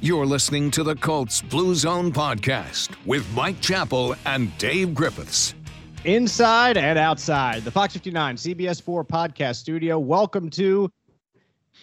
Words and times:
You're 0.00 0.26
listening 0.26 0.70
to 0.72 0.84
the 0.84 0.94
Colts 0.94 1.42
Blue 1.42 1.74
Zone 1.74 2.12
podcast 2.12 2.94
with 3.04 3.28
Mike 3.34 3.60
Chappell 3.60 4.14
and 4.26 4.56
Dave 4.56 4.94
Griffiths. 4.94 5.56
Inside 6.04 6.76
and 6.76 6.96
outside 6.96 7.64
the 7.64 7.72
Fox 7.72 7.94
59 7.94 8.36
CBS 8.36 8.80
4 8.80 9.04
podcast 9.04 9.56
studio. 9.56 9.98
Welcome 9.98 10.50
to 10.50 10.88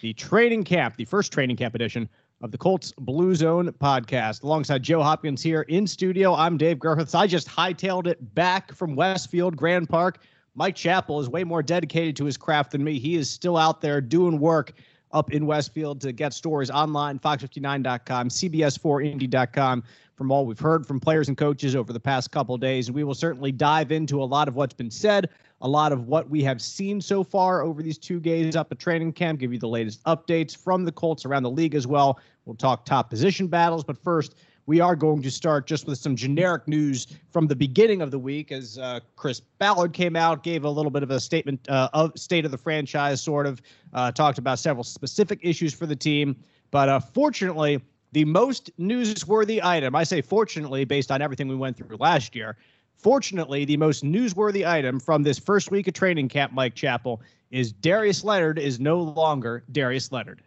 the 0.00 0.14
training 0.14 0.64
camp, 0.64 0.96
the 0.96 1.04
first 1.04 1.30
training 1.30 1.56
camp 1.56 1.74
edition 1.74 2.08
of 2.40 2.52
the 2.52 2.56
Colts 2.56 2.94
Blue 2.96 3.34
Zone 3.34 3.70
podcast. 3.72 4.44
Alongside 4.44 4.82
Joe 4.82 5.02
Hopkins 5.02 5.42
here 5.42 5.62
in 5.68 5.86
studio, 5.86 6.34
I'm 6.34 6.56
Dave 6.56 6.78
Griffiths. 6.78 7.14
I 7.14 7.26
just 7.26 7.48
hightailed 7.48 8.06
it 8.06 8.34
back 8.34 8.72
from 8.72 8.96
Westfield 8.96 9.58
Grand 9.58 9.90
Park. 9.90 10.20
Mike 10.54 10.74
Chappell 10.74 11.20
is 11.20 11.28
way 11.28 11.44
more 11.44 11.62
dedicated 11.62 12.16
to 12.16 12.24
his 12.24 12.38
craft 12.38 12.70
than 12.70 12.82
me. 12.82 12.98
He 12.98 13.16
is 13.16 13.28
still 13.28 13.58
out 13.58 13.82
there 13.82 14.00
doing 14.00 14.40
work 14.40 14.72
up 15.16 15.32
in 15.32 15.46
Westfield 15.46 15.98
to 16.02 16.12
get 16.12 16.34
stories 16.34 16.70
online, 16.70 17.18
fox59.com, 17.18 18.28
cbs4indy.com, 18.28 19.82
from 20.14 20.30
all 20.30 20.44
we've 20.44 20.58
heard 20.58 20.86
from 20.86 21.00
players 21.00 21.28
and 21.28 21.38
coaches 21.38 21.74
over 21.74 21.90
the 21.92 22.00
past 22.00 22.30
couple 22.30 22.56
days. 22.58 22.88
And 22.88 22.94
we 22.94 23.02
will 23.02 23.14
certainly 23.14 23.50
dive 23.50 23.92
into 23.92 24.22
a 24.22 24.24
lot 24.24 24.46
of 24.46 24.54
what's 24.54 24.74
been 24.74 24.90
said, 24.90 25.30
a 25.62 25.68
lot 25.68 25.90
of 25.90 26.06
what 26.06 26.28
we 26.28 26.42
have 26.42 26.60
seen 26.60 27.00
so 27.00 27.24
far 27.24 27.62
over 27.62 27.82
these 27.82 27.96
two 27.96 28.20
days 28.20 28.56
up 28.56 28.70
at 28.70 28.78
training 28.78 29.14
camp, 29.14 29.40
give 29.40 29.54
you 29.54 29.58
the 29.58 29.66
latest 29.66 30.04
updates 30.04 30.54
from 30.54 30.84
the 30.84 30.92
Colts 30.92 31.24
around 31.24 31.44
the 31.44 31.50
league 31.50 31.74
as 31.74 31.86
well. 31.86 32.20
We'll 32.44 32.54
talk 32.54 32.84
top 32.84 33.08
position 33.08 33.46
battles. 33.46 33.84
But 33.84 33.96
first, 33.96 34.34
we 34.66 34.80
are 34.80 34.96
going 34.96 35.22
to 35.22 35.30
start 35.30 35.66
just 35.66 35.86
with 35.86 35.98
some 35.98 36.16
generic 36.16 36.66
news 36.66 37.06
from 37.30 37.46
the 37.46 37.54
beginning 37.54 38.02
of 38.02 38.10
the 38.10 38.18
week 38.18 38.50
as 38.50 38.78
uh, 38.78 39.00
Chris 39.14 39.40
Ballard 39.40 39.92
came 39.92 40.16
out, 40.16 40.42
gave 40.42 40.64
a 40.64 40.70
little 40.70 40.90
bit 40.90 41.04
of 41.04 41.10
a 41.10 41.20
statement 41.20 41.66
uh, 41.68 41.88
of 41.92 42.12
state 42.18 42.44
of 42.44 42.50
the 42.50 42.58
franchise, 42.58 43.22
sort 43.22 43.46
of 43.46 43.62
uh, 43.94 44.10
talked 44.10 44.38
about 44.38 44.58
several 44.58 44.84
specific 44.84 45.38
issues 45.42 45.72
for 45.72 45.86
the 45.86 45.96
team. 45.96 46.36
But 46.72 46.88
uh, 46.88 47.00
fortunately, 47.00 47.80
the 48.12 48.24
most 48.24 48.76
newsworthy 48.78 49.62
item, 49.62 49.94
I 49.94 50.02
say 50.02 50.20
fortunately, 50.20 50.84
based 50.84 51.12
on 51.12 51.22
everything 51.22 51.48
we 51.48 51.56
went 51.56 51.76
through 51.76 51.96
last 51.98 52.34
year, 52.34 52.56
fortunately, 52.96 53.64
the 53.64 53.76
most 53.76 54.04
newsworthy 54.04 54.66
item 54.66 54.98
from 54.98 55.22
this 55.22 55.38
first 55.38 55.70
week 55.70 55.86
of 55.86 55.94
training 55.94 56.28
camp, 56.28 56.52
Mike 56.52 56.74
Chappell, 56.74 57.22
is 57.52 57.70
Darius 57.70 58.24
Leonard 58.24 58.58
is 58.58 58.80
no 58.80 58.98
longer 58.98 59.62
Darius 59.70 60.10
Leonard. 60.10 60.42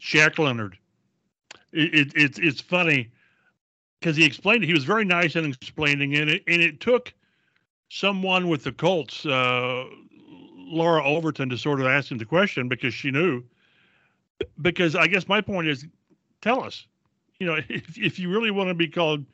Shaq 0.00 0.38
Leonard 0.38 0.76
it, 1.74 1.94
it, 1.94 2.12
it's 2.14 2.38
it's 2.38 2.60
funny 2.60 3.10
because 4.00 4.16
he 4.16 4.24
explained 4.24 4.62
it. 4.62 4.66
He 4.66 4.74
was 4.74 4.84
very 4.84 5.04
nice 5.04 5.36
in 5.36 5.44
explaining 5.44 6.12
it, 6.12 6.20
and 6.20 6.30
it, 6.30 6.42
and 6.46 6.62
it 6.62 6.80
took 6.80 7.12
someone 7.88 8.48
with 8.48 8.64
the 8.64 8.72
Colts, 8.72 9.26
uh, 9.26 9.84
Laura 10.56 11.04
Overton, 11.04 11.48
to 11.50 11.58
sort 11.58 11.80
of 11.80 11.86
ask 11.86 12.10
him 12.10 12.18
the 12.18 12.24
question 12.24 12.68
because 12.68 12.94
she 12.94 13.10
knew. 13.10 13.42
Because 14.60 14.96
I 14.96 15.06
guess 15.06 15.28
my 15.28 15.40
point 15.40 15.68
is, 15.68 15.86
tell 16.42 16.62
us, 16.62 16.86
you 17.38 17.46
know, 17.46 17.54
if 17.68 17.98
if 17.98 18.18
you 18.18 18.30
really 18.30 18.50
want 18.50 18.68
to 18.68 18.74
be 18.74 18.88
called 18.88 19.24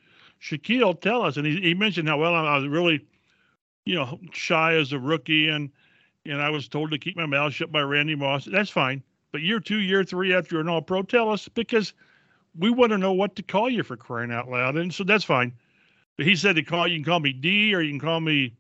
Shaquille, 0.41 1.01
tell 1.01 1.23
us. 1.23 1.37
And 1.37 1.47
he, 1.47 1.61
he 1.61 1.75
mentioned 1.75 2.09
how 2.09 2.19
well 2.19 2.35
I 2.35 2.57
was 2.57 2.67
really, 2.67 3.05
you 3.85 3.95
know, 3.95 4.19
shy 4.33 4.75
as 4.75 4.93
a 4.93 4.99
rookie, 4.99 5.49
and 5.49 5.71
and 6.25 6.41
I 6.41 6.51
was 6.51 6.69
told 6.69 6.91
to 6.91 6.99
keep 6.99 7.17
my 7.17 7.27
mouth 7.27 7.53
shut 7.53 7.73
by 7.73 7.81
Randy 7.81 8.15
Moss. 8.15 8.45
That's 8.45 8.71
fine. 8.71 9.03
But 9.33 9.43
year 9.43 9.61
two, 9.61 9.79
year 9.79 10.05
three, 10.05 10.35
after 10.35 10.57
you're 10.57 10.63
an 10.63 10.69
All 10.69 10.83
Pro, 10.83 11.03
tell 11.03 11.31
us 11.31 11.49
because 11.49 11.93
we 12.59 12.71
want 12.71 12.91
to 12.91 12.99
know 12.99 13.13
what 13.13 13.37
to 13.37 13.43
call 13.43 13.69
you 13.71 13.83
for 13.83 13.97
crying 13.97 14.33
out 14.33 14.49
loud. 14.49 14.77
And 14.77 14.93
so 14.93 15.05
that's 15.05 15.25
fine. 15.25 15.53
But 16.17 16.27
he 16.27 16.37
said 16.37 16.57
to 16.57 16.63
call 16.63 16.89
you 16.89 16.97
can 16.97 17.05
call 17.05 17.21
me 17.21 17.33
D 17.33 17.75
or 17.75 17.81
you 17.81 17.91
can 17.91 18.01
call 18.01 18.21
me 18.21 18.55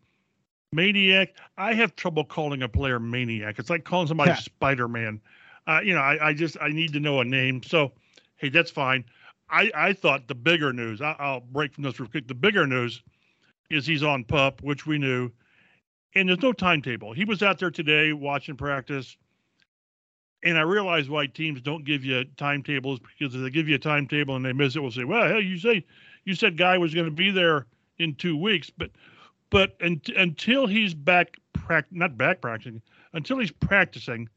maniac. 0.72 1.34
I 1.58 1.74
have 1.74 1.96
trouble 1.96 2.24
calling 2.24 2.62
a 2.62 2.68
player 2.68 3.00
maniac. 3.00 3.58
It's 3.58 3.70
like 3.70 3.84
calling 3.84 4.08
somebody 4.08 4.30
yeah. 4.30 4.36
Spider 4.36 4.88
Man. 4.88 5.20
Uh, 5.66 5.80
you 5.84 5.94
know, 5.94 6.00
I, 6.00 6.28
I, 6.28 6.32
just 6.32 6.56
I 6.60 6.68
need 6.68 6.92
to 6.94 7.00
know 7.00 7.20
a 7.20 7.24
name. 7.24 7.62
So 7.62 7.92
hey, 8.36 8.48
that's 8.48 8.70
fine. 8.70 9.04
I, 9.50 9.70
I 9.74 9.92
thought 9.92 10.28
the 10.28 10.34
bigger 10.34 10.72
news. 10.72 11.00
I, 11.00 11.16
will 11.20 11.40
break 11.40 11.74
from 11.74 11.84
this 11.84 11.98
real 11.98 12.08
quick. 12.08 12.28
The 12.28 12.34
bigger 12.34 12.66
news 12.66 13.02
is 13.68 13.86
he's 13.86 14.02
on 14.02 14.24
pup, 14.24 14.62
which 14.62 14.86
we 14.86 14.98
knew, 14.98 15.30
and 16.14 16.28
there's 16.28 16.42
no 16.42 16.52
timetable. 16.52 17.12
He 17.12 17.24
was 17.24 17.42
out 17.42 17.58
there 17.58 17.70
today 17.70 18.12
watching 18.12 18.56
practice 18.56 19.16
and 20.42 20.56
I 20.56 20.62
realize 20.62 21.08
why 21.08 21.26
teams 21.26 21.60
don't 21.60 21.84
give 21.84 22.04
you 22.04 22.24
timetables 22.36 23.00
because 23.00 23.34
if 23.34 23.42
they 23.42 23.50
give 23.50 23.68
you 23.68 23.74
a 23.74 23.78
timetable 23.78 24.36
and 24.36 24.44
they 24.44 24.52
miss 24.52 24.76
it, 24.76 24.80
we'll 24.80 24.90
say, 24.90 25.04
well, 25.04 25.28
hell, 25.28 25.40
you 25.40 25.58
say 25.58 25.84
you 26.24 26.34
said 26.34 26.56
guy 26.56 26.78
was 26.78 26.94
going 26.94 27.06
to 27.06 27.12
be 27.12 27.30
there 27.30 27.66
in 27.98 28.14
two 28.14 28.36
weeks, 28.36 28.70
but 28.70 28.90
but 29.50 29.76
un- 29.82 30.00
until 30.16 30.66
he's 30.66 30.94
back, 30.94 31.36
pract- 31.54 31.90
not 31.90 32.16
back 32.16 32.40
practicing, 32.40 32.80
until 33.12 33.38
he's 33.38 33.50
practicing, 33.50 34.28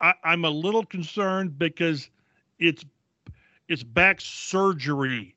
I- 0.00 0.14
I'm 0.22 0.44
a 0.44 0.50
little 0.50 0.84
concerned 0.84 1.58
because 1.58 2.08
it's 2.58 2.84
it's 3.68 3.82
back 3.82 4.20
surgery. 4.20 5.34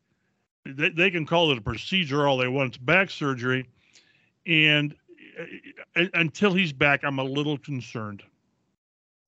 They, 0.65 0.89
they 0.89 1.11
can 1.11 1.25
call 1.25 1.51
it 1.51 1.57
a 1.57 1.61
procedure 1.61 2.27
all 2.27 2.37
they 2.37 2.47
want. 2.47 2.69
It's 2.69 2.77
back 2.77 3.09
surgery, 3.09 3.67
and 4.45 4.95
uh, 5.95 6.03
until 6.13 6.53
he's 6.53 6.73
back, 6.73 7.03
I'm 7.03 7.19
a 7.19 7.23
little 7.23 7.57
concerned. 7.57 8.23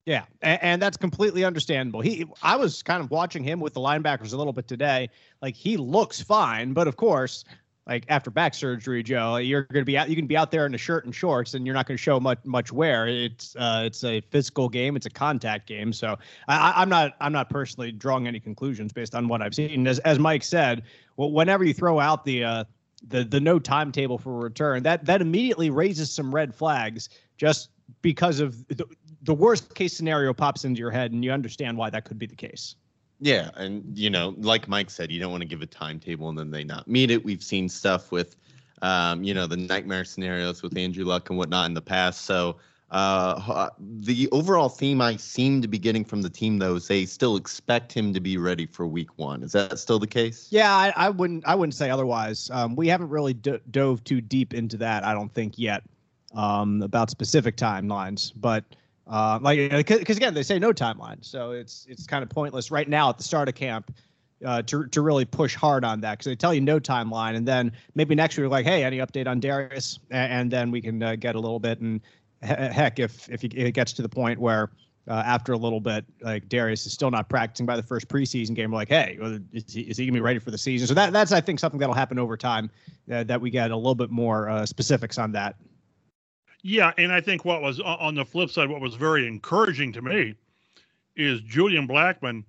Yeah, 0.08 0.24
and, 0.42 0.64
and, 0.64 0.82
that's 0.82 0.96
completely 0.96 1.44
understandable. 1.44 2.00
He, 2.00 2.26
I 2.42 2.56
was 2.56 2.82
kind 2.82 3.04
of 3.04 3.12
watching 3.12 3.44
him 3.44 3.60
with 3.60 3.74
the 3.74 3.82
linebackers 3.82 4.32
a 4.34 4.38
little 4.38 4.54
bit 4.54 4.66
today. 4.66 5.10
Like 5.42 5.54
he 5.54 5.76
looks 5.76 6.22
fine, 6.22 6.72
but 6.72 6.88
of 6.88 6.96
course, 6.96 7.44
like 7.86 8.06
after 8.08 8.32
back 8.32 8.54
surgery, 8.54 9.04
Joe, 9.04 9.36
you're 9.36 9.64
going 9.64 9.82
to 9.82 9.86
be 9.86 9.98
out. 9.98 10.10
You 10.10 10.16
can 10.16 10.26
be 10.26 10.38
out 10.38 10.50
there 10.50 10.66
in 10.66 10.74
a 10.74 10.78
shirt 10.78 11.04
and 11.04 11.14
shorts, 11.14 11.56
and 11.56 11.66
you're 11.66 11.74
not 11.76 11.88
going 11.88 11.98
to 11.98 12.02
show 12.02 12.22
much 12.22 12.40
much 12.46 12.72
wear. 12.72 13.06
It's 13.10 13.54
uh, 13.58 13.84
it's 13.86 14.02
a 14.06 14.22
physical 14.22 14.70
game. 14.70 14.96
It's 14.96 15.06
a 15.06 15.10
contact 15.10 15.68
game. 15.68 15.92
So 15.92 16.18
I, 16.48 16.82
am 16.82 16.88
not 16.88 17.18
I'm 17.20 17.34
not 17.34 17.50
personally 17.50 17.92
drawing 17.92 18.28
any 18.28 18.40
conclusions 18.40 18.94
based 18.94 19.14
on 19.14 19.28
what 19.28 19.42
I've 19.42 19.56
seen. 19.56 19.86
As 19.88 20.00
as 20.00 20.20
Mike 20.20 20.44
said, 20.44 20.84
well, 21.18 21.34
whenever 21.34 21.66
you 21.66 21.74
throw 21.74 22.00
out 22.00 22.24
the 22.24 22.46
uh, 22.46 22.64
the 23.10 23.26
the 23.26 23.42
no 23.42 23.60
timetable 23.60 24.18
for 24.18 24.40
return, 24.40 24.84
that 24.84 25.04
that 25.04 25.20
immediately 25.20 25.70
raises 25.70 26.10
some 26.10 26.34
red 26.34 26.56
flags. 26.56 27.10
Just 27.38 27.70
because 28.02 28.40
of 28.40 28.68
the, 28.70 28.86
the 29.24 29.34
worst 29.34 29.74
case 29.76 29.96
scenario 29.96 30.34
pops 30.34 30.66
into 30.66 30.80
your 30.80 30.92
head 30.92 31.12
and 31.12 31.24
you 31.24 31.32
understand 31.32 31.78
why 31.78 31.90
that 31.90 32.06
could 32.06 32.20
be 32.20 32.26
the 32.26 32.36
case. 32.36 32.76
Yeah, 33.20 33.50
and 33.56 33.98
you 33.98 34.10
know, 34.10 34.36
like 34.38 34.68
Mike 34.68 34.90
said, 34.90 35.12
you 35.12 35.20
don't 35.20 35.32
want 35.32 35.42
to 35.42 35.48
give 35.48 35.62
a 35.62 35.66
timetable 35.66 36.30
and 36.30 36.38
then 36.38 36.52
they 36.52 36.64
not 36.64 36.88
meet 36.88 37.10
it. 37.10 37.24
We've 37.24 37.42
seen 37.42 37.68
stuff 37.68 38.12
with, 38.12 38.36
um, 38.82 39.24
you 39.24 39.34
know, 39.34 39.48
the 39.48 39.58
nightmare 39.58 40.06
scenarios 40.06 40.62
with 40.62 40.78
Andrew 40.78 41.04
Luck 41.04 41.30
and 41.30 41.38
whatnot 41.38 41.66
in 41.66 41.74
the 41.74 41.82
past. 41.82 42.26
So 42.26 42.58
uh, 42.92 43.70
the 43.80 44.30
overall 44.32 44.70
theme 44.70 45.02
I 45.02 45.18
seem 45.18 45.62
to 45.62 45.68
be 45.68 45.78
getting 45.78 46.06
from 46.06 46.22
the 46.22 46.30
team 46.30 46.58
though 46.60 46.76
is 46.76 46.88
they 46.88 47.06
still 47.06 47.36
expect 47.36 47.92
him 47.92 48.14
to 48.14 48.20
be 48.20 48.38
ready 48.38 48.66
for 48.66 48.88
Week 48.88 49.10
One. 49.18 49.44
Is 49.44 49.52
that 49.52 49.78
still 49.80 50.00
the 50.00 50.08
case? 50.08 50.48
Yeah, 50.52 50.74
I, 50.74 50.94
I 50.96 51.10
wouldn't. 51.10 51.46
I 51.46 51.56
wouldn't 51.56 51.74
say 51.74 51.90
otherwise. 51.90 52.50
Um, 52.54 52.76
we 52.76 52.88
haven't 52.88 53.10
really 53.10 53.34
d- 53.34 53.60
dove 53.72 54.04
too 54.04 54.22
deep 54.22 54.54
into 54.54 54.78
that. 54.78 55.04
I 55.04 55.14
don't 55.14 55.34
think 55.34 55.58
yet 55.58 55.84
um, 56.34 56.82
about 56.82 57.10
specific 57.10 57.58
timelines, 57.58 58.32
but 58.36 58.64
uh, 59.10 59.40
like 59.42 59.88
because 59.88 60.18
again 60.18 60.34
they 60.34 60.44
say 60.44 60.60
no 60.60 60.74
timeline, 60.74 61.24
so 61.24 61.52
it's 61.52 61.86
it's 61.90 62.06
kind 62.06 62.24
of 62.24 62.30
pointless 62.30 62.72
right 62.72 62.90
now 62.90 63.10
at 63.10 63.18
the 63.18 63.24
start 63.24 63.48
of 63.48 63.56
camp 63.56 63.94
uh, 64.46 64.62
to 64.64 64.86
to 64.88 65.02
really 65.02 65.26
push 65.26 65.56
hard 65.56 65.86
on 65.86 66.02
that 66.02 66.18
because 66.18 66.26
they 66.26 66.36
tell 66.36 66.54
you 66.54 66.62
no 66.62 66.80
timeline, 66.80 67.36
and 67.36 67.48
then 67.48 67.72
maybe 67.96 68.16
next 68.16 68.38
week 68.38 68.44
we're 68.44 68.50
like 68.50 68.66
hey 68.66 68.84
any 68.84 68.98
update 68.98 69.28
on 69.28 69.40
Darius, 69.40 70.00
and, 70.12 70.32
and 70.32 70.52
then 70.52 70.72
we 70.72 70.82
can 70.82 71.02
uh, 71.02 71.16
get 71.16 71.36
a 71.36 71.40
little 71.40 71.60
bit 71.60 71.80
and 71.80 72.02
heck 72.42 73.00
if 73.00 73.30
if 73.30 73.44
it 73.44 73.72
gets 73.74 73.94
to 73.94 74.02
the 74.02 74.10
point 74.10 74.40
where. 74.40 74.70
Uh, 75.10 75.24
after 75.26 75.54
a 75.54 75.58
little 75.58 75.80
bit, 75.80 76.04
like 76.20 76.50
Darius 76.50 76.86
is 76.86 76.92
still 76.92 77.10
not 77.10 77.30
practicing 77.30 77.66
by 77.66 77.78
the 77.78 77.82
first 77.82 78.10
preseason 78.10 78.54
game. 78.54 78.72
We're 78.72 78.80
like, 78.80 78.90
hey, 78.90 79.18
is 79.54 79.74
he, 79.74 79.84
is 79.84 79.96
he 79.96 80.06
gonna 80.06 80.18
be 80.18 80.20
ready 80.20 80.38
for 80.38 80.52
the 80.52 80.58
season? 80.58 80.86
So 80.86 80.94
that 80.96 81.14
that's 81.14 81.32
I 81.32 81.40
think 81.40 81.62
something 81.62 81.80
that'll 81.80 81.96
happen 81.96 82.20
over 82.20 82.36
time. 82.36 82.70
Uh, 83.10 83.24
that 83.24 83.40
we 83.40 83.50
get 83.50 83.72
a 83.72 83.78
little 83.78 83.96
bit 83.96 84.12
more 84.12 84.50
uh, 84.50 84.66
specifics 84.66 85.18
on 85.18 85.32
that. 85.32 85.56
Yeah, 86.64 86.92
and 86.98 87.12
I 87.12 87.22
think 87.22 87.46
what 87.46 87.62
was 87.62 87.80
on 87.80 88.16
the 88.16 88.26
flip 88.26 88.50
side, 88.50 88.70
what 88.70 88.82
was 88.82 88.96
very 88.96 89.28
encouraging 89.28 89.94
to 89.94 90.02
me 90.02 90.36
is 91.16 91.42
Julian 91.42 91.88
Blackmon 91.88 92.44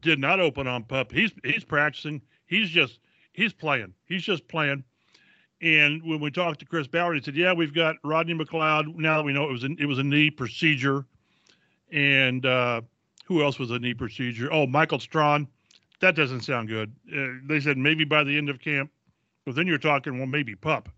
did 0.00 0.18
not 0.18 0.40
open 0.40 0.66
on 0.66 0.84
pup. 0.84 1.12
He's 1.12 1.30
he's 1.44 1.64
practicing. 1.64 2.20
He's 2.46 2.68
just 2.68 2.98
he's 3.32 3.52
playing. 3.52 3.94
He's 4.06 4.22
just 4.22 4.46
playing. 4.48 4.84
And 5.60 6.02
when 6.02 6.20
we 6.20 6.30
talked 6.30 6.58
to 6.60 6.66
Chris 6.66 6.88
Ballard, 6.88 7.14
he 7.14 7.22
said, 7.22 7.36
"Yeah, 7.36 7.52
we've 7.52 7.74
got 7.74 7.96
Rodney 8.02 8.34
McLeod. 8.34 8.96
Now 8.96 9.18
that 9.18 9.22
we 9.22 9.32
know 9.32 9.48
it 9.48 9.52
was 9.52 9.64
a, 9.64 9.70
it 9.78 9.86
was 9.86 9.98
a 9.98 10.04
knee 10.04 10.30
procedure, 10.30 11.04
and 11.92 12.44
uh, 12.44 12.80
who 13.24 13.42
else 13.42 13.58
was 13.58 13.70
a 13.70 13.78
knee 13.78 13.94
procedure? 13.94 14.52
Oh, 14.52 14.66
Michael 14.66 14.98
Strachan. 14.98 15.46
That 16.00 16.16
doesn't 16.16 16.40
sound 16.40 16.68
good. 16.68 16.92
Uh, 17.16 17.38
they 17.46 17.60
said 17.60 17.78
maybe 17.78 18.04
by 18.04 18.24
the 18.24 18.36
end 18.36 18.48
of 18.48 18.58
camp, 18.58 18.90
but 19.46 19.54
then 19.54 19.68
you're 19.68 19.78
talking 19.78 20.18
well 20.18 20.26
maybe 20.26 20.56
pup 20.56 20.88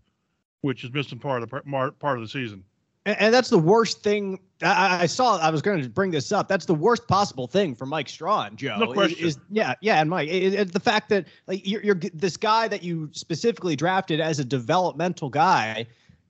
which 0.65 0.83
is 0.83 0.91
missing 0.91 1.19
part 1.19 1.43
of 1.43 1.49
the 1.49 1.61
part 1.99 2.17
of 2.17 2.21
the 2.21 2.27
season. 2.27 2.63
And, 3.05 3.15
and 3.21 3.33
that's 3.33 3.49
the 3.49 3.59
worst 3.59 4.01
thing. 4.01 4.39
I, 4.63 5.03
I, 5.03 5.05
saw. 5.05 5.37
I 5.37 5.51
was 5.51 5.61
going 5.61 5.81
to 5.81 5.87
bring 5.87 6.09
this 6.09 6.31
up. 6.31 6.47
That's 6.47 6.65
the 6.65 6.73
worst 6.73 7.07
possible 7.07 7.45
thing 7.45 7.75
for 7.75 7.85
Mike 7.85 8.09
Strachan, 8.09 8.57
Joe. 8.57 8.77
No 8.79 8.91
question. 8.91 9.19
Is, 9.19 9.35
is 9.35 9.41
yeah, 9.51 9.75
yeah, 9.81 10.01
and 10.01 10.09
Mike, 10.09 10.27
it, 10.27 10.53
it, 10.53 10.73
the 10.73 10.79
fact 10.79 11.09
that 11.09 11.27
like 11.45 11.65
you're, 11.67 11.83
you're 11.83 11.99
this 12.13 12.35
guy 12.35 12.67
that 12.67 12.81
you 12.83 13.09
specifically 13.11 13.75
drafted 13.75 14.19
as 14.19 14.39
a 14.39 14.45
developmental 14.45 15.29
guy 15.29 15.85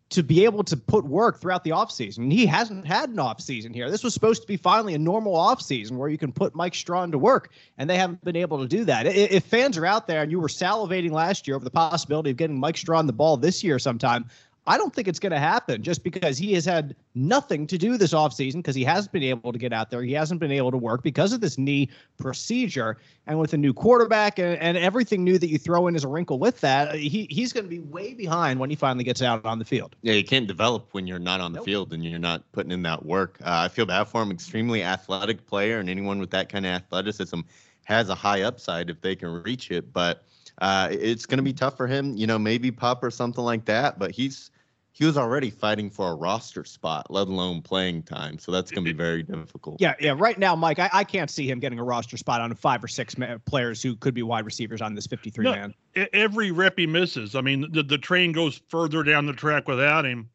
to 0.09 0.21
be 0.21 0.45
able 0.45 0.63
to 0.63 0.77
put 0.77 1.03
work 1.03 1.39
throughout 1.39 1.63
the 1.63 1.71
offseason. 1.71 2.31
He 2.31 2.45
hasn't 2.45 2.85
had 2.85 3.09
an 3.09 3.15
offseason 3.15 3.73
here. 3.73 3.89
This 3.89 4.03
was 4.03 4.13
supposed 4.13 4.41
to 4.43 4.47
be 4.47 4.55
finally 4.55 4.93
a 4.93 4.99
normal 4.99 5.33
offseason 5.33 5.93
where 5.93 6.09
you 6.09 6.17
can 6.17 6.31
put 6.31 6.53
Mike 6.53 6.75
Strachan 6.75 7.11
to 7.11 7.17
work, 7.17 7.51
and 7.77 7.89
they 7.89 7.97
haven't 7.97 8.23
been 8.23 8.35
able 8.35 8.59
to 8.59 8.67
do 8.67 8.85
that. 8.85 9.07
If 9.07 9.45
fans 9.45 9.77
are 9.77 9.85
out 9.85 10.07
there 10.07 10.21
and 10.21 10.31
you 10.31 10.39
were 10.39 10.47
salivating 10.47 11.11
last 11.11 11.47
year 11.47 11.55
over 11.55 11.65
the 11.65 11.71
possibility 11.71 12.29
of 12.29 12.37
getting 12.37 12.59
Mike 12.59 12.77
Strachan 12.77 13.07
the 13.07 13.13
ball 13.13 13.35
this 13.35 13.63
year 13.63 13.79
sometime, 13.79 14.29
I 14.67 14.77
don't 14.77 14.93
think 14.93 15.07
it's 15.07 15.19
going 15.19 15.31
to 15.31 15.39
happen 15.39 15.83
just 15.83 16.03
because 16.03 16.37
he 16.37 16.53
has 16.53 16.65
had 16.65 16.95
nothing 17.13 17.67
to 17.67 17.77
do 17.77 17.97
this 17.97 18.13
offseason 18.13 18.57
because 18.57 18.75
he 18.75 18.83
hasn't 18.83 19.11
been 19.11 19.23
able 19.23 19.53
to 19.53 19.59
get 19.59 19.71
out 19.71 19.91
there. 19.91 20.01
He 20.01 20.13
hasn't 20.13 20.39
been 20.39 20.51
able 20.51 20.71
to 20.71 20.77
work 20.77 21.03
because 21.03 21.33
of 21.33 21.41
this 21.41 21.57
knee 21.57 21.89
procedure. 22.17 22.97
And 23.27 23.39
with 23.39 23.53
a 23.53 23.57
new 23.57 23.73
quarterback 23.73 24.39
and, 24.39 24.57
and 24.59 24.75
everything 24.75 25.23
new 25.23 25.37
that 25.37 25.49
you 25.49 25.59
throw 25.59 25.85
in 25.87 25.95
as 25.95 26.03
a 26.03 26.07
wrinkle 26.07 26.39
with 26.39 26.61
that, 26.61 26.95
he, 26.95 27.27
he's 27.29 27.53
going 27.53 27.65
to 27.65 27.69
be 27.69 27.79
way 27.79 28.15
behind 28.15 28.59
when 28.59 28.71
he 28.71 28.75
finally 28.75 29.03
gets 29.03 29.21
out 29.21 29.45
on 29.45 29.59
the 29.59 29.65
field. 29.65 29.95
Yeah, 30.01 30.13
you 30.13 30.23
can't 30.23 30.47
develop 30.47 30.87
when 30.93 31.05
you're 31.05 31.19
not 31.19 31.41
on 31.41 31.53
the 31.53 31.57
nope. 31.57 31.65
field 31.65 31.93
and 31.93 32.03
you're 32.03 32.17
not 32.17 32.51
putting 32.51 32.71
in 32.71 32.81
that 32.83 33.05
work. 33.05 33.37
Uh, 33.41 33.65
I 33.65 33.67
feel 33.67 33.85
bad 33.85 34.05
for 34.05 34.23
him. 34.23 34.31
Extremely 34.31 34.83
athletic 34.83 35.45
player, 35.45 35.79
and 35.79 35.89
anyone 35.89 36.19
with 36.19 36.31
that 36.31 36.49
kind 36.49 36.65
of 36.65 36.71
athleticism 36.71 37.41
has 37.83 38.09
a 38.09 38.15
high 38.15 38.41
upside 38.41 38.89
if 38.89 38.99
they 39.01 39.15
can 39.15 39.43
reach 39.43 39.69
it. 39.69 39.93
But 39.93 40.23
uh, 40.59 40.89
it's 40.91 41.25
going 41.25 41.37
to 41.37 41.43
be 41.43 41.53
tough 41.53 41.77
for 41.77 41.85
him. 41.85 42.15
You 42.17 42.25
know, 42.25 42.39
maybe 42.39 42.71
pup 42.71 43.03
or 43.03 43.11
something 43.11 43.43
like 43.43 43.65
that. 43.65 43.99
But 43.99 44.11
he's 44.11 44.49
he 44.95 45.03
was 45.03 45.17
already 45.17 45.49
fighting 45.49 45.89
for 45.89 46.13
a 46.13 46.15
roster 46.15 46.63
spot, 46.63 47.07
let 47.09 47.27
alone 47.27 47.61
playing 47.61 48.03
time. 48.03 48.39
So 48.39 48.49
that's 48.49 48.71
going 48.71 48.85
to 48.85 48.93
be 48.93 48.97
very 48.97 49.23
difficult. 49.23 49.81
Yeah, 49.81 49.93
yeah. 49.99 50.15
Right 50.17 50.39
now, 50.39 50.55
Mike, 50.55 50.79
I, 50.79 50.89
I 50.93 51.03
can't 51.03 51.29
see 51.29 51.49
him 51.51 51.59
getting 51.59 51.79
a 51.79 51.83
roster 51.83 52.15
spot 52.15 52.39
on 52.39 52.55
five 52.55 52.81
or 52.81 52.87
six 52.87 53.13
players 53.43 53.83
who 53.83 53.97
could 53.97 54.13
be 54.13 54.23
wide 54.23 54.45
receivers 54.45 54.81
on 54.81 54.95
this 54.95 55.05
53 55.05 55.43
no, 55.43 55.51
man. 55.51 55.73
Every 56.13 56.51
rep 56.51 56.79
he 56.79 56.87
misses, 56.87 57.35
I 57.35 57.41
mean, 57.41 57.69
the, 57.73 57.83
the 57.83 57.97
train 57.97 58.31
goes 58.31 58.61
further 58.69 59.03
down 59.03 59.25
the 59.25 59.33
track 59.33 59.67
without 59.67 60.05
him. 60.05 60.29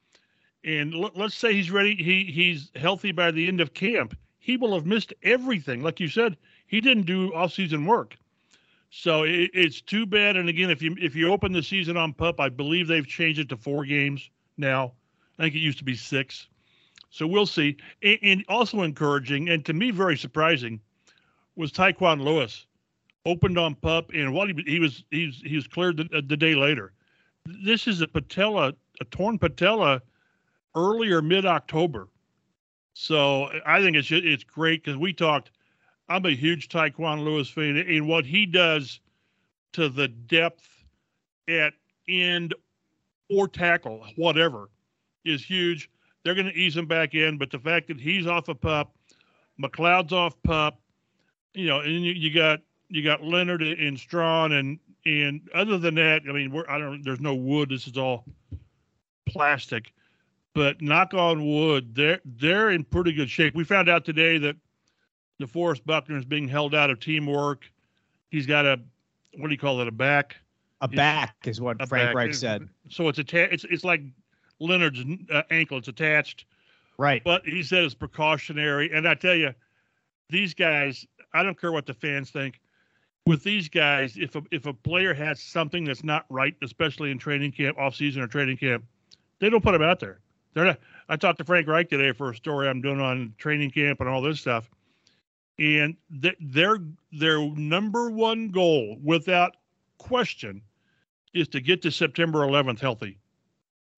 And 0.63 0.93
l- 0.93 1.13
let's 1.15 1.37
say 1.37 1.55
he's 1.55 1.71
ready, 1.71 1.97
he 1.97 2.25
he's 2.25 2.71
healthy 2.75 3.13
by 3.13 3.31
the 3.31 3.49
end 3.49 3.63
of 3.63 3.73
camp. 3.73 4.15
He 4.41 4.59
will 4.59 4.75
have 4.75 4.85
missed 4.85 5.15
everything. 5.23 5.83
Like 5.83 6.01
you 6.01 6.09
said, 6.09 6.37
he 6.67 6.83
didn't 6.83 7.07
do 7.07 7.33
off-season 7.33 7.87
work. 7.87 8.15
So 8.91 9.23
it, 9.23 9.51
it's 9.55 9.81
too 9.81 10.05
bad. 10.05 10.37
And 10.37 10.51
again, 10.51 10.69
if 10.69 10.83
you 10.83 10.95
if 11.01 11.17
you 11.17 11.33
open 11.33 11.53
the 11.53 11.63
season 11.63 11.97
on 11.97 12.13
pup, 12.13 12.41
I 12.41 12.51
believe 12.51 12.89
they've 12.89 13.07
changed 13.07 13.41
it 13.41 13.49
to 13.49 13.57
four 13.57 13.87
games 13.87 14.29
now. 14.61 14.93
I 15.39 15.43
think 15.45 15.55
it 15.55 15.59
used 15.59 15.79
to 15.79 15.85
be 15.85 15.97
six. 15.97 16.47
So 17.11 17.27
we'll 17.27 17.47
see. 17.47 17.77
And, 18.03 18.19
and 18.23 18.45
also 18.49 18.83
encouraging, 18.83 19.49
and 19.49 19.65
to 19.65 19.73
me 19.73 19.91
very 19.91 20.17
surprising, 20.17 20.81
was 21.57 21.73
Tyquan 21.73 22.23
Lewis 22.23 22.67
opened 23.27 23.59
on 23.59 23.75
pup, 23.75 24.11
and 24.15 24.33
what 24.33 24.49
he, 24.49 24.63
he 24.67 24.81
was 24.81 25.05
he's 25.11 25.43
he 25.45 25.57
was 25.57 25.67
cleared 25.67 25.97
the, 25.97 26.23
the 26.23 26.37
day 26.37 26.55
later. 26.55 26.93
This 27.47 27.87
is 27.87 28.01
a 28.01 28.09
patella, 28.09 28.75
a 29.01 29.05
torn 29.07 29.39
patella, 29.39 30.01
earlier 30.75 31.21
mid 31.21 31.47
October. 31.47 32.09
So 32.95 33.51
I 33.67 33.81
think 33.81 33.97
it's 33.97 34.09
just, 34.09 34.25
it's 34.25 34.45
great 34.45 34.85
because 34.85 34.97
we 34.97 35.13
talked. 35.13 35.51
I'm 36.09 36.27
a 36.27 36.31
huge 36.31 36.69
Tyquan 36.69 37.25
Lewis 37.25 37.49
fan, 37.49 37.77
and 37.77 38.09
what 38.09 38.27
he 38.27 38.47
does 38.47 39.01
to 39.73 39.89
the 39.89 40.09
depth 40.09 40.69
at 41.49 41.73
end 42.09 42.55
or 43.31 43.49
tackle, 43.49 44.05
whatever, 44.17 44.69
is 45.25 45.45
huge. 45.45 45.91
They're 46.25 46.35
going 46.35 46.49
to 46.49 46.55
ease 46.55 46.77
him 46.77 46.87
back 46.87 47.15
in, 47.15 47.39
but 47.39 47.51
the 47.51 47.59
fact 47.59 47.89
that 47.89 48.01
he's 48.01 48.27
off 48.27 48.49
a 48.49 48.55
pup, 48.55 48.95
McLeod's 49.63 50.13
off 50.13 50.35
pup, 50.43 50.81
you 51.55 51.67
know, 51.67 51.81
and 51.81 52.05
you, 52.05 52.13
you 52.13 52.35
got 52.35 52.61
you 52.89 53.03
got 53.03 53.23
Leonard 53.23 53.63
and 53.63 53.99
Strachan 53.99 54.53
and 54.53 54.79
and 55.07 55.41
other 55.55 55.79
than 55.79 55.95
that, 55.95 56.23
I 56.29 56.33
mean, 56.33 56.53
we're 56.53 56.69
I 56.69 56.79
don't. 56.79 57.03
There's 57.03 57.21
no 57.21 57.35
wood. 57.35 57.71
This 57.71 57.87
is 57.87 57.97
all 57.97 58.25
plastic. 59.27 59.93
But 60.55 60.83
knock 60.83 61.15
on 61.15 61.47
wood, 61.47 61.95
they're 61.95 62.21
they're 62.25 62.71
in 62.71 62.85
pretty 62.85 63.13
good 63.13 63.31
shape. 63.31 63.55
We 63.55 63.65
found 63.65 63.89
out 63.89 64.05
today 64.05 64.37
that 64.39 64.57
DeForest 65.41 65.87
Buckner 65.87 66.19
is 66.19 66.25
being 66.25 66.49
held 66.49 66.75
out 66.75 66.91
of 66.91 67.01
teamwork. 67.01 67.71
He's 68.31 68.47
got 68.47 68.67
a 68.67 68.81
what 69.39 69.49
do 69.49 69.53
you 69.53 69.59
call 69.59 69.81
it? 69.81 69.89
A 69.89 69.93
back 69.93 70.37
a 70.81 70.89
back 70.89 71.37
is 71.45 71.61
what 71.61 71.77
Frank 71.89 72.09
back. 72.09 72.15
Reich 72.15 72.35
said. 72.35 72.69
So 72.89 73.09
it's 73.09 73.19
attached. 73.19 73.53
It's 73.53 73.65
it's 73.65 73.85
like 73.85 74.03
Leonard's 74.59 75.05
uh, 75.33 75.43
ankle. 75.51 75.79
It's 75.79 75.89
attached. 75.89 76.47
Right. 76.99 77.23
But 77.25 77.47
he 77.47 77.63
said 77.63 77.85
it's 77.85 77.95
precautionary. 77.95 78.91
And 78.93 79.09
I 79.09 79.15
tell 79.15 79.35
you, 79.35 79.55
these 80.29 80.55
guys. 80.55 81.07
I 81.33 81.43
don't 81.43 81.61
care 81.61 81.73
what 81.73 81.87
the 81.87 81.95
fans 81.95 82.31
think. 82.31 82.61
With 83.27 83.45
these 83.45 83.69
guys, 83.69 84.17
if 84.17 84.35
a, 84.35 84.43
if 84.51 84.67
a 84.67 84.73
player 84.73 85.15
has 85.15 85.41
something 85.41 85.85
that's 85.85 86.03
not 86.03 86.25
right, 86.31 86.57
especially 86.63 87.11
in 87.11 87.19
training 87.19 87.53
camp, 87.53 87.79
off 87.79 87.95
season 87.95 88.23
or 88.23 88.27
training 88.27 88.57
camp, 88.57 88.83
they 89.39 89.51
don't 89.51 89.63
put 89.63 89.73
them 89.73 89.83
out 89.83 90.01
there. 90.01 90.21
They're 90.55 90.65
not. 90.65 90.81
I 91.09 91.17
talked 91.17 91.39
to 91.39 91.45
Frank 91.45 91.69
Reich 91.69 91.89
today 91.89 92.13
for 92.13 92.31
a 92.31 92.35
story 92.35 92.69
I'm 92.69 92.81
doing 92.81 93.01
on 93.01 93.35
training 93.39 93.71
camp 93.71 94.01
and 94.01 94.09
all 94.09 94.23
this 94.23 94.41
stuff, 94.41 94.71
and 95.59 95.97
th- 96.23 96.37
their 96.41 96.79
their 97.13 97.41
number 97.41 98.11
one 98.11 98.49
goal, 98.49 98.97
without 99.03 99.57
question, 99.99 100.63
is 101.35 101.49
to 101.49 101.61
get 101.61 101.83
to 101.83 101.91
September 101.91 102.41
11th 102.41 102.81
healthy 102.81 103.19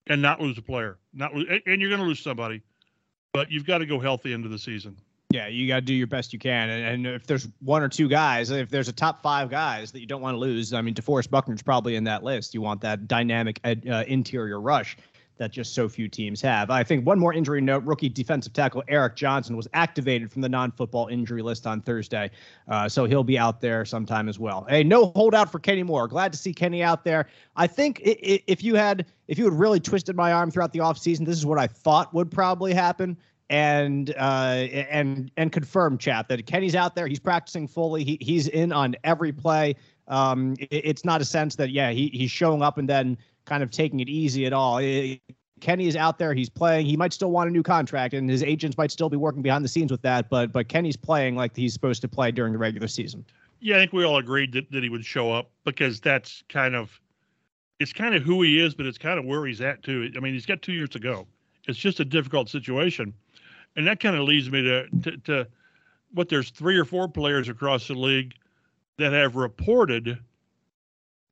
and 0.06 0.20
not 0.20 0.40
lose 0.40 0.58
a 0.58 0.62
player. 0.62 0.98
Not 1.12 1.34
lose, 1.34 1.46
and 1.66 1.80
you're 1.80 1.90
going 1.90 2.00
to 2.00 2.06
lose 2.06 2.20
somebody, 2.20 2.62
but 3.32 3.50
you've 3.50 3.66
got 3.66 3.78
to 3.78 3.86
go 3.86 3.98
healthy 3.98 4.32
into 4.32 4.48
the 4.48 4.58
season. 4.58 4.96
Yeah, 5.30 5.46
you 5.46 5.66
got 5.66 5.76
to 5.76 5.80
do 5.80 5.94
your 5.94 6.06
best 6.06 6.34
you 6.34 6.38
can. 6.38 6.68
And, 6.68 7.06
and, 7.06 7.14
if 7.14 7.26
there's 7.26 7.48
one 7.60 7.82
or 7.82 7.88
two 7.88 8.06
guys, 8.06 8.50
if 8.50 8.68
there's 8.68 8.88
a 8.88 8.92
top 8.92 9.22
five 9.22 9.48
guys 9.48 9.90
that 9.92 10.00
you 10.00 10.06
don't 10.06 10.20
want 10.20 10.34
to 10.34 10.38
lose, 10.38 10.74
I 10.74 10.82
mean, 10.82 10.94
DeForest 10.94 11.30
Buckner's 11.30 11.62
probably 11.62 11.96
in 11.96 12.04
that 12.04 12.22
list. 12.22 12.52
You 12.52 12.60
want 12.60 12.82
that 12.82 13.08
dynamic 13.08 13.58
uh, 13.64 14.04
interior 14.06 14.60
rush 14.60 14.98
that 15.38 15.50
just 15.50 15.74
so 15.74 15.88
few 15.88 16.08
teams 16.08 16.40
have. 16.40 16.70
I 16.70 16.84
think 16.84 17.06
one 17.06 17.18
more 17.18 17.32
injury 17.32 17.60
note 17.60 17.84
rookie 17.84 18.08
defensive 18.08 18.52
tackle 18.52 18.82
Eric 18.88 19.16
Johnson 19.16 19.56
was 19.56 19.68
activated 19.74 20.30
from 20.30 20.42
the 20.42 20.48
non 20.48 20.70
football 20.70 21.08
injury 21.08 21.42
list 21.42 21.66
on 21.66 21.80
Thursday. 21.80 22.30
Uh, 22.68 22.88
so 22.88 23.04
he'll 23.04 23.24
be 23.24 23.38
out 23.38 23.60
there 23.60 23.84
sometime 23.84 24.28
as 24.28 24.38
well. 24.38 24.66
Hey, 24.68 24.84
no 24.84 25.06
holdout 25.16 25.50
for 25.50 25.58
Kenny 25.58 25.82
Moore. 25.82 26.08
Glad 26.08 26.32
to 26.32 26.38
see 26.38 26.52
Kenny 26.52 26.82
out 26.82 27.04
there. 27.04 27.28
I 27.56 27.66
think 27.66 28.00
if 28.04 28.62
you 28.62 28.74
had 28.74 29.06
if 29.28 29.38
you 29.38 29.44
had 29.44 29.54
really 29.54 29.80
twisted 29.80 30.16
my 30.16 30.32
arm 30.32 30.50
throughout 30.50 30.72
the 30.72 30.80
offseason, 30.80 31.26
this 31.26 31.36
is 31.36 31.46
what 31.46 31.58
I 31.58 31.66
thought 31.66 32.12
would 32.14 32.30
probably 32.30 32.74
happen 32.74 33.16
and 33.52 34.14
uh, 34.16 34.66
and 34.90 35.30
and 35.36 35.52
confirm, 35.52 35.98
chap, 35.98 36.28
that 36.28 36.46
Kenny's 36.46 36.74
out 36.74 36.94
there. 36.94 37.06
He's 37.06 37.20
practicing 37.20 37.68
fully. 37.68 38.02
He 38.02 38.18
he's 38.20 38.48
in 38.48 38.72
on 38.72 38.96
every 39.04 39.30
play. 39.30 39.76
Um, 40.08 40.56
it, 40.58 40.68
it's 40.70 41.04
not 41.04 41.20
a 41.20 41.24
sense 41.24 41.56
that 41.56 41.70
yeah 41.70 41.90
he 41.90 42.08
he's 42.08 42.30
showing 42.30 42.62
up 42.62 42.78
and 42.78 42.88
then 42.88 43.18
kind 43.44 43.62
of 43.62 43.70
taking 43.70 44.00
it 44.00 44.08
easy 44.08 44.46
at 44.46 44.52
all. 44.52 44.80
Kenny 45.60 45.86
is 45.86 45.94
out 45.94 46.18
there. 46.18 46.34
He's 46.34 46.48
playing. 46.48 46.86
He 46.86 46.96
might 46.96 47.12
still 47.12 47.30
want 47.30 47.48
a 47.48 47.52
new 47.52 47.62
contract, 47.62 48.14
and 48.14 48.28
his 48.28 48.42
agents 48.42 48.76
might 48.76 48.90
still 48.90 49.08
be 49.08 49.16
working 49.16 49.42
behind 49.42 49.64
the 49.64 49.68
scenes 49.68 49.92
with 49.92 50.02
that. 50.02 50.28
But 50.28 50.52
but 50.52 50.68
Kenny's 50.68 50.96
playing 50.96 51.36
like 51.36 51.56
he's 51.56 51.72
supposed 51.72 52.02
to 52.02 52.08
play 52.08 52.32
during 52.32 52.52
the 52.52 52.58
regular 52.58 52.88
season. 52.88 53.24
Yeah, 53.60 53.76
I 53.76 53.78
think 53.78 53.92
we 53.92 54.04
all 54.04 54.18
agreed 54.18 54.52
that, 54.54 54.70
that 54.72 54.82
he 54.82 54.88
would 54.88 55.04
show 55.04 55.32
up 55.32 55.50
because 55.64 56.00
that's 56.00 56.42
kind 56.48 56.74
of 56.74 57.00
it's 57.78 57.92
kind 57.92 58.14
of 58.14 58.24
who 58.24 58.42
he 58.42 58.60
is, 58.60 58.74
but 58.74 58.86
it's 58.86 58.98
kind 58.98 59.20
of 59.20 59.24
where 59.24 59.46
he's 59.46 59.60
at 59.60 59.82
too. 59.84 60.10
I 60.16 60.20
mean, 60.20 60.34
he's 60.34 60.46
got 60.46 60.62
two 60.62 60.72
years 60.72 60.88
to 60.90 60.98
go. 60.98 61.28
It's 61.68 61.78
just 61.78 62.00
a 62.00 62.04
difficult 62.04 62.48
situation, 62.48 63.14
and 63.76 63.86
that 63.86 64.00
kind 64.00 64.16
of 64.16 64.22
leads 64.22 64.50
me 64.50 64.62
to 64.62 64.88
to, 65.02 65.16
to 65.18 65.48
what 66.12 66.28
there's 66.28 66.50
three 66.50 66.76
or 66.76 66.84
four 66.84 67.08
players 67.08 67.48
across 67.48 67.86
the 67.86 67.94
league 67.94 68.34
that 68.98 69.12
have 69.12 69.36
reported 69.36 70.18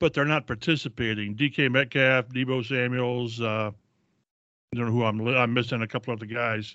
but 0.00 0.14
they're 0.14 0.25
not 0.25 0.49
participating. 0.49 1.37
DK 1.37 1.71
Metcalf, 1.71 2.28
Deebo 2.28 2.66
Samuels. 2.66 3.40
Uh, 3.40 3.71
I 4.73 4.76
don't 4.76 4.87
know 4.87 4.92
who 4.92 5.04
I'm. 5.04 5.25
I'm 5.28 5.54
missing 5.54 5.83
a 5.83 5.87
couple 5.87 6.12
of 6.12 6.19
the 6.19 6.26
guys. 6.26 6.75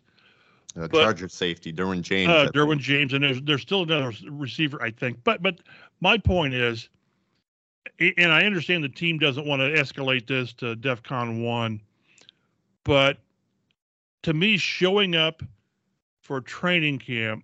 Uh, 0.77 0.87
but, 0.87 1.03
Charger 1.03 1.27
safety, 1.27 1.73
Derwin 1.73 2.01
James. 2.01 2.29
Uh, 2.29 2.49
Derwin 2.53 2.79
James, 2.79 3.13
and 3.13 3.23
there's, 3.23 3.41
there's 3.41 3.61
still 3.61 3.83
another 3.83 4.13
receiver, 4.29 4.81
I 4.81 4.91
think. 4.91 5.17
But 5.23 5.41
but 5.41 5.59
my 5.99 6.17
point 6.17 6.53
is, 6.53 6.89
and 7.99 8.31
I 8.31 8.43
understand 8.43 8.83
the 8.83 8.89
team 8.89 9.17
doesn't 9.17 9.45
want 9.45 9.61
to 9.61 9.71
escalate 9.71 10.27
this 10.27 10.53
to 10.53 10.75
DEFCON 10.75 11.43
one, 11.43 11.81
but 12.83 13.17
to 14.23 14.33
me, 14.33 14.57
showing 14.57 15.15
up 15.15 15.41
for 16.21 16.41
training 16.41 16.99
camp 16.99 17.43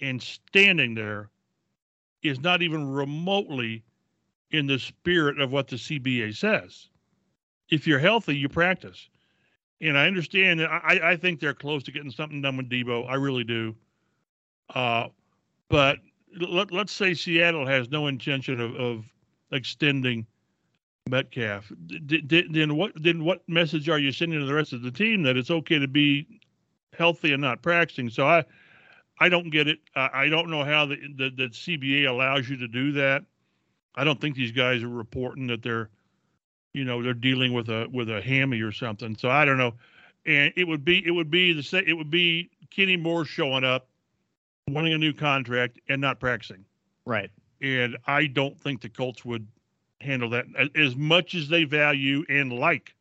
and 0.00 0.22
standing 0.22 0.94
there 0.94 1.30
is 2.22 2.40
not 2.40 2.62
even 2.62 2.88
remotely 2.90 3.82
in 4.54 4.66
the 4.66 4.78
spirit 4.78 5.40
of 5.40 5.52
what 5.52 5.68
the 5.68 5.76
CBA 5.76 6.36
says. 6.36 6.88
If 7.70 7.86
you're 7.86 7.98
healthy, 7.98 8.36
you 8.36 8.48
practice. 8.48 9.08
And 9.80 9.98
I 9.98 10.06
understand 10.06 10.60
that 10.60 10.70
I, 10.70 11.12
I 11.12 11.16
think 11.16 11.40
they're 11.40 11.54
close 11.54 11.82
to 11.84 11.92
getting 11.92 12.10
something 12.10 12.40
done 12.40 12.56
with 12.56 12.70
Deebo. 12.70 13.08
I 13.08 13.14
really 13.14 13.44
do. 13.44 13.74
Uh, 14.74 15.08
but 15.68 15.98
let, 16.40 16.70
let's 16.72 16.92
say 16.92 17.14
Seattle 17.14 17.66
has 17.66 17.90
no 17.90 18.06
intention 18.06 18.60
of, 18.60 18.74
of 18.76 19.04
extending 19.50 20.26
Metcalf. 21.08 21.70
D- 21.86 22.22
d- 22.22 22.48
then 22.50 22.76
what? 22.76 22.92
Then 22.96 23.24
what 23.24 23.46
message 23.48 23.88
are 23.88 23.98
you 23.98 24.10
sending 24.10 24.38
to 24.40 24.46
the 24.46 24.54
rest 24.54 24.72
of 24.72 24.82
the 24.82 24.90
team 24.90 25.22
that 25.24 25.36
it's 25.36 25.50
okay 25.50 25.78
to 25.78 25.88
be 25.88 26.40
healthy 26.96 27.32
and 27.32 27.42
not 27.42 27.60
practicing? 27.60 28.08
So 28.08 28.26
I, 28.26 28.44
I 29.20 29.28
don't 29.28 29.50
get 29.50 29.68
it. 29.68 29.80
I 29.94 30.28
don't 30.28 30.48
know 30.48 30.64
how 30.64 30.86
the, 30.86 30.96
the 31.16 31.30
the 31.30 31.48
CBA 31.48 32.08
allows 32.08 32.48
you 32.48 32.56
to 32.56 32.68
do 32.68 32.92
that. 32.92 33.24
I 33.94 34.04
don't 34.04 34.20
think 34.20 34.36
these 34.36 34.52
guys 34.52 34.82
are 34.82 34.88
reporting 34.88 35.46
that 35.48 35.62
they're 35.62 35.90
you 36.74 36.84
know, 36.84 37.02
they're 37.02 37.14
dealing 37.14 37.54
with 37.54 37.70
a 37.70 37.88
with 37.90 38.10
a 38.10 38.20
hammy 38.20 38.60
or 38.60 38.72
something. 38.72 39.16
So 39.16 39.30
I 39.30 39.44
don't 39.46 39.56
know. 39.56 39.74
And 40.26 40.52
it 40.56 40.64
would 40.64 40.84
be 40.84 41.06
it 41.06 41.12
would 41.12 41.30
be 41.30 41.52
the 41.52 41.62
same. 41.62 41.84
It 41.86 41.94
would 41.94 42.10
be 42.10 42.50
Kenny 42.70 42.96
Moore 42.96 43.24
showing 43.24 43.64
up, 43.64 43.86
wanting 44.68 44.92
a 44.92 44.98
new 44.98 45.12
contract, 45.12 45.78
and 45.88 46.00
not 46.00 46.20
practicing. 46.20 46.64
Right. 47.06 47.30
And 47.62 47.96
I 48.06 48.26
don't 48.26 48.58
think 48.60 48.82
the 48.82 48.88
Colts 48.88 49.24
would 49.24 49.46
handle 50.00 50.28
that 50.30 50.46
as 50.74 50.96
much 50.96 51.34
as 51.34 51.48
they 51.48 51.64
value 51.64 52.24
and 52.28 52.52
like 52.52 52.94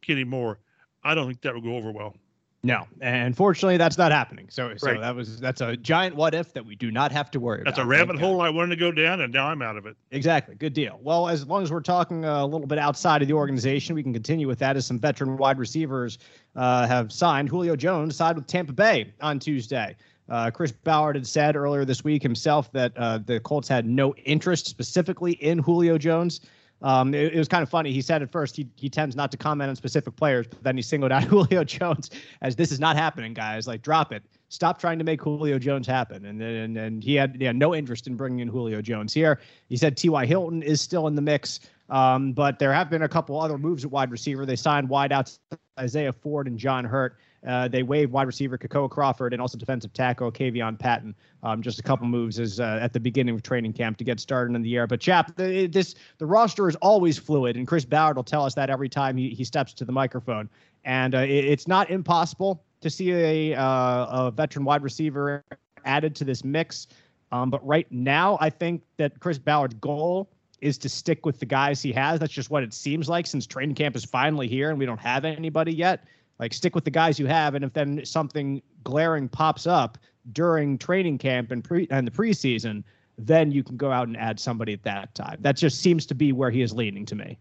Kenny 0.00 0.24
Moore. 0.24 0.58
I 1.04 1.14
don't 1.14 1.26
think 1.26 1.42
that 1.42 1.54
would 1.54 1.62
go 1.62 1.76
over 1.76 1.92
well. 1.92 2.16
No, 2.64 2.86
and 3.00 3.36
fortunately, 3.36 3.76
that's 3.76 3.96
not 3.98 4.10
happening. 4.10 4.48
So, 4.50 4.74
so 4.76 4.88
Right. 4.88 5.00
that 5.00 5.14
was 5.14 5.38
that's 5.38 5.60
a 5.60 5.76
giant 5.76 6.16
what 6.16 6.34
if 6.34 6.52
that 6.54 6.66
we 6.66 6.74
do 6.74 6.90
not 6.90 7.12
have 7.12 7.30
to 7.30 7.38
worry 7.40 7.60
about. 7.60 7.66
That's 7.76 7.78
about. 7.78 7.86
a 7.86 7.96
Thank 7.96 8.08
rabbit 8.08 8.20
God. 8.20 8.26
hole 8.26 8.40
I 8.40 8.50
wanted 8.50 8.70
to 8.74 8.80
go 8.80 8.90
down, 8.90 9.20
and 9.20 9.32
now 9.32 9.46
I'm 9.46 9.62
out 9.62 9.76
of 9.76 9.86
it. 9.86 9.96
Exactly. 10.10 10.56
Good 10.56 10.72
deal. 10.72 10.98
Well, 11.00 11.28
as 11.28 11.46
long 11.46 11.62
as 11.62 11.70
we're 11.70 11.80
talking 11.80 12.24
a 12.24 12.44
little 12.44 12.66
bit 12.66 12.78
outside 12.78 13.22
of 13.22 13.28
the 13.28 13.34
organization, 13.34 13.94
we 13.94 14.02
can 14.02 14.12
continue 14.12 14.48
with 14.48 14.58
that 14.58 14.76
as 14.76 14.86
some 14.86 14.98
veteran 14.98 15.36
wide 15.36 15.58
receivers 15.58 16.18
uh, 16.56 16.86
have 16.88 17.12
signed. 17.12 17.48
Julio 17.48 17.76
Jones 17.76 18.16
signed 18.16 18.36
with 18.36 18.48
Tampa 18.48 18.72
Bay 18.72 19.12
on 19.20 19.38
Tuesday. 19.38 19.94
Uh, 20.28 20.50
Chris 20.50 20.72
Ballard 20.72 21.14
had 21.14 21.26
said 21.28 21.54
earlier 21.54 21.84
this 21.84 22.02
week 22.02 22.22
himself 22.24 22.70
that 22.72 22.92
uh, 22.96 23.18
the 23.18 23.38
Colts 23.40 23.68
had 23.68 23.86
no 23.86 24.14
interest 24.24 24.66
specifically 24.66 25.32
in 25.34 25.58
Julio 25.60 25.96
Jones. 25.96 26.40
Um, 26.82 27.14
it, 27.14 27.34
it 27.34 27.38
was 27.38 27.48
kind 27.48 27.62
of 27.62 27.68
funny. 27.68 27.92
He 27.92 28.02
said 28.02 28.22
at 28.22 28.30
first 28.30 28.56
he, 28.56 28.68
he 28.76 28.88
tends 28.88 29.16
not 29.16 29.30
to 29.32 29.36
comment 29.36 29.68
on 29.68 29.76
specific 29.76 30.14
players, 30.16 30.46
but 30.46 30.62
then 30.62 30.76
he 30.76 30.82
singled 30.82 31.12
out 31.12 31.24
Julio 31.24 31.64
Jones 31.64 32.10
as 32.42 32.56
this 32.56 32.70
is 32.70 32.80
not 32.80 32.96
happening, 32.96 33.34
guys. 33.34 33.66
Like, 33.66 33.82
drop 33.82 34.12
it. 34.12 34.22
Stop 34.48 34.78
trying 34.78 34.98
to 34.98 35.04
make 35.04 35.20
Julio 35.20 35.58
Jones 35.58 35.86
happen. 35.86 36.24
And 36.24 36.40
then 36.40 36.76
and 36.76 37.04
he 37.04 37.14
had 37.14 37.36
yeah, 37.40 37.52
no 37.52 37.74
interest 37.74 38.06
in 38.06 38.16
bringing 38.16 38.40
in 38.40 38.48
Julio 38.48 38.80
Jones 38.80 39.12
here. 39.12 39.40
He 39.68 39.76
said 39.76 39.96
T.Y. 39.96 40.24
Hilton 40.24 40.62
is 40.62 40.80
still 40.80 41.06
in 41.06 41.14
the 41.14 41.22
mix, 41.22 41.60
um, 41.90 42.32
but 42.32 42.58
there 42.58 42.72
have 42.72 42.88
been 42.88 43.02
a 43.02 43.08
couple 43.08 43.38
other 43.38 43.58
moves 43.58 43.84
at 43.84 43.90
wide 43.90 44.10
receiver. 44.10 44.46
They 44.46 44.56
signed 44.56 44.88
wideouts 44.88 45.38
Isaiah 45.78 46.12
Ford 46.12 46.46
and 46.46 46.58
John 46.58 46.84
Hurt. 46.84 47.18
Uh, 47.46 47.68
they 47.68 47.82
waived 47.82 48.12
wide 48.12 48.26
receiver 48.26 48.58
Kekoa 48.58 48.90
Crawford 48.90 49.32
and 49.32 49.40
also 49.40 49.56
defensive 49.56 49.92
tackle 49.92 50.32
Caeveon 50.32 50.78
Patton. 50.78 51.14
Um, 51.42 51.62
just 51.62 51.78
a 51.78 51.82
couple 51.82 52.06
moves 52.06 52.40
as 52.40 52.58
uh, 52.58 52.78
at 52.82 52.92
the 52.92 53.00
beginning 53.00 53.34
of 53.34 53.42
training 53.42 53.72
camp 53.72 53.96
to 53.98 54.04
get 54.04 54.18
started 54.18 54.56
in 54.56 54.62
the 54.62 54.68
year. 54.68 54.86
But 54.86 55.00
Chap, 55.00 55.36
the, 55.36 55.66
this 55.66 55.94
the 56.18 56.26
roster 56.26 56.68
is 56.68 56.76
always 56.76 57.16
fluid, 57.16 57.56
and 57.56 57.66
Chris 57.66 57.84
Ballard 57.84 58.16
will 58.16 58.24
tell 58.24 58.44
us 58.44 58.54
that 58.54 58.70
every 58.70 58.88
time 58.88 59.16
he, 59.16 59.30
he 59.30 59.44
steps 59.44 59.72
to 59.74 59.84
the 59.84 59.92
microphone. 59.92 60.48
And 60.84 61.14
uh, 61.14 61.18
it, 61.18 61.44
it's 61.44 61.68
not 61.68 61.90
impossible 61.90 62.64
to 62.80 62.90
see 62.90 63.12
a, 63.12 63.54
uh, 63.54 64.26
a 64.26 64.32
veteran 64.34 64.64
wide 64.64 64.82
receiver 64.82 65.44
added 65.84 66.14
to 66.16 66.24
this 66.24 66.44
mix. 66.44 66.88
Um, 67.30 67.50
but 67.50 67.64
right 67.66 67.86
now, 67.90 68.38
I 68.40 68.50
think 68.50 68.82
that 68.96 69.20
Chris 69.20 69.38
Ballard's 69.38 69.74
goal 69.74 70.30
is 70.60 70.78
to 70.78 70.88
stick 70.88 71.24
with 71.24 71.38
the 71.38 71.46
guys 71.46 71.82
he 71.82 71.92
has. 71.92 72.18
That's 72.18 72.32
just 72.32 72.50
what 72.50 72.62
it 72.62 72.74
seems 72.74 73.08
like 73.08 73.26
since 73.26 73.46
training 73.46 73.76
camp 73.76 73.94
is 73.96 74.04
finally 74.04 74.48
here 74.48 74.70
and 74.70 74.78
we 74.78 74.86
don't 74.86 75.00
have 75.00 75.24
anybody 75.24 75.72
yet. 75.72 76.04
Like 76.38 76.52
stick 76.54 76.74
with 76.74 76.84
the 76.84 76.90
guys 76.90 77.18
you 77.18 77.26
have, 77.26 77.54
and 77.54 77.64
if 77.64 77.72
then 77.72 78.04
something 78.04 78.62
glaring 78.84 79.28
pops 79.28 79.66
up 79.66 79.98
during 80.32 80.78
training 80.78 81.18
camp 81.18 81.50
and 81.50 81.64
pre 81.64 81.88
and 81.90 82.06
the 82.06 82.10
preseason, 82.10 82.84
then 83.16 83.50
you 83.50 83.64
can 83.64 83.76
go 83.76 83.90
out 83.90 84.06
and 84.06 84.16
add 84.16 84.38
somebody 84.38 84.72
at 84.72 84.82
that 84.84 85.14
time. 85.14 85.38
That 85.40 85.56
just 85.56 85.80
seems 85.80 86.06
to 86.06 86.14
be 86.14 86.32
where 86.32 86.50
he 86.50 86.62
is 86.62 86.72
leaning 86.72 87.04
to 87.06 87.16
me. 87.16 87.38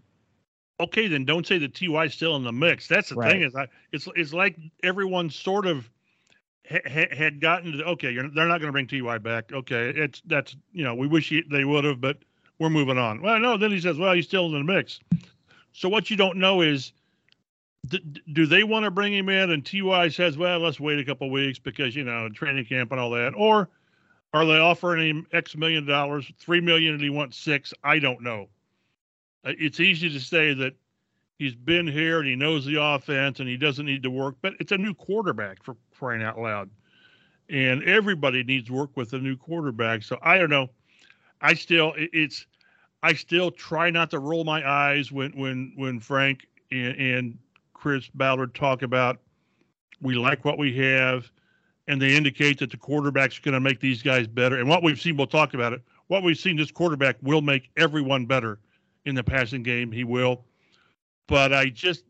Okay, 0.80 1.08
then 1.08 1.26
don't 1.26 1.46
say 1.46 1.58
that 1.60 1.74
Ty 1.76 2.08
still 2.08 2.36
in 2.36 2.44
the 2.44 2.52
mix. 2.52 2.88
That's 2.88 3.10
the 3.10 3.16
Right. 3.16 3.32
thing 3.34 3.42
is, 3.42 3.56
I, 3.56 3.68
it's 3.92 4.08
it's 4.16 4.34
like 4.34 4.58
everyone 4.84 5.30
sort 5.30 5.66
of 5.68 5.90
ha- 6.70 6.80
ha- 6.88 7.16
had 7.16 7.40
gotten 7.40 7.74
to 7.74 7.84
okay, 7.86 8.12
you're, 8.12 8.30
they're 8.30 8.48
not 8.48 8.62
going 8.62 8.68
to 8.68 8.72
bring 8.72 8.88
Ty 8.88 9.20
back. 9.20 9.52
Okay, 9.54 9.90
it's 9.90 10.22
that's 10.26 10.56
you 10.74 10.84
know 10.84 10.96
we 10.96 11.06
wish 11.08 11.30
he, 11.30 11.44
they 11.52 11.66
would 11.66 11.84
have, 11.84 12.02
but 12.02 12.18
we're 12.60 12.70
moving 12.72 12.98
on. 12.98 13.22
Well, 13.22 13.40
no, 13.40 13.58
then 13.58 13.70
he 13.72 13.80
says, 13.80 14.00
well, 14.00 14.14
he's 14.14 14.26
still 14.26 14.48
in 14.48 14.54
the 14.54 14.64
mix. 14.64 15.00
So 15.74 15.88
what 15.90 16.10
you 16.10 16.18
don't 16.18 16.38
know 16.38 16.62
is, 16.62 16.92
do 18.34 18.46
they 18.46 18.64
want 18.64 18.86
to 18.86 18.92
bring 18.92 19.14
him 19.14 19.30
in? 19.30 19.52
And 19.52 19.66
Ty 19.66 20.10
says, 20.10 20.38
well, 20.38 20.60
let's 20.60 20.80
wait 20.80 21.00
a 21.00 21.06
couple 21.06 21.30
weeks 21.30 21.60
because 21.60 21.96
you 21.96 22.04
know 22.04 22.30
training 22.30 22.66
camp 22.66 22.92
and 22.92 23.00
all 23.00 23.12
that, 23.12 23.34
or 23.36 23.70
are 24.34 24.46
they 24.46 24.58
offering 24.58 25.08
him 25.08 25.28
X 25.32 25.56
million 25.56 25.86
dollars, 25.86 26.32
three 26.40 26.62
million, 26.62 26.94
and 26.94 27.02
he 27.02 27.10
wants 27.10 27.38
six? 27.38 27.74
I 27.84 28.00
don't 28.00 28.22
know. 28.22 28.48
Uh, 29.46 29.54
It's 29.58 29.80
easy 29.80 30.10
to 30.10 30.20
say 30.20 30.54
that 30.54 30.74
he's 31.40 31.56
been 31.56 31.88
here 31.88 32.20
and 32.20 32.28
he 32.28 32.36
knows 32.36 32.66
the 32.66 32.82
offense 32.82 33.40
and 33.40 33.48
he 33.48 33.58
doesn't 33.58 33.86
need 33.86 34.04
to 34.04 34.10
work, 34.10 34.36
but 34.42 34.54
it's 34.60 34.72
a 34.72 34.78
new 34.78 34.94
quarterback 34.94 35.64
for 35.64 35.76
crying 35.98 36.24
out 36.24 36.40
loud. 36.40 36.70
And 37.50 37.84
everybody 37.84 38.44
needs 38.44 38.70
work 38.70 38.90
with 38.96 39.14
a 39.14 39.20
new 39.20 39.38
quarterback. 39.38 40.04
So 40.04 40.18
I 40.22 40.38
don't 40.38 40.50
know. 40.50 40.70
I 41.42 41.54
still 41.54 41.94
it's 41.96 42.46
I 43.04 43.14
still 43.14 43.52
try 43.52 43.90
not 43.90 44.12
to 44.12 44.20
roll 44.20 44.44
my 44.44 44.68
eyes 44.68 45.12
when 45.12 45.32
when 45.32 45.72
when 45.76 46.00
Frank 46.00 46.48
and, 46.72 46.96
and 46.98 47.38
Chris 47.78 48.10
Ballard 48.10 48.56
talk 48.56 48.82
about 48.82 49.20
we 50.02 50.16
like 50.16 50.44
what 50.44 50.58
we 50.58 50.76
have 50.78 51.30
and 51.88 52.02
they 52.02 52.16
indicate 52.16 52.60
that 52.60 52.72
the 52.72 52.78
quarterback's 52.78 53.40
going 53.40 53.54
to 53.54 53.60
make 53.60 53.80
these 53.80 54.04
guys 54.04 54.28
better. 54.28 54.58
And 54.58 54.68
what 54.68 54.84
we've 54.84 55.00
seen, 55.00 55.16
we'll 55.16 55.28
talk 55.28 55.54
about 55.54 55.74
it. 55.74 55.82
What 56.08 56.24
we've 56.24 56.38
seen, 56.38 56.58
this 56.58 56.72
quarterback 56.72 57.16
will 57.22 57.42
make 57.42 57.70
everyone 57.78 58.26
better 58.26 58.60
in 59.06 59.16
the 59.16 59.24
passing 59.24 59.64
game. 59.64 59.92
He 59.92 60.04
will. 60.04 60.44
But 61.28 61.54
I 61.54 61.70
just, 61.70 62.04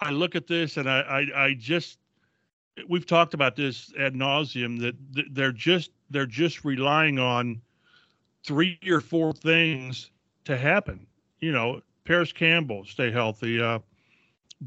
I 0.00 0.10
look 0.10 0.34
at 0.34 0.46
this 0.46 0.76
and 0.76 0.88
I, 0.88 1.00
I, 1.00 1.44
I 1.44 1.54
just, 1.54 1.98
we've 2.88 3.06
talked 3.06 3.34
about 3.34 3.56
this 3.56 3.92
ad 3.98 4.14
nauseum 4.14 4.80
that 4.80 4.94
they're 5.34 5.52
just, 5.52 5.90
they're 6.10 6.26
just 6.26 6.64
relying 6.64 7.18
on 7.18 7.60
three 8.44 8.78
or 8.88 9.00
four 9.00 9.32
things 9.32 10.10
to 10.44 10.56
happen. 10.56 11.06
You 11.40 11.52
know, 11.52 11.80
Parris 12.04 12.32
Campbell 12.32 12.84
stay 12.84 13.10
healthy, 13.10 13.60
uh, 13.60 13.78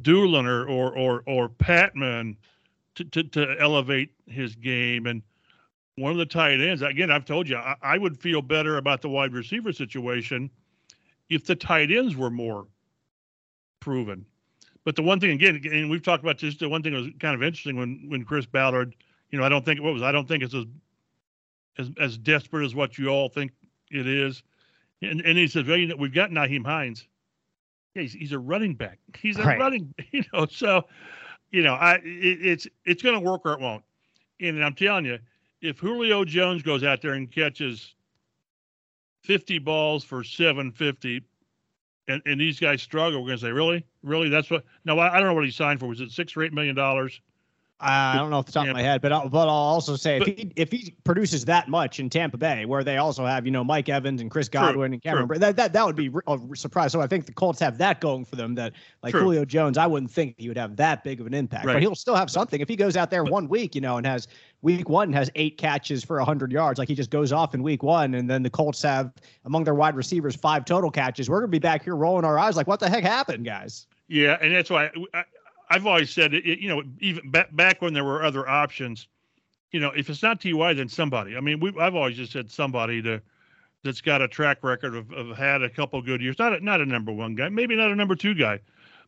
Dulin 0.01 0.45
or 0.45 0.67
or 0.67 0.97
or, 0.97 1.23
or 1.25 1.49
Pittman 1.49 2.37
to, 2.95 3.03
to 3.05 3.23
to 3.23 3.55
elevate 3.59 4.11
his 4.27 4.55
game, 4.55 5.05
and 5.07 5.21
one 5.97 6.11
of 6.11 6.17
the 6.17 6.25
tight 6.25 6.59
ends. 6.59 6.81
Again, 6.81 7.11
I've 7.11 7.25
told 7.25 7.47
you 7.47 7.57
I, 7.57 7.75
I 7.81 7.97
would 7.97 8.19
feel 8.19 8.41
better 8.41 8.77
about 8.77 9.01
the 9.01 9.09
wide 9.09 9.33
receiver 9.33 9.71
situation 9.71 10.49
if 11.29 11.45
the 11.45 11.55
tight 11.55 11.91
ends 11.91 12.15
were 12.15 12.29
more 12.29 12.67
proven. 13.79 14.25
But 14.83 14.95
the 14.95 15.01
one 15.01 15.19
thing 15.19 15.31
again, 15.31 15.61
and 15.71 15.89
we've 15.89 16.03
talked 16.03 16.23
about 16.23 16.39
this. 16.39 16.57
The 16.57 16.69
one 16.69 16.83
thing 16.83 16.93
that 16.93 17.01
was 17.01 17.09
kind 17.19 17.35
of 17.35 17.41
interesting 17.41 17.77
when 17.77 18.05
when 18.07 18.23
Chris 18.23 18.45
Ballard, 18.45 18.95
you 19.31 19.39
know, 19.39 19.45
I 19.45 19.49
don't 19.49 19.65
think 19.65 19.81
what 19.81 19.93
was 19.93 20.03
I 20.03 20.11
don't 20.11 20.27
think 20.27 20.43
it's 20.43 20.53
as 20.53 20.65
as, 21.77 21.89
as 21.99 22.17
desperate 22.17 22.65
as 22.65 22.75
what 22.75 22.97
you 22.97 23.09
all 23.09 23.29
think 23.29 23.51
it 23.91 24.07
is. 24.07 24.43
And, 25.01 25.21
and 25.21 25.37
he 25.37 25.47
says, 25.47 25.65
well, 25.65 25.77
you 25.77 25.87
know, 25.87 25.95
we've 25.97 26.13
got 26.13 26.31
Nyheim 26.31 26.65
Hines. 26.65 27.07
Yeah, 27.95 28.01
he's, 28.03 28.13
he's 28.13 28.31
a 28.33 28.39
running 28.39 28.75
back. 28.75 28.99
He's 29.17 29.37
a 29.39 29.43
Right. 29.43 29.59
running, 29.59 29.93
you 30.11 30.23
know. 30.33 30.45
So, 30.45 30.83
you 31.51 31.63
know, 31.63 31.73
I 31.73 31.95
it, 31.95 32.45
it's 32.45 32.67
it's 32.85 33.01
going 33.01 33.15
to 33.15 33.21
work 33.21 33.41
or 33.45 33.53
it 33.53 33.59
won't. 33.59 33.83
And 34.41 34.63
I'm 34.63 34.75
telling 34.75 35.05
you, 35.05 35.17
if 35.61 35.79
Julio 35.79 36.25
Jones 36.25 36.61
goes 36.61 36.83
out 36.83 37.01
there 37.01 37.13
and 37.13 37.31
catches 37.31 37.95
50 39.23 39.59
balls 39.59 40.03
for 40.03 40.23
750, 40.23 41.23
and, 42.07 42.21
and 42.25 42.39
these 42.39 42.59
guys 42.59 42.81
struggle, 42.81 43.21
we're 43.21 43.29
going 43.29 43.39
to 43.39 43.45
say, 43.45 43.51
really, 43.51 43.85
really, 44.03 44.29
that's 44.29 44.51
what? 44.51 44.65
No, 44.83 44.99
I, 44.99 45.15
I 45.15 45.19
don't 45.19 45.29
know 45.29 45.33
what 45.33 45.45
he 45.45 45.51
signed 45.51 45.79
for. 45.79 45.87
Was 45.87 46.01
it 46.01 46.11
six 46.11 46.35
or 46.35 46.43
eight 46.43 46.53
million 46.53 46.75
dollars? 46.75 47.21
I 47.77 48.15
don't 48.15 48.29
know 48.29 48.37
off 48.37 48.45
the 48.45 48.53
top 48.53 48.63
Yeah. 48.65 48.71
of 48.71 48.75
my 48.77 48.81
head, 48.81 49.01
but 49.01 49.11
I'll, 49.11 49.27
but 49.27 49.49
I'll 49.49 49.49
also 49.49 49.97
say 49.97 50.19
But- 50.19 50.29
if 50.29 50.37
he 50.37 50.51
if 50.55 50.71
he 50.71 50.95
produces 51.03 51.43
that 51.45 51.67
much 51.67 51.99
in 51.99 52.09
Tampa 52.09 52.37
Bay, 52.37 52.65
where 52.65 52.85
they 52.85 52.97
also 52.97 53.25
have 53.25 53.45
you 53.45 53.51
know 53.51 53.65
Mike 53.65 53.89
Evans 53.89 54.21
and 54.21 54.31
Chris 54.31 54.47
Godwin 54.47 54.93
and 54.93 55.01
Cameron, 55.03 55.27
true. 55.27 55.37
That 55.39 55.57
that 55.57 55.73
that 55.73 55.85
would 55.85 55.95
be 55.97 56.09
a 56.27 56.39
surprise. 56.55 56.93
So 56.93 57.01
I 57.01 57.07
think 57.07 57.25
the 57.25 57.33
Colts 57.33 57.59
have 57.59 57.77
that 57.79 57.99
going 57.99 58.23
for 58.23 58.37
them. 58.37 58.55
That 58.55 58.73
like 59.03 59.11
True. 59.11 59.21
Julio 59.23 59.43
Jones, 59.43 59.77
I 59.77 59.87
wouldn't 59.87 60.09
think 60.09 60.35
he 60.37 60.47
would 60.47 60.57
have 60.57 60.77
that 60.77 61.03
big 61.03 61.19
of 61.19 61.27
an 61.27 61.33
impact, 61.33 61.65
but 61.65 61.81
he'll 61.81 61.95
still 61.95 62.15
have 62.15 62.29
something 62.31 62.61
if 62.61 62.69
he 62.69 62.77
goes 62.77 62.95
out 62.95 63.11
there 63.11 63.25
one 63.25 63.49
week, 63.49 63.75
you 63.75 63.81
know, 63.81 63.97
and 63.97 64.05
has 64.07 64.29
week 64.61 64.87
one 64.87 65.11
has 65.11 65.29
eight 65.35 65.57
catches 65.57 66.01
for 66.01 66.17
hundred 66.21 66.53
yards, 66.53 66.79
like 66.79 66.87
he 66.87 66.95
just 66.95 67.09
goes 67.09 67.33
off 67.33 67.53
in 67.53 67.61
week 67.61 67.83
one, 67.83 68.13
and 68.15 68.29
then 68.29 68.41
the 68.41 68.49
Colts 68.49 68.81
have 68.83 69.11
among 69.43 69.65
their 69.65 69.75
wide 69.75 69.95
receivers 69.95 70.33
five 70.35 70.63
total 70.63 70.89
catches. 70.89 71.29
We're 71.29 71.41
gonna 71.41 71.49
be 71.49 71.59
back 71.59 71.83
here 71.83 71.97
rolling 71.97 72.23
our 72.23 72.39
eyes 72.39 72.55
like, 72.55 72.67
what 72.67 72.79
the 72.79 72.89
heck 72.89 73.03
happened, 73.03 73.43
guys? 73.45 73.85
Yeah, 74.07 74.37
and 74.41 74.55
that's 74.55 74.69
why 74.69 74.91
I, 75.13 75.23
I've 75.69 75.87
always 75.87 76.11
said, 76.11 76.33
it, 76.33 76.45
you 76.45 76.69
know, 76.69 76.83
even 76.99 77.31
back 77.31 77.81
when 77.81 77.93
there 77.93 78.03
were 78.03 78.23
other 78.23 78.47
options, 78.47 79.07
you 79.71 79.79
know, 79.79 79.89
if 79.89 80.09
it's 80.09 80.23
not 80.23 80.41
Ty, 80.41 80.73
then 80.73 80.89
somebody. 80.89 81.35
I 81.35 81.39
mean, 81.39 81.59
we 81.59 81.73
I've 81.79 81.95
always 81.95 82.15
just 82.15 82.31
said 82.31 82.49
somebody 82.51 83.01
to 83.01 83.21
that's 83.83 84.01
got 84.01 84.21
a 84.21 84.27
track 84.27 84.63
record 84.63 84.95
of, 84.95 85.11
of 85.11 85.37
had 85.37 85.61
a 85.61 85.69
couple 85.69 86.01
good 86.01 86.21
years. 86.21 86.39
Not 86.39 86.53
a, 86.53 86.63
not 86.63 86.81
a 86.81 86.85
number 86.85 87.11
one 87.11 87.35
guy, 87.35 87.49
maybe 87.49 87.75
not 87.75 87.91
a 87.91 87.95
number 87.95 88.15
two 88.15 88.33
guy, 88.33 88.59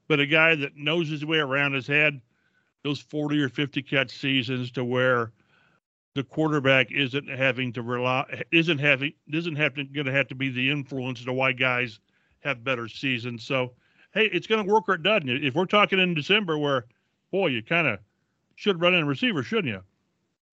but 0.08 0.20
a 0.20 0.26
guy 0.26 0.56
that 0.56 0.76
knows 0.76 1.10
his 1.10 1.26
way 1.26 1.40
around 1.40 1.74
has 1.74 1.88
had 1.88 2.22
those 2.84 3.00
forty 3.00 3.42
or 3.42 3.50
fifty 3.50 3.82
catch 3.82 4.12
seasons 4.12 4.72
to 4.72 4.84
where 4.84 5.32
the 6.16 6.24
quarterback 6.24 6.92
isn't 6.92 7.30
having 7.30 7.72
to 7.74 7.82
rely 7.82 8.44
isn't 8.52 8.80
having 8.80 9.14
isn't 9.32 9.56
having 9.56 9.90
going 9.94 10.06
to 10.08 10.12
have 10.12 10.28
to 10.28 10.36
be 10.36 10.50
the 10.50 10.70
influence 10.70 11.24
to 11.24 11.34
why 11.34 11.52
guys 11.52 12.00
have 12.40 12.64
better 12.64 12.88
seasons. 12.88 13.44
So 13.44 13.74
hey, 14.18 14.30
it's 14.34 14.48
going 14.48 14.66
to 14.66 14.72
work 14.72 14.86
or 14.88 14.96
it 14.96 15.04
doesn't. 15.04 15.30
If 15.30 15.56
we're 15.56 15.66
talking 15.66 16.00
in 16.00 16.14
December, 16.14 16.58
where 16.58 16.86
boy, 17.32 17.48
you 17.48 17.62
kind 17.62 17.88
of 17.88 18.00
should 18.56 18.82
run 18.82 18.94
in 18.94 19.04
a 19.04 19.06
receiver, 19.06 19.44
shouldn't 19.44 19.68
you? 19.68 19.82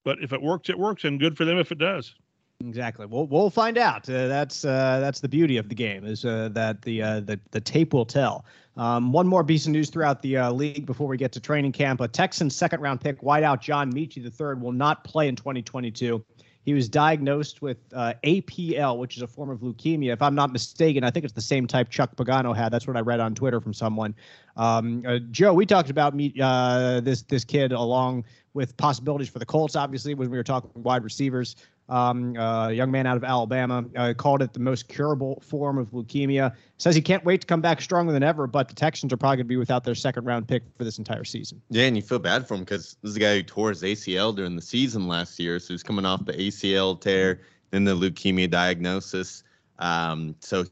But 0.04 0.18
if 0.23 0.33
it 0.33 0.42
works, 0.42 0.68
it 0.68 0.78
works, 0.78 1.04
and 1.04 1.18
good 1.18 1.37
for 1.37 1.44
them 1.44 1.59
if 1.59 1.73
it 1.73 1.78
does. 1.78 2.14
Exactly. 2.61 3.06
We'll 3.06 3.26
we'll 3.26 3.50
find 3.50 3.76
out. 3.78 4.09
Uh, 4.09 4.28
that's 4.28 4.64
uh, 4.64 5.00
that's 5.00 5.21
the 5.21 5.28
beauty 5.28 5.56
of 5.56 5.68
the 5.68 5.75
game 5.75 6.04
is 6.04 6.25
uh, 6.25 6.50
that 6.52 6.83
the 6.83 7.02
uh, 7.02 7.21
the 7.21 7.40
the 7.50 7.61
tape 7.61 7.92
will 7.92 8.06
tell. 8.06 8.44
Um, 8.76 9.12
one 9.12 9.26
more 9.26 9.42
piece 9.44 9.66
of 9.66 9.73
news 9.73 9.90
throughout 9.90 10.23
the 10.23 10.37
uh, 10.37 10.52
league 10.52 10.87
before 10.87 11.09
we 11.09 11.16
get 11.16 11.33
to 11.33 11.40
training 11.40 11.73
camp. 11.73 12.00
A 12.00 12.09
Texans 12.09 12.54
second 12.54 12.80
round 12.80 13.00
pick 13.00 13.21
wideout 13.23 13.61
John 13.61 13.92
Metchie 13.92 14.25
III 14.25 14.61
will 14.61 14.73
not 14.73 15.04
play 15.04 15.28
in 15.28 15.37
2022. 15.37 16.25
He 16.64 16.73
was 16.73 16.88
diagnosed 16.88 17.61
with 17.61 17.76
uh, 17.92 18.14
APL, 18.25 18.99
which 18.99 19.16
is 19.16 19.23
a 19.23 19.26
form 19.26 19.50
of 19.50 19.61
leukemia. 19.61 20.12
If 20.12 20.23
I'm 20.23 20.35
not 20.35 20.50
mistaken, 20.52 21.04
I 21.04 21.11
think 21.11 21.25
it's 21.25 21.35
the 21.35 21.40
same 21.40 21.66
type 21.66 21.90
Chuck 21.90 22.16
Pagano 22.16 22.56
had. 22.56 22.73
That's 22.73 22.87
what 22.87 22.97
I 22.97 23.00
read 23.00 23.21
on 23.21 23.35
Twitter 23.35 23.61
from 23.61 23.75
someone. 23.75 24.14
Um, 24.56 25.04
uh, 25.06 25.18
Joe, 25.30 25.52
we 25.52 25.66
talked 25.66 25.90
about 25.90 26.14
me, 26.14 26.33
uh, 26.40 27.00
this 27.00 27.23
this 27.23 27.44
kid 27.44 27.73
along 27.73 28.25
with 28.54 28.76
possibilities 28.76 29.28
for 29.28 29.40
the 29.40 29.47
Colts. 29.47 29.76
Obviously, 29.76 30.14
when 30.14 30.30
we 30.30 30.37
were 30.37 30.44
talking 30.44 30.71
wide 30.75 31.04
receivers, 31.04 31.56
um, 31.88 32.36
uh, 32.36 32.68
young 32.68 32.90
man 32.90 33.06
out 33.06 33.16
of 33.16 33.24
Alabama, 33.24 33.84
uh, 33.96 34.14
called 34.16 34.42
it 34.42 34.52
the 34.52 34.60
most 34.60 34.88
curable 34.88 35.42
form 35.46 35.78
of 35.78 35.88
leukemia. 35.90 36.54
Says 36.78 36.94
he 36.94 37.02
can't 37.02 37.24
wait 37.24 37.42
to 37.42 37.46
come 37.46 37.60
back 37.60 37.80
stronger 37.80 38.12
than 38.12 38.22
ever, 38.22 38.46
but 38.46 38.68
the 38.68 38.74
Texans 38.74 39.12
are 39.12 39.16
probably 39.16 39.36
going 39.36 39.46
to 39.46 39.48
be 39.48 39.56
without 39.56 39.84
their 39.84 39.94
second 39.94 40.24
round 40.24 40.48
pick 40.48 40.62
for 40.76 40.84
this 40.84 40.98
entire 40.98 41.24
season. 41.24 41.60
Yeah, 41.70 41.84
and 41.84 41.96
you 41.96 42.02
feel 42.02 42.18
bad 42.18 42.48
for 42.48 42.54
him 42.54 42.60
because 42.60 42.96
this 43.02 43.10
is 43.10 43.16
a 43.16 43.20
guy 43.20 43.36
who 43.36 43.42
tore 43.42 43.68
his 43.70 43.82
ACL 43.82 44.34
during 44.34 44.56
the 44.56 44.62
season 44.62 45.08
last 45.08 45.38
year. 45.38 45.58
So 45.58 45.74
he's 45.74 45.82
coming 45.82 46.06
off 46.06 46.24
the 46.24 46.32
ACL 46.32 47.00
tear, 47.00 47.40
then 47.70 47.84
the 47.84 47.94
leukemia 47.94 48.50
diagnosis. 48.50 49.42
Um, 49.78 50.36
so 50.40 50.64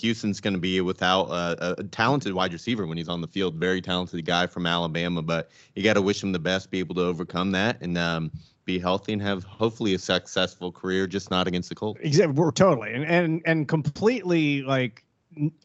Houston's 0.00 0.40
going 0.40 0.54
to 0.54 0.60
be 0.60 0.80
without 0.80 1.24
a, 1.26 1.76
a, 1.78 1.84
talented 1.84 2.32
wide 2.32 2.52
receiver 2.52 2.86
when 2.86 2.98
he's 2.98 3.08
on 3.08 3.20
the 3.20 3.28
field. 3.28 3.56
Very 3.56 3.80
talented 3.80 4.24
guy 4.24 4.46
from 4.46 4.66
Alabama, 4.66 5.22
but 5.22 5.50
you 5.74 5.82
got 5.82 5.94
to 5.94 6.02
wish 6.02 6.22
him 6.22 6.32
the 6.32 6.38
best, 6.38 6.70
be 6.70 6.78
able 6.78 6.94
to 6.96 7.02
overcome 7.02 7.52
that. 7.52 7.80
And 7.80 7.96
um, 7.96 8.30
be 8.64 8.78
healthy 8.78 9.12
and 9.12 9.22
have 9.22 9.44
hopefully 9.44 9.94
a 9.94 9.98
successful 9.98 10.70
career, 10.72 11.06
just 11.06 11.30
not 11.30 11.46
against 11.46 11.68
the 11.68 11.74
Colts. 11.74 12.00
Exactly, 12.02 12.34
we're 12.34 12.50
totally 12.50 12.92
and 12.92 13.04
and 13.04 13.42
and 13.44 13.68
completely 13.68 14.62
like 14.62 15.04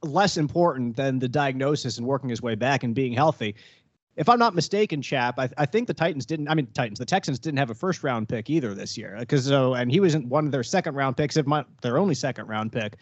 less 0.04 0.38
important 0.38 0.96
than 0.96 1.20
the 1.20 1.28
diagnosis 1.28 1.98
and 1.98 2.06
working 2.06 2.30
his 2.30 2.42
way 2.42 2.56
back 2.56 2.84
and 2.84 2.94
being 2.96 3.14
healthy. 3.14 3.56
If 4.16 4.30
I'm 4.30 4.40
not 4.40 4.56
mistaken, 4.56 5.02
chap, 5.02 5.38
I, 5.38 5.50
I 5.58 5.66
think 5.66 5.88
the 5.88 5.94
Titans 5.94 6.26
didn't. 6.26 6.48
I 6.48 6.54
mean, 6.54 6.68
Titans, 6.68 7.00
the 7.00 7.06
Texans 7.06 7.38
didn't 7.38 7.58
have 7.58 7.70
a 7.70 7.76
first 7.76 8.04
round 8.04 8.30
pick 8.30 8.50
either 8.50 8.74
this 8.74 8.98
year 8.98 9.16
because 9.20 9.46
so 9.46 9.74
and 9.74 9.92
he 9.92 10.00
wasn't 10.00 10.28
one 10.28 10.46
of 10.46 10.52
their 10.52 10.64
second 10.64 10.96
round 10.96 11.18
picks, 11.18 11.36
if 11.36 11.48
not 11.48 11.68
their 11.82 11.98
only 11.98 12.16
second 12.16 12.48
round 12.48 12.72
pick. 12.72 12.98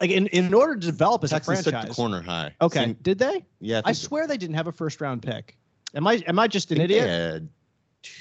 Like 0.00 0.10
in, 0.10 0.26
in 0.28 0.54
order 0.54 0.74
to 0.76 0.86
develop 0.86 1.24
as 1.24 1.30
Texans 1.30 1.60
a 1.60 1.62
franchise, 1.62 1.86
took 1.86 1.96
the 1.96 1.96
corner 1.96 2.20
high. 2.20 2.54
Okay, 2.60 2.94
did 3.02 3.18
they? 3.18 3.44
Yeah, 3.60 3.80
I, 3.84 3.90
I 3.90 3.92
swear 3.92 4.26
they 4.26 4.36
didn't 4.36 4.54
have 4.54 4.66
a 4.66 4.72
first 4.72 5.00
round 5.00 5.22
pick. 5.22 5.56
Am 5.94 6.06
I 6.06 6.22
am 6.26 6.38
I 6.38 6.46
just 6.46 6.70
an 6.70 6.80
idiot? 6.80 7.44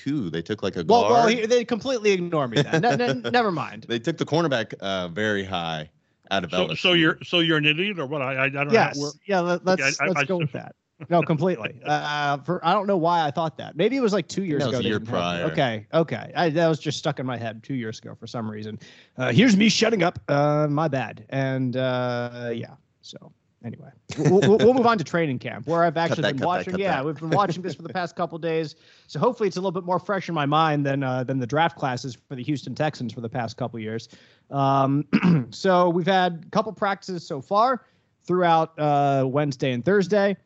Two. 0.04 0.30
They 0.30 0.42
took 0.42 0.64
like 0.64 0.76
a 0.76 0.84
well, 0.86 1.02
guard. 1.10 1.12
well, 1.14 1.28
he, 1.28 1.46
they 1.46 1.64
completely 1.66 2.12
ignore 2.12 2.48
me. 2.48 2.62
Then. 2.62 2.82
ne- 2.82 2.96
ne- 2.96 3.30
never 3.32 3.52
mind. 3.52 3.86
They 3.88 4.00
took 4.00 4.18
the 4.18 4.26
cornerback 4.26 4.74
uh, 4.80 5.08
very 5.10 5.44
high 5.44 5.90
out 6.32 6.44
of 6.44 6.52
So, 6.52 6.68
LSU. 6.68 6.78
so 6.78 6.94
you're 6.94 7.18
so 7.24 7.40
you're 7.40 7.58
an 7.58 7.66
idiot 7.66 8.00
or 8.00 8.06
what? 8.06 8.22
I 8.22 8.34
I, 8.36 8.44
I 8.46 8.50
don't 8.50 8.72
Yes, 8.72 8.98
know. 8.98 9.12
yeah. 9.26 9.40
Let, 9.40 9.66
let's 9.66 9.82
I- 10.00 10.06
I- 10.06 10.08
let's 10.08 10.20
I- 10.22 10.26
go 10.26 10.38
with 10.38 10.52
that. 10.54 10.76
No, 11.10 11.22
completely. 11.22 11.80
Uh, 11.86 12.38
for 12.40 12.60
I 12.66 12.74
don't 12.74 12.88
know 12.88 12.98
why 12.98 13.24
I 13.24 13.30
thought 13.30 13.56
that. 13.60 13.76
Maybe 13.78 13.96
it 13.98 14.02
was 14.02 14.14
like 14.14 14.28
two 14.28 14.44
years 14.44 14.64
That 14.64 14.70
was 14.72 14.80
ago. 14.80 14.86
a 14.88 14.90
year 14.90 14.98
didn't 15.00 15.10
have 15.14 15.16
it. 15.16 15.22
prior. 15.22 15.52
Okay, 15.52 15.88
okay. 15.94 16.32
I, 16.36 16.50
that 16.50 16.68
was 16.68 16.80
just 16.80 16.98
stuck 16.98 17.20
in 17.20 17.26
my 17.28 17.38
head 17.38 17.62
two 17.64 17.76
years 17.76 18.00
ago 18.00 18.16
for 18.20 18.26
some 18.26 18.50
reason. 18.50 18.80
Uh, 19.16 19.32
here's 19.32 19.56
me 19.56 19.70
shutting 19.70 20.02
up. 20.02 20.18
Uh, 20.28 20.66
my 20.68 20.88
bad. 20.88 21.24
And 21.30 21.78
uh, 21.78 22.50
yeah. 22.52 22.74
So 23.02 23.32
anyway, 23.66 23.90
we'll, 24.18 24.58
we'll, 24.58 24.74
move 24.74 24.86
on 24.86 24.98
to 24.98 25.04
training 25.04 25.40
camp 25.40 25.68
where 25.68 25.84
I've 25.84 25.98
actually 25.98 26.24
that, 26.24 26.34
been 26.34 26.40
cut 26.40 26.66
that, 26.66 26.68
watching. 26.68 26.80
yeah, 26.80 26.98
that. 26.98 27.06
we've 27.06 27.20
been 27.20 27.30
watching 27.30 27.62
this 27.62 27.76
for 27.76 27.82
the 27.82 27.94
past 27.94 28.16
couple 28.16 28.38
days. 28.38 28.76
So 29.08 29.20
hopefully 29.20 29.48
it's 29.48 29.58
a 29.58 29.60
little 29.60 29.72
bit 29.72 29.84
more 29.84 30.00
fresh 30.00 30.30
in 30.30 30.36
my 30.36 30.46
mind 30.46 30.86
than 30.86 31.04
uh, 31.04 31.24
than 31.24 31.40
the 31.40 31.48
draft 31.48 31.78
classes 31.78 32.18
for 32.28 32.36
the 32.36 32.44
Houston 32.44 32.76
Texans 32.76 33.14
for 33.14 33.22
the 33.22 33.30
past 33.30 33.58
couple 33.58 33.80
years. 33.80 34.10
Um, 34.52 35.06
so 35.50 35.90
we've 35.90 36.08
had 36.08 36.46
a 36.48 36.50
couple 36.52 36.72
practices 36.74 37.26
so 37.26 37.42
far 37.42 37.86
throughout 38.24 38.78
uh, 38.78 39.26
Wednesday 39.28 39.72
and 39.72 39.84
Thursday. 39.84 40.38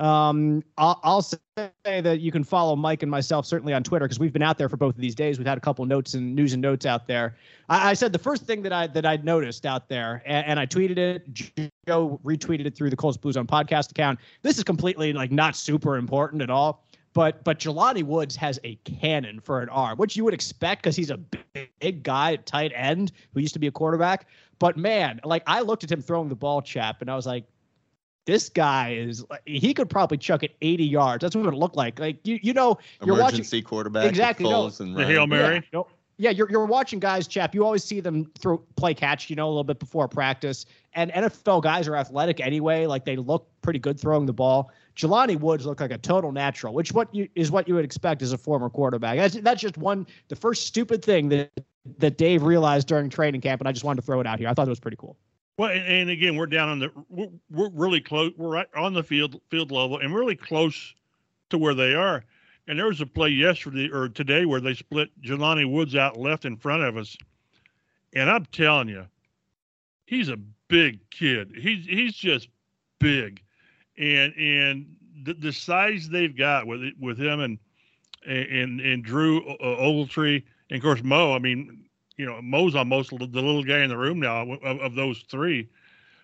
Um, 0.00 0.64
I'll, 0.78 0.98
I'll 1.02 1.22
say 1.22 1.38
that 1.84 2.20
you 2.20 2.32
can 2.32 2.42
follow 2.42 2.74
Mike 2.74 3.02
and 3.02 3.10
myself 3.10 3.44
certainly 3.44 3.74
on 3.74 3.82
Twitter 3.82 4.06
because 4.06 4.18
we've 4.18 4.32
been 4.32 4.42
out 4.42 4.56
there 4.56 4.70
for 4.70 4.78
both 4.78 4.94
of 4.94 5.00
these 5.00 5.14
days. 5.14 5.38
We've 5.38 5.46
had 5.46 5.58
a 5.58 5.60
couple 5.60 5.84
notes 5.84 6.14
and 6.14 6.34
news 6.34 6.54
and 6.54 6.62
notes 6.62 6.86
out 6.86 7.06
there. 7.06 7.36
I, 7.68 7.90
I 7.90 7.94
said 7.94 8.12
the 8.12 8.18
first 8.18 8.44
thing 8.44 8.62
that 8.62 8.72
I 8.72 8.86
that 8.88 9.04
I 9.04 9.16
noticed 9.16 9.66
out 9.66 9.88
there, 9.88 10.22
and, 10.24 10.46
and 10.46 10.60
I 10.60 10.64
tweeted 10.64 10.96
it. 10.96 11.70
Joe 11.86 12.18
retweeted 12.24 12.64
it 12.64 12.74
through 12.74 12.88
the 12.88 12.96
Colts 12.96 13.18
Blue 13.18 13.32
Zone 13.32 13.46
podcast 13.46 13.90
account. 13.90 14.18
This 14.40 14.56
is 14.56 14.64
completely 14.64 15.12
like 15.12 15.30
not 15.30 15.54
super 15.54 15.96
important 15.96 16.40
at 16.40 16.50
all. 16.50 16.82
But 17.12 17.44
but 17.44 17.58
Jelani 17.58 18.04
Woods 18.04 18.36
has 18.36 18.58
a 18.64 18.76
cannon 18.76 19.40
for 19.40 19.60
an 19.60 19.68
arm, 19.68 19.98
which 19.98 20.16
you 20.16 20.24
would 20.24 20.32
expect 20.32 20.82
because 20.82 20.96
he's 20.96 21.10
a 21.10 21.18
big, 21.18 21.68
big 21.80 22.02
guy 22.02 22.34
at 22.34 22.46
tight 22.46 22.72
end 22.74 23.12
who 23.34 23.40
used 23.40 23.52
to 23.52 23.58
be 23.58 23.66
a 23.66 23.72
quarterback. 23.72 24.28
But 24.60 24.78
man, 24.78 25.20
like 25.24 25.42
I 25.46 25.60
looked 25.60 25.84
at 25.84 25.90
him 25.90 26.00
throwing 26.00 26.28
the 26.28 26.36
ball, 26.36 26.62
chap, 26.62 27.02
and 27.02 27.10
I 27.10 27.16
was 27.16 27.26
like, 27.26 27.44
this 28.26 28.48
guy 28.48 28.92
is 28.92 29.24
he 29.46 29.74
could 29.74 29.88
probably 29.88 30.18
chuck 30.18 30.42
it 30.42 30.56
80 30.60 30.84
yards. 30.84 31.22
That's 31.22 31.34
what 31.34 31.46
it 31.46 31.56
looked 31.56 31.76
like. 31.76 31.98
Like 31.98 32.18
you 32.24 32.38
you 32.42 32.52
know 32.52 32.78
you're 33.04 33.14
watching 33.16 33.36
emergency 33.36 33.62
quarterback. 33.62 34.08
Exactly, 34.08 34.48
no. 34.48 34.70
And 34.80 34.96
The 34.96 35.06
Hail 35.06 35.26
Mary. 35.26 35.56
yeah, 35.56 35.60
no, 35.72 35.86
yeah, 36.20 36.28
you're 36.28 36.50
you're 36.50 36.66
watching 36.66 36.98
guys, 36.98 37.26
chap. 37.26 37.54
You 37.54 37.64
always 37.64 37.82
see 37.82 38.00
them 38.00 38.30
throw 38.38 38.58
play 38.76 38.92
catch, 38.92 39.30
you 39.30 39.36
know, 39.36 39.46
a 39.46 39.48
little 39.48 39.64
bit 39.64 39.78
before 39.78 40.06
practice. 40.06 40.66
And 40.92 41.10
NFL 41.12 41.62
guys 41.62 41.88
are 41.88 41.96
athletic 41.96 42.40
anyway. 42.40 42.84
Like 42.84 43.06
they 43.06 43.16
look 43.16 43.48
pretty 43.62 43.78
good 43.78 43.98
throwing 43.98 44.26
the 44.26 44.32
ball. 44.34 44.70
Jelani 44.96 45.40
Woods 45.40 45.64
looked 45.64 45.80
like 45.80 45.92
a 45.92 45.98
total 45.98 46.30
natural, 46.30 46.74
which 46.74 46.92
what 46.92 47.14
you 47.14 47.26
is 47.36 47.50
what 47.50 47.66
you 47.66 47.74
would 47.74 47.86
expect 47.86 48.20
as 48.20 48.34
a 48.34 48.38
former 48.38 48.68
quarterback. 48.68 49.16
That's 49.16 49.40
that's 49.40 49.62
just 49.62 49.78
one 49.78 50.06
the 50.28 50.36
first 50.36 50.66
stupid 50.66 51.02
thing 51.02 51.30
that 51.30 51.50
that 51.96 52.18
Dave 52.18 52.42
realized 52.42 52.86
during 52.86 53.08
training 53.08 53.40
camp, 53.40 53.62
and 53.62 53.68
I 53.68 53.72
just 53.72 53.84
wanted 53.84 54.02
to 54.02 54.06
throw 54.06 54.20
it 54.20 54.26
out 54.26 54.38
here. 54.38 54.48
I 54.48 54.52
thought 54.52 54.66
it 54.66 54.70
was 54.70 54.80
pretty 54.80 54.98
cool. 54.98 55.16
Well, 55.60 55.72
and, 55.72 56.08
again, 56.08 56.36
we're 56.36 56.46
down 56.46 56.70
on 56.70 56.78
the 56.78 56.90
we're, 57.10 57.28
we're 57.50 57.68
really 57.68 58.00
close. 58.00 58.32
We're 58.38 58.48
right 58.48 58.66
on 58.74 58.94
the 58.94 59.02
field 59.02 59.38
field 59.50 59.70
level 59.70 59.98
and 59.98 60.14
really 60.14 60.34
close 60.34 60.94
to 61.50 61.58
where 61.58 61.74
they 61.74 61.92
are. 61.92 62.24
And 62.66 62.78
there 62.78 62.86
was 62.86 63.02
a 63.02 63.06
play 63.06 63.28
yesterday 63.28 63.90
or 63.92 64.08
today 64.08 64.46
where 64.46 64.62
they 64.62 64.72
split 64.72 65.10
Jelani 65.20 65.70
Woods 65.70 65.94
out 65.94 66.16
left 66.16 66.46
in 66.46 66.56
front 66.56 66.84
of 66.84 66.96
us. 66.96 67.14
And 68.14 68.30
I'm 68.30 68.46
telling 68.46 68.88
you, 68.88 69.04
he's 70.06 70.30
a 70.30 70.38
big 70.68 70.98
kid. 71.10 71.52
He's 71.54 71.84
he's 71.84 72.14
just 72.14 72.48
big, 72.98 73.42
and 73.98 74.32
and 74.38 74.96
the, 75.24 75.34
the 75.34 75.52
size 75.52 76.08
they've 76.08 76.34
got 76.34 76.66
with 76.66 76.90
with 76.98 77.18
him 77.18 77.40
and 77.40 77.58
and 78.26 78.80
and 78.80 79.04
Drew 79.04 79.42
Ogletree 79.62 80.42
and 80.70 80.78
of 80.78 80.82
course 80.82 81.02
Mo. 81.02 81.34
I 81.34 81.38
mean, 81.38 81.84
you 82.20 82.26
know, 82.26 82.42
Mo's 82.42 82.74
almost 82.74 83.08
the 83.08 83.16
little 83.16 83.64
guy 83.64 83.78
in 83.78 83.88
the 83.88 83.96
room 83.96 84.20
now 84.20 84.42
of, 84.42 84.78
of 84.80 84.94
those 84.94 85.24
three. 85.30 85.66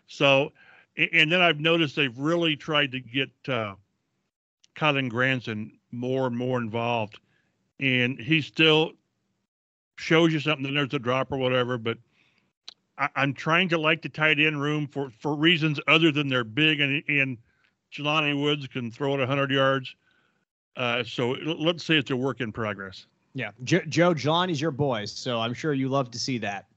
So, 0.07 0.53
and 0.99 1.33
then 1.33 1.41
I've 1.41 1.59
noticed 1.59 1.97
they've 1.97 2.19
really 2.19 2.55
tried 2.55 2.93
to 2.93 3.01
get 3.01 3.31
uh, 3.49 3.77
Kylen 4.75 5.09
Granson 5.09 5.73
more 5.93 6.27
and 6.27 6.37
more 6.37 6.59
involved, 6.61 7.19
and 7.81 8.21
he 8.21 8.43
still 8.43 8.93
shows 9.97 10.35
you 10.35 10.41
something. 10.41 10.65
Then 10.65 10.75
there's 10.75 10.93
a 10.93 10.99
drop 10.99 11.33
or 11.33 11.39
whatever, 11.39 11.79
but 11.79 11.97
I, 12.99 13.09
I'm 13.17 13.33
trying 13.33 13.71
to 13.71 13.79
like 13.79 14.03
the 14.03 14.11
tight 14.11 14.39
end 14.39 14.61
room 14.61 14.87
for 14.89 15.11
for 15.19 15.35
reasons 15.35 15.81
other 15.89 16.13
than 16.13 16.29
they're 16.29 16.45
big 16.45 16.81
and 16.81 17.03
and 17.09 17.39
Jelani 17.91 18.39
Woods 18.39 18.67
can 18.67 18.91
throw 18.91 19.15
it 19.15 19.21
100 19.21 19.51
yards. 19.51 19.97
Uh, 20.77 21.03
so 21.05 21.31
let's 21.31 21.85
say 21.85 21.97
it's 21.97 22.11
a 22.11 22.17
work 22.17 22.43
in 22.43 22.53
progress. 22.53 23.07
Yeah, 23.37 23.51
jo- 23.65 23.83
Joe 23.87 24.15
Jelani's 24.15 24.59
your 24.59 24.71
boy, 24.71 25.05
so 25.05 25.39
I'm 25.39 25.53
sure 25.53 25.75
you 25.75 25.91
love 25.91 26.11
to 26.13 26.19
see 26.19 26.39
that. 26.39 26.69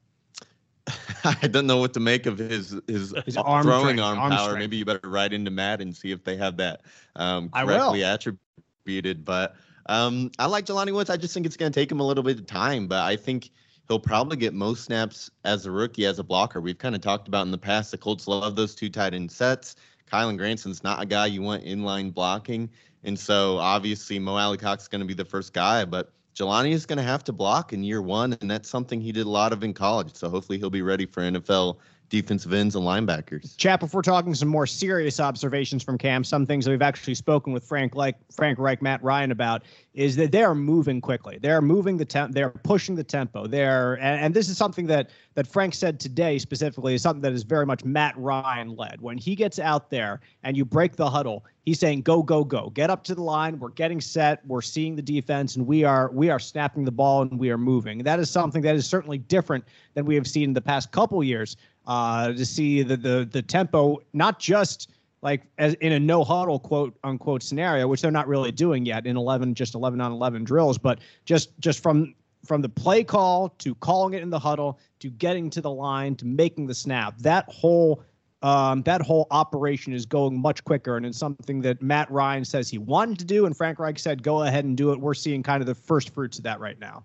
I 1.24 1.46
don't 1.46 1.66
know 1.66 1.78
what 1.78 1.94
to 1.94 2.00
make 2.00 2.26
of 2.26 2.36
his 2.36 2.78
his, 2.86 3.14
His 3.24 3.38
arm 3.38 3.62
throwing 3.62 3.96
strength, 3.96 4.02
arm, 4.02 4.18
arm 4.18 4.32
power. 4.32 4.40
strength. 4.40 4.58
Maybe 4.58 4.76
you 4.76 4.84
better 4.84 5.08
write 5.08 5.32
into 5.32 5.50
Matt 5.50 5.80
and 5.80 5.96
see 5.96 6.12
if 6.12 6.22
they 6.22 6.36
have 6.36 6.58
that 6.58 6.82
um, 7.16 7.48
correctly 7.48 8.02
attributed. 8.02 9.24
But 9.24 9.56
um, 9.86 10.30
I 10.38 10.44
like 10.46 10.66
Jelani 10.66 10.92
Woods. 10.92 11.08
I 11.08 11.16
just 11.16 11.32
think 11.32 11.46
it's 11.46 11.56
going 11.56 11.72
to 11.72 11.80
take 11.80 11.90
him 11.90 11.98
a 11.98 12.06
little 12.06 12.22
bit 12.22 12.38
of 12.38 12.44
time, 12.44 12.88
but 12.88 13.06
I 13.06 13.16
think 13.16 13.48
he'll 13.88 13.98
probably 13.98 14.36
get 14.36 14.52
most 14.52 14.84
snaps 14.84 15.30
as 15.46 15.64
a 15.64 15.70
rookie 15.70 16.04
as 16.04 16.18
a 16.18 16.24
blocker. 16.24 16.60
We've 16.60 16.76
kind 16.76 16.94
of 16.94 17.00
talked 17.00 17.26
about 17.26 17.46
in 17.46 17.52
the 17.52 17.58
past 17.58 17.90
the 17.90 17.96
Colts 17.96 18.28
love 18.28 18.54
those 18.54 18.74
two 18.74 18.90
tight 18.90 19.14
end 19.14 19.32
sets. 19.32 19.76
Kylen 20.12 20.36
Granson's 20.36 20.84
not 20.84 21.02
a 21.02 21.06
guy 21.06 21.24
you 21.24 21.40
want 21.40 21.64
inline 21.64 22.12
blocking, 22.12 22.68
and 23.02 23.18
so 23.18 23.56
obviously 23.56 24.18
Mo 24.18 24.36
Alie-Cox 24.36 24.82
is 24.82 24.88
going 24.88 25.00
to 25.00 25.06
be 25.06 25.14
the 25.14 25.24
first 25.24 25.54
guy, 25.54 25.86
but 25.86 26.12
Jelani 26.34 26.72
is 26.72 26.86
going 26.86 26.98
to 26.98 27.02
have 27.02 27.24
to 27.24 27.32
block 27.32 27.72
in 27.72 27.82
year 27.82 28.00
one, 28.00 28.36
and 28.40 28.50
that's 28.50 28.68
something 28.68 29.00
he 29.00 29.12
did 29.12 29.26
a 29.26 29.30
lot 29.30 29.52
of 29.52 29.62
in 29.64 29.74
college. 29.74 30.14
So 30.14 30.28
hopefully 30.28 30.58
he'll 30.58 30.70
be 30.70 30.82
ready 30.82 31.06
for 31.06 31.22
NFL 31.22 31.76
defensive 32.10 32.52
ends 32.52 32.76
and 32.76 32.84
linebackers. 32.84 33.56
Chap, 33.56 33.82
if 33.82 33.94
we're 33.94 34.02
talking 34.02 34.34
some 34.34 34.48
more 34.48 34.66
serious 34.66 35.20
observations 35.20 35.82
from 35.82 35.96
Cam, 35.96 36.22
some 36.24 36.44
things 36.44 36.64
that 36.64 36.72
we've 36.72 36.82
actually 36.82 37.14
spoken 37.14 37.52
with 37.52 37.64
Frank 37.64 37.94
like 37.94 38.16
Frank 38.30 38.58
Reich, 38.58 38.82
Matt 38.82 39.02
Ryan 39.02 39.30
about 39.30 39.62
is 39.94 40.16
that 40.16 40.30
they're 40.30 40.54
moving 40.54 41.00
quickly. 41.00 41.38
They're 41.40 41.62
moving 41.62 41.96
the 41.96 42.04
temp. 42.04 42.32
They're 42.32 42.50
pushing 42.50 42.94
the 42.94 43.04
tempo. 43.04 43.46
They're 43.46 43.94
and, 43.94 44.20
and 44.20 44.34
this 44.34 44.48
is 44.48 44.56
something 44.56 44.86
that 44.86 45.10
that 45.34 45.46
Frank 45.46 45.74
said 45.74 45.98
today 45.98 46.38
specifically 46.38 46.94
is 46.94 47.02
something 47.02 47.22
that 47.22 47.32
is 47.32 47.44
very 47.44 47.64
much 47.64 47.84
Matt 47.84 48.16
Ryan 48.18 48.76
led. 48.76 49.00
When 49.00 49.16
he 49.16 49.34
gets 49.34 49.58
out 49.58 49.90
there 49.90 50.20
and 50.42 50.56
you 50.56 50.64
break 50.64 50.96
the 50.96 51.08
huddle, 51.08 51.44
he's 51.64 51.78
saying 51.78 52.02
go 52.02 52.22
go 52.22 52.44
go, 52.44 52.70
get 52.70 52.90
up 52.90 53.04
to 53.04 53.14
the 53.14 53.22
line. 53.22 53.58
We're 53.58 53.70
getting 53.70 54.00
set. 54.00 54.44
We're 54.46 54.62
seeing 54.62 54.96
the 54.96 55.02
defense, 55.02 55.56
and 55.56 55.66
we 55.66 55.84
are 55.84 56.10
we 56.12 56.30
are 56.30 56.38
snapping 56.38 56.84
the 56.84 56.92
ball 56.92 57.22
and 57.22 57.38
we 57.38 57.50
are 57.50 57.58
moving. 57.58 57.98
That 57.98 58.20
is 58.20 58.30
something 58.30 58.62
that 58.62 58.74
is 58.74 58.86
certainly 58.86 59.18
different 59.18 59.64
than 59.94 60.04
we 60.04 60.14
have 60.16 60.26
seen 60.26 60.44
in 60.44 60.54
the 60.54 60.60
past 60.60 60.92
couple 60.92 61.22
years. 61.22 61.56
Uh, 61.90 62.32
to 62.32 62.46
see 62.46 62.84
the 62.84 62.96
the 62.96 63.28
the 63.32 63.42
tempo, 63.42 63.98
not 64.12 64.38
just 64.38 64.92
like 65.22 65.42
as 65.58 65.74
in 65.80 65.90
a 65.90 65.98
no 65.98 66.22
huddle 66.22 66.60
quote 66.60 66.96
unquote 67.02 67.42
scenario, 67.42 67.88
which 67.88 68.00
they're 68.00 68.12
not 68.12 68.28
really 68.28 68.52
doing 68.52 68.86
yet 68.86 69.06
in 69.06 69.16
11 69.16 69.54
just 69.56 69.74
11 69.74 70.00
on 70.00 70.12
11 70.12 70.44
drills, 70.44 70.78
but 70.78 71.00
just 71.24 71.50
just 71.58 71.82
from 71.82 72.14
from 72.44 72.62
the 72.62 72.68
play 72.68 73.02
call 73.02 73.48
to 73.58 73.74
calling 73.74 74.14
it 74.14 74.22
in 74.22 74.30
the 74.30 74.38
huddle 74.38 74.78
to 75.00 75.10
getting 75.10 75.50
to 75.50 75.60
the 75.60 75.68
line 75.68 76.14
to 76.14 76.26
making 76.26 76.68
the 76.68 76.74
snap, 76.76 77.18
that 77.18 77.44
whole 77.48 78.04
um, 78.42 78.82
that 78.82 79.02
whole 79.02 79.26
operation 79.32 79.92
is 79.92 80.06
going 80.06 80.40
much 80.40 80.62
quicker, 80.62 80.96
and 80.96 81.04
it's 81.04 81.18
something 81.18 81.60
that 81.62 81.82
Matt 81.82 82.08
Ryan 82.08 82.44
says 82.44 82.70
he 82.70 82.78
wanted 82.78 83.18
to 83.18 83.24
do, 83.24 83.46
and 83.46 83.56
Frank 83.56 83.80
Reich 83.80 83.98
said 83.98 84.22
go 84.22 84.44
ahead 84.44 84.64
and 84.64 84.76
do 84.76 84.92
it. 84.92 85.00
We're 85.00 85.12
seeing 85.14 85.42
kind 85.42 85.60
of 85.60 85.66
the 85.66 85.74
first 85.74 86.14
fruits 86.14 86.38
of 86.38 86.44
that 86.44 86.60
right 86.60 86.78
now. 86.78 87.02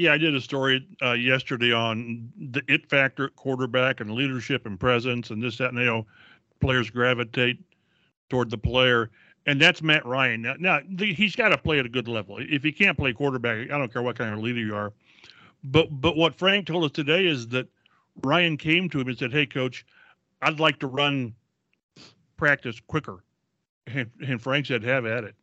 Yeah, 0.00 0.14
I 0.14 0.16
did 0.16 0.34
a 0.34 0.40
story 0.40 0.88
uh, 1.02 1.12
yesterday 1.12 1.72
on 1.74 2.32
the 2.38 2.62
it 2.68 2.88
factor 2.88 3.28
quarterback 3.28 4.00
and 4.00 4.10
leadership 4.12 4.64
and 4.64 4.80
presence 4.80 5.28
and 5.28 5.42
this, 5.42 5.58
that, 5.58 5.68
and 5.68 5.78
you 5.78 5.84
know, 5.84 6.06
players 6.58 6.88
gravitate 6.88 7.58
toward 8.30 8.48
the 8.48 8.56
player. 8.56 9.10
And 9.44 9.60
that's 9.60 9.82
Matt 9.82 10.06
Ryan. 10.06 10.40
Now, 10.40 10.54
now 10.58 10.80
the, 10.88 11.12
he's 11.12 11.36
got 11.36 11.50
to 11.50 11.58
play 11.58 11.78
at 11.78 11.84
a 11.84 11.90
good 11.90 12.08
level. 12.08 12.38
If 12.38 12.62
he 12.62 12.72
can't 12.72 12.96
play 12.96 13.12
quarterback, 13.12 13.70
I 13.70 13.76
don't 13.76 13.92
care 13.92 14.00
what 14.00 14.16
kind 14.16 14.32
of 14.32 14.40
leader 14.40 14.60
you 14.60 14.74
are. 14.74 14.94
But 15.64 15.88
but 16.00 16.16
what 16.16 16.34
Frank 16.34 16.66
told 16.66 16.84
us 16.84 16.92
today 16.92 17.26
is 17.26 17.48
that 17.48 17.68
Ryan 18.22 18.56
came 18.56 18.88
to 18.88 19.00
him 19.00 19.08
and 19.08 19.18
said, 19.18 19.32
"Hey, 19.32 19.44
coach, 19.44 19.84
I'd 20.40 20.60
like 20.60 20.78
to 20.78 20.86
run 20.86 21.34
practice 22.38 22.80
quicker." 22.86 23.22
And, 23.86 24.10
and 24.26 24.40
Frank 24.40 24.64
said, 24.64 24.82
"Have 24.82 25.04
at 25.04 25.24
it." 25.24 25.34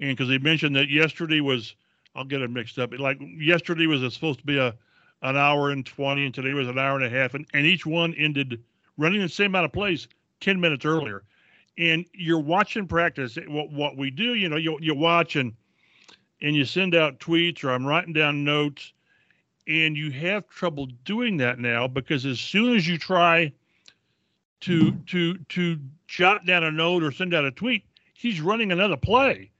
And 0.00 0.16
because 0.16 0.30
he 0.30 0.38
mentioned 0.38 0.74
that 0.76 0.88
yesterday 0.88 1.40
was, 1.40 1.74
I'll 2.14 2.24
get 2.24 2.42
it 2.42 2.50
mixed 2.50 2.78
up. 2.78 2.92
Like 2.98 3.20
yesterday 3.38 3.86
was 3.86 4.12
supposed 4.14 4.40
to 4.40 4.46
be 4.46 4.58
a 4.58 4.74
an 5.22 5.36
hour 5.36 5.70
and 5.70 5.86
twenty, 5.86 6.26
and 6.26 6.34
today 6.34 6.52
was 6.52 6.68
an 6.68 6.78
hour 6.78 6.96
and 6.96 7.04
a 7.04 7.08
half, 7.08 7.34
and, 7.34 7.46
and 7.54 7.64
each 7.64 7.86
one 7.86 8.14
ended 8.14 8.62
running 8.96 9.20
the 9.20 9.28
same 9.28 9.46
amount 9.46 9.64
of 9.64 9.72
plays 9.72 10.08
10 10.40 10.60
minutes 10.60 10.84
earlier. 10.84 11.24
And 11.78 12.04
you're 12.12 12.38
watching 12.38 12.86
practice. 12.86 13.36
Eh, 13.36 13.42
what, 13.48 13.72
what 13.72 13.96
we 13.96 14.10
do, 14.10 14.34
you 14.34 14.48
know, 14.48 14.56
you, 14.56 14.78
you 14.80 14.94
watch 14.94 15.36
and, 15.36 15.52
and 16.40 16.54
you 16.54 16.64
send 16.64 16.94
out 16.94 17.18
tweets 17.18 17.64
or 17.64 17.70
I'm 17.70 17.86
writing 17.86 18.12
down 18.12 18.44
notes 18.44 18.92
and 19.66 19.96
you 19.96 20.10
have 20.10 20.46
trouble 20.48 20.86
doing 21.04 21.38
that 21.38 21.58
now 21.58 21.88
because 21.88 22.26
as 22.26 22.38
soon 22.38 22.76
as 22.76 22.86
you 22.86 22.98
try 22.98 23.52
to 24.60 24.92
to 25.06 25.36
to 25.36 25.78
jot 26.06 26.46
down 26.46 26.64
a 26.64 26.70
note 26.70 27.02
or 27.02 27.12
send 27.12 27.34
out 27.34 27.44
a 27.44 27.50
tweet, 27.50 27.84
he's 28.14 28.40
running 28.40 28.72
another 28.72 28.96
play. 28.96 29.50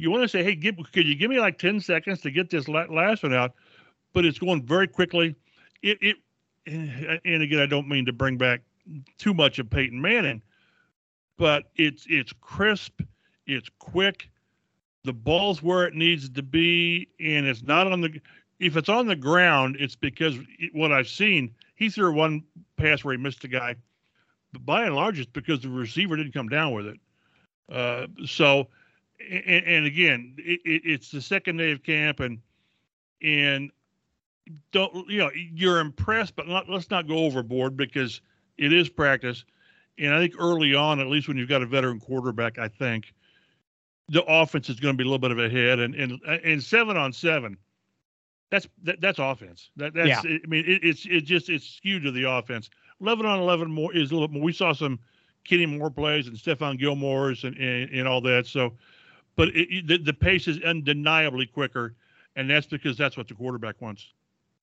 You 0.00 0.10
want 0.10 0.22
to 0.22 0.28
say, 0.28 0.42
"Hey, 0.42 0.54
give, 0.54 0.76
could 0.92 1.06
you 1.06 1.14
give 1.14 1.30
me 1.30 1.38
like 1.38 1.58
ten 1.58 1.80
seconds 1.80 2.20
to 2.22 2.30
get 2.30 2.50
this 2.50 2.68
last 2.68 3.22
one 3.22 3.34
out?" 3.34 3.52
But 4.12 4.24
it's 4.24 4.38
going 4.38 4.64
very 4.64 4.88
quickly. 4.88 5.36
It 5.82 5.98
it 6.00 6.16
and 6.66 7.42
again, 7.42 7.60
I 7.60 7.66
don't 7.66 7.88
mean 7.88 8.06
to 8.06 8.12
bring 8.12 8.36
back 8.36 8.62
too 9.18 9.34
much 9.34 9.58
of 9.58 9.70
Peyton 9.70 10.00
Manning, 10.00 10.42
but 11.36 11.70
it's 11.76 12.06
it's 12.08 12.32
crisp, 12.40 13.00
it's 13.46 13.68
quick, 13.78 14.30
the 15.04 15.12
ball's 15.12 15.62
where 15.62 15.86
it 15.86 15.94
needs 15.94 16.28
to 16.28 16.42
be, 16.42 17.08
and 17.18 17.46
it's 17.46 17.62
not 17.62 17.90
on 17.90 18.00
the. 18.00 18.20
If 18.58 18.76
it's 18.76 18.90
on 18.90 19.06
the 19.06 19.16
ground, 19.16 19.76
it's 19.78 19.96
because 19.96 20.36
it, 20.58 20.74
what 20.74 20.92
I've 20.92 21.08
seen. 21.08 21.54
He 21.76 21.88
threw 21.88 22.12
one 22.12 22.44
pass 22.76 23.02
where 23.02 23.16
he 23.16 23.22
missed 23.22 23.42
a 23.44 23.48
guy, 23.48 23.74
but 24.52 24.66
by 24.66 24.84
and 24.84 24.94
large, 24.94 25.18
it's 25.18 25.30
because 25.30 25.60
the 25.60 25.70
receiver 25.70 26.16
didn't 26.16 26.34
come 26.34 26.48
down 26.48 26.74
with 26.74 26.86
it. 26.86 27.00
Uh, 27.72 28.06
so, 28.26 28.68
and, 29.28 29.64
and 29.66 29.86
again, 29.86 30.34
it, 30.38 30.60
it, 30.64 30.82
it's 30.84 31.10
the 31.10 31.20
second 31.20 31.56
day 31.56 31.72
of 31.72 31.82
camp, 31.82 32.20
and 32.20 32.38
and 33.22 33.70
don't 34.72 35.08
you 35.08 35.18
know 35.18 35.30
you're 35.34 35.80
impressed, 35.80 36.36
but 36.36 36.48
not, 36.48 36.68
let's 36.68 36.90
not 36.90 37.06
go 37.06 37.18
overboard 37.18 37.76
because 37.76 38.20
it 38.58 38.72
is 38.72 38.88
practice. 38.88 39.44
And 39.98 40.14
I 40.14 40.18
think 40.18 40.34
early 40.38 40.74
on, 40.74 41.00
at 41.00 41.08
least 41.08 41.28
when 41.28 41.36
you've 41.36 41.48
got 41.48 41.62
a 41.62 41.66
veteran 41.66 42.00
quarterback, 42.00 42.58
I 42.58 42.68
think 42.68 43.12
the 44.08 44.24
offense 44.24 44.68
is 44.68 44.80
going 44.80 44.94
to 44.94 44.96
be 44.96 45.04
a 45.04 45.06
little 45.06 45.18
bit 45.18 45.30
of 45.30 45.38
a 45.38 45.48
hit. 45.48 45.78
And 45.78 45.94
and 45.94 46.20
and 46.24 46.62
seven 46.62 46.96
on 46.96 47.12
seven, 47.12 47.56
that's 48.50 48.66
that, 48.82 49.00
that's 49.00 49.18
offense. 49.18 49.70
That 49.76 49.94
that's 49.94 50.08
yeah. 50.08 50.20
I 50.22 50.46
mean 50.46 50.64
it, 50.66 50.82
it's 50.82 51.06
it 51.06 51.22
just 51.22 51.48
it's 51.48 51.66
skewed 51.66 52.02
to 52.04 52.10
the 52.10 52.30
offense. 52.30 52.70
Eleven 53.00 53.26
on 53.26 53.38
eleven 53.38 53.70
more 53.70 53.94
is 53.94 54.10
a 54.10 54.14
little 54.14 54.28
bit 54.28 54.34
more. 54.34 54.44
We 54.44 54.52
saw 54.52 54.72
some 54.72 54.98
Kenny 55.44 55.66
Moore 55.66 55.90
plays 55.90 56.26
and 56.26 56.36
Stephon 56.36 56.78
Gilmore's 56.78 57.44
and, 57.44 57.56
and, 57.56 57.90
and 57.90 58.08
all 58.08 58.20
that. 58.22 58.46
So, 58.46 58.74
but 59.40 59.56
it, 59.56 59.86
the 59.86 59.96
the 59.96 60.12
pace 60.12 60.46
is 60.46 60.62
undeniably 60.62 61.46
quicker, 61.46 61.94
and 62.36 62.50
that's 62.50 62.66
because 62.66 62.98
that's 62.98 63.16
what 63.16 63.26
the 63.26 63.32
quarterback 63.32 63.80
wants. 63.80 64.12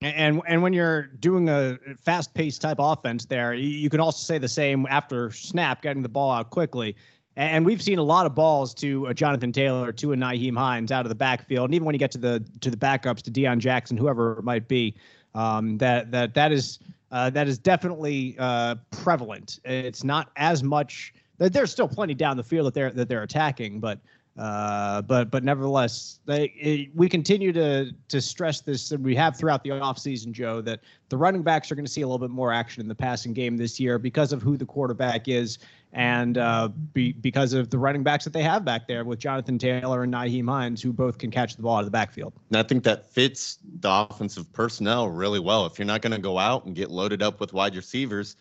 And 0.01 0.39
and 0.47 0.61
when 0.61 0.71
you're 0.71 1.07
doing 1.19 1.49
a 1.49 1.79
fast-paced 2.05 2.61
type 2.61 2.77
offense, 2.79 3.25
there 3.25 3.55
you 3.55 3.89
can 3.89 3.99
also 3.99 4.19
say 4.19 4.37
the 4.37 4.47
same 4.47 4.85
after 4.87 5.31
snap, 5.31 5.81
getting 5.81 6.03
the 6.03 6.09
ball 6.09 6.29
out 6.29 6.51
quickly. 6.51 6.95
And 7.35 7.65
we've 7.65 7.81
seen 7.81 7.97
a 7.97 8.03
lot 8.03 8.27
of 8.27 8.35
balls 8.35 8.73
to 8.75 9.07
a 9.07 9.13
Jonathan 9.15 9.51
Taylor, 9.51 9.91
to 9.91 10.13
a 10.13 10.15
Nyheim 10.15 10.55
Hines 10.55 10.91
out 10.91 11.05
of 11.05 11.09
the 11.09 11.15
backfield, 11.15 11.65
and 11.65 11.73
even 11.73 11.85
when 11.85 11.95
you 11.95 11.99
get 11.99 12.11
to 12.11 12.19
the 12.19 12.43
to 12.61 12.69
the 12.69 12.77
backups, 12.77 13.23
to 13.23 13.31
Deon 13.31 13.57
Jackson, 13.57 13.97
whoever 13.97 14.37
it 14.37 14.43
might 14.43 14.67
be, 14.67 14.93
um, 15.33 15.79
that 15.79 16.11
that 16.11 16.35
that 16.35 16.51
is 16.51 16.77
uh, 17.11 17.31
that 17.31 17.47
is 17.47 17.57
definitely 17.57 18.35
uh, 18.37 18.75
prevalent. 18.91 19.59
It's 19.65 20.03
not 20.03 20.29
as 20.35 20.61
much. 20.61 21.15
There's 21.39 21.71
still 21.71 21.87
plenty 21.87 22.13
down 22.13 22.37
the 22.37 22.43
field 22.43 22.67
that 22.67 22.75
they're 22.75 22.91
that 22.91 23.09
they're 23.09 23.23
attacking, 23.23 23.79
but 23.79 23.99
uh, 24.37 25.01
but 25.01 25.31
but 25.31 25.43
nevertheless, 25.43 26.19
they, 26.25 26.53
it, 26.59 26.95
we 26.95 27.09
continue 27.09 27.51
to 27.53 27.91
to 28.07 28.21
stress 28.21 28.61
this, 28.61 28.91
and 28.91 29.03
we 29.03 29.15
have 29.15 29.35
throughout 29.35 29.63
the 29.63 29.69
offseason, 29.69 30.31
Joe, 30.31 30.61
that 30.61 30.81
the 31.09 31.17
running 31.17 31.41
backs 31.41 31.71
are 31.71 31.75
going 31.75 31.85
to 31.85 31.91
see 31.91 32.01
a 32.01 32.07
little 32.07 32.19
bit 32.19 32.29
more 32.29 32.53
action 32.53 32.81
in 32.81 32.87
the 32.87 32.95
passing 32.95 33.33
game 33.33 33.57
this 33.57 33.79
year 33.79 33.97
because 33.97 34.31
of 34.33 34.43
who 34.43 34.55
the 34.55 34.65
quarterback 34.65 35.27
is, 35.27 35.57
and 35.93 36.37
uh, 36.37 36.67
be, 36.93 37.13
because 37.13 37.53
of 37.53 37.71
the 37.71 37.79
running 37.79 38.03
backs 38.03 38.25
that 38.25 38.33
they 38.33 38.43
have 38.43 38.63
back 38.63 38.87
there 38.87 39.03
with 39.03 39.17
Jonathan 39.17 39.57
Taylor 39.57 40.03
and 40.03 40.13
Nyheim 40.13 40.47
Hines, 40.47 40.83
who 40.83 40.93
both 40.93 41.17
can 41.17 41.31
catch 41.31 41.55
the 41.55 41.63
ball 41.63 41.77
out 41.77 41.79
of 41.79 41.85
the 41.85 41.91
backfield. 41.91 42.33
And 42.49 42.57
I 42.57 42.63
think 42.63 42.83
that 42.83 43.09
fits 43.09 43.57
the 43.79 43.89
offensive 43.89 44.51
personnel 44.53 45.09
really 45.09 45.39
well. 45.39 45.65
If 45.65 45.79
you're 45.79 45.87
not 45.87 46.03
going 46.03 46.13
to 46.13 46.19
go 46.19 46.37
out 46.37 46.65
and 46.65 46.75
get 46.75 46.91
loaded 46.91 47.23
up 47.23 47.39
with 47.39 47.53
wide 47.53 47.75
receivers, 47.75 48.35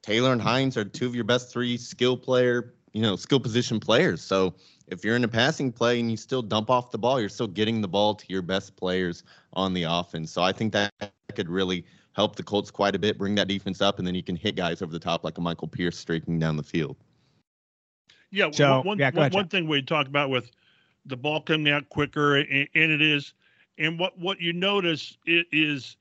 Taylor 0.00 0.32
and 0.32 0.40
Hines 0.40 0.78
are 0.78 0.84
two 0.86 1.06
of 1.06 1.14
your 1.14 1.24
best 1.24 1.52
three 1.52 1.76
skill 1.76 2.16
player, 2.16 2.72
you 2.94 3.02
know, 3.02 3.16
skill 3.16 3.40
position 3.40 3.78
players. 3.78 4.22
So 4.22 4.54
if 4.88 5.04
you're 5.04 5.16
in 5.16 5.24
a 5.24 5.28
passing 5.28 5.72
play 5.72 6.00
and 6.00 6.10
you 6.10 6.16
still 6.16 6.42
dump 6.42 6.70
off 6.70 6.90
the 6.90 6.98
ball, 6.98 7.20
you're 7.20 7.28
still 7.28 7.46
getting 7.46 7.80
the 7.80 7.88
ball 7.88 8.14
to 8.14 8.24
your 8.28 8.42
best 8.42 8.76
players 8.76 9.24
on 9.52 9.72
the 9.72 9.84
offense. 9.84 10.30
So 10.30 10.42
I 10.42 10.52
think 10.52 10.72
that 10.72 10.92
could 11.34 11.48
really 11.48 11.84
help 12.12 12.36
the 12.36 12.42
Colts 12.42 12.70
quite 12.70 12.94
a 12.94 12.98
bit, 12.98 13.18
bring 13.18 13.34
that 13.36 13.48
defense 13.48 13.80
up, 13.80 13.98
and 13.98 14.06
then 14.06 14.14
you 14.14 14.22
can 14.22 14.36
hit 14.36 14.56
guys 14.56 14.82
over 14.82 14.92
the 14.92 14.98
top 14.98 15.24
like 15.24 15.38
a 15.38 15.40
Michael 15.40 15.68
Pierce 15.68 15.98
streaking 15.98 16.38
down 16.38 16.56
the 16.56 16.62
field. 16.62 16.96
Yeah, 18.30 18.50
so, 18.50 18.82
one, 18.82 18.98
yeah, 18.98 19.10
one, 19.10 19.30
one 19.30 19.48
thing 19.48 19.68
we 19.68 19.80
talked 19.82 20.08
about 20.08 20.28
with 20.28 20.50
the 21.06 21.16
ball 21.16 21.40
coming 21.40 21.72
out 21.72 21.88
quicker, 21.88 22.36
and, 22.36 22.68
and 22.74 22.90
it 22.90 23.00
is, 23.00 23.32
and 23.78 23.98
what 23.98 24.18
what 24.18 24.40
you 24.40 24.52
notice 24.52 25.16
it 25.24 25.46
is, 25.52 25.96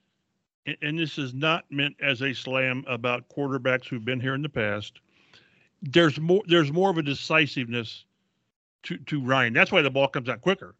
and 0.82 0.98
this 0.98 1.17
is 1.19 1.34
not 1.34 1.65
meant 1.69 1.96
as 2.02 2.22
a 2.22 2.34
slam 2.34 2.86
about 2.88 3.30
quarterbacks 3.30 3.86
who've 3.86 4.06
been 4.06 4.19
here 4.19 4.34
in 4.34 4.41
the 4.41 4.50
past. 4.50 5.00
There's 5.84 6.19
more. 6.19 6.41
There's 6.48 6.72
more 6.72 6.89
of 6.89 6.98
a 6.98 7.04
decisiveness 7.04 8.06
to 8.84 8.98
to 8.98 9.22
Ryan. 9.24 9.54
That's 9.54 9.72
why 9.72 9.82
the 9.82 9.89
ball 9.89 10.08
comes 10.08 10.30
out 10.30 10.41
quicker. 10.41 10.76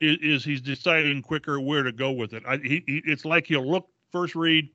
Is, 0.00 0.18
is 0.22 0.44
he's 0.44 0.60
deciding 0.60 1.22
quicker 1.22 1.60
where 1.60 1.82
to 1.82 1.92
go 1.92 2.12
with 2.12 2.32
it. 2.32 2.44
I, 2.46 2.58
he, 2.58 2.84
he, 2.86 3.02
it's 3.04 3.24
like 3.24 3.46
he'll 3.46 3.68
look 3.68 3.88
first 4.12 4.34
read, 4.34 4.70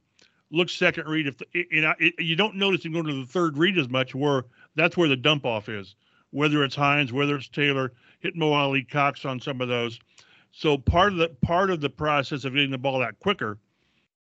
look 0.51 0.69
second 0.69 1.07
read. 1.07 1.27
If 1.27 1.37
the, 1.37 1.45
and 1.71 1.85
I, 1.85 1.95
it, 1.99 2.15
you 2.19 2.35
don't 2.35 2.55
notice 2.55 2.83
him 2.83 2.93
going 2.93 3.05
to 3.05 3.13
the 3.13 3.25
third 3.25 3.57
read 3.57 3.77
as 3.77 3.87
much, 3.89 4.13
where 4.13 4.45
that's 4.75 4.97
where 4.97 5.07
the 5.07 5.15
dump 5.15 5.45
off 5.45 5.69
is. 5.69 5.95
Whether 6.31 6.63
it's 6.63 6.75
Hines, 6.75 7.13
whether 7.13 7.35
it's 7.35 7.47
Taylor, 7.47 7.93
hit 8.19 8.35
Mo 8.35 8.51
Alie-Cox 8.53 9.23
on 9.23 9.39
some 9.39 9.61
of 9.61 9.67
those. 9.67 9.99
So 10.51 10.77
part 10.77 11.13
of 11.13 11.19
the 11.19 11.29
part 11.41 11.69
of 11.69 11.79
the 11.79 11.89
process 11.89 12.43
of 12.43 12.53
getting 12.53 12.71
the 12.71 12.77
ball 12.77 13.03
out 13.03 13.19
quicker 13.19 13.59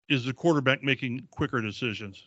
is 0.08 0.24
the 0.24 0.32
quarterback 0.32 0.82
making 0.82 1.26
quicker 1.30 1.60
decisions. 1.60 2.26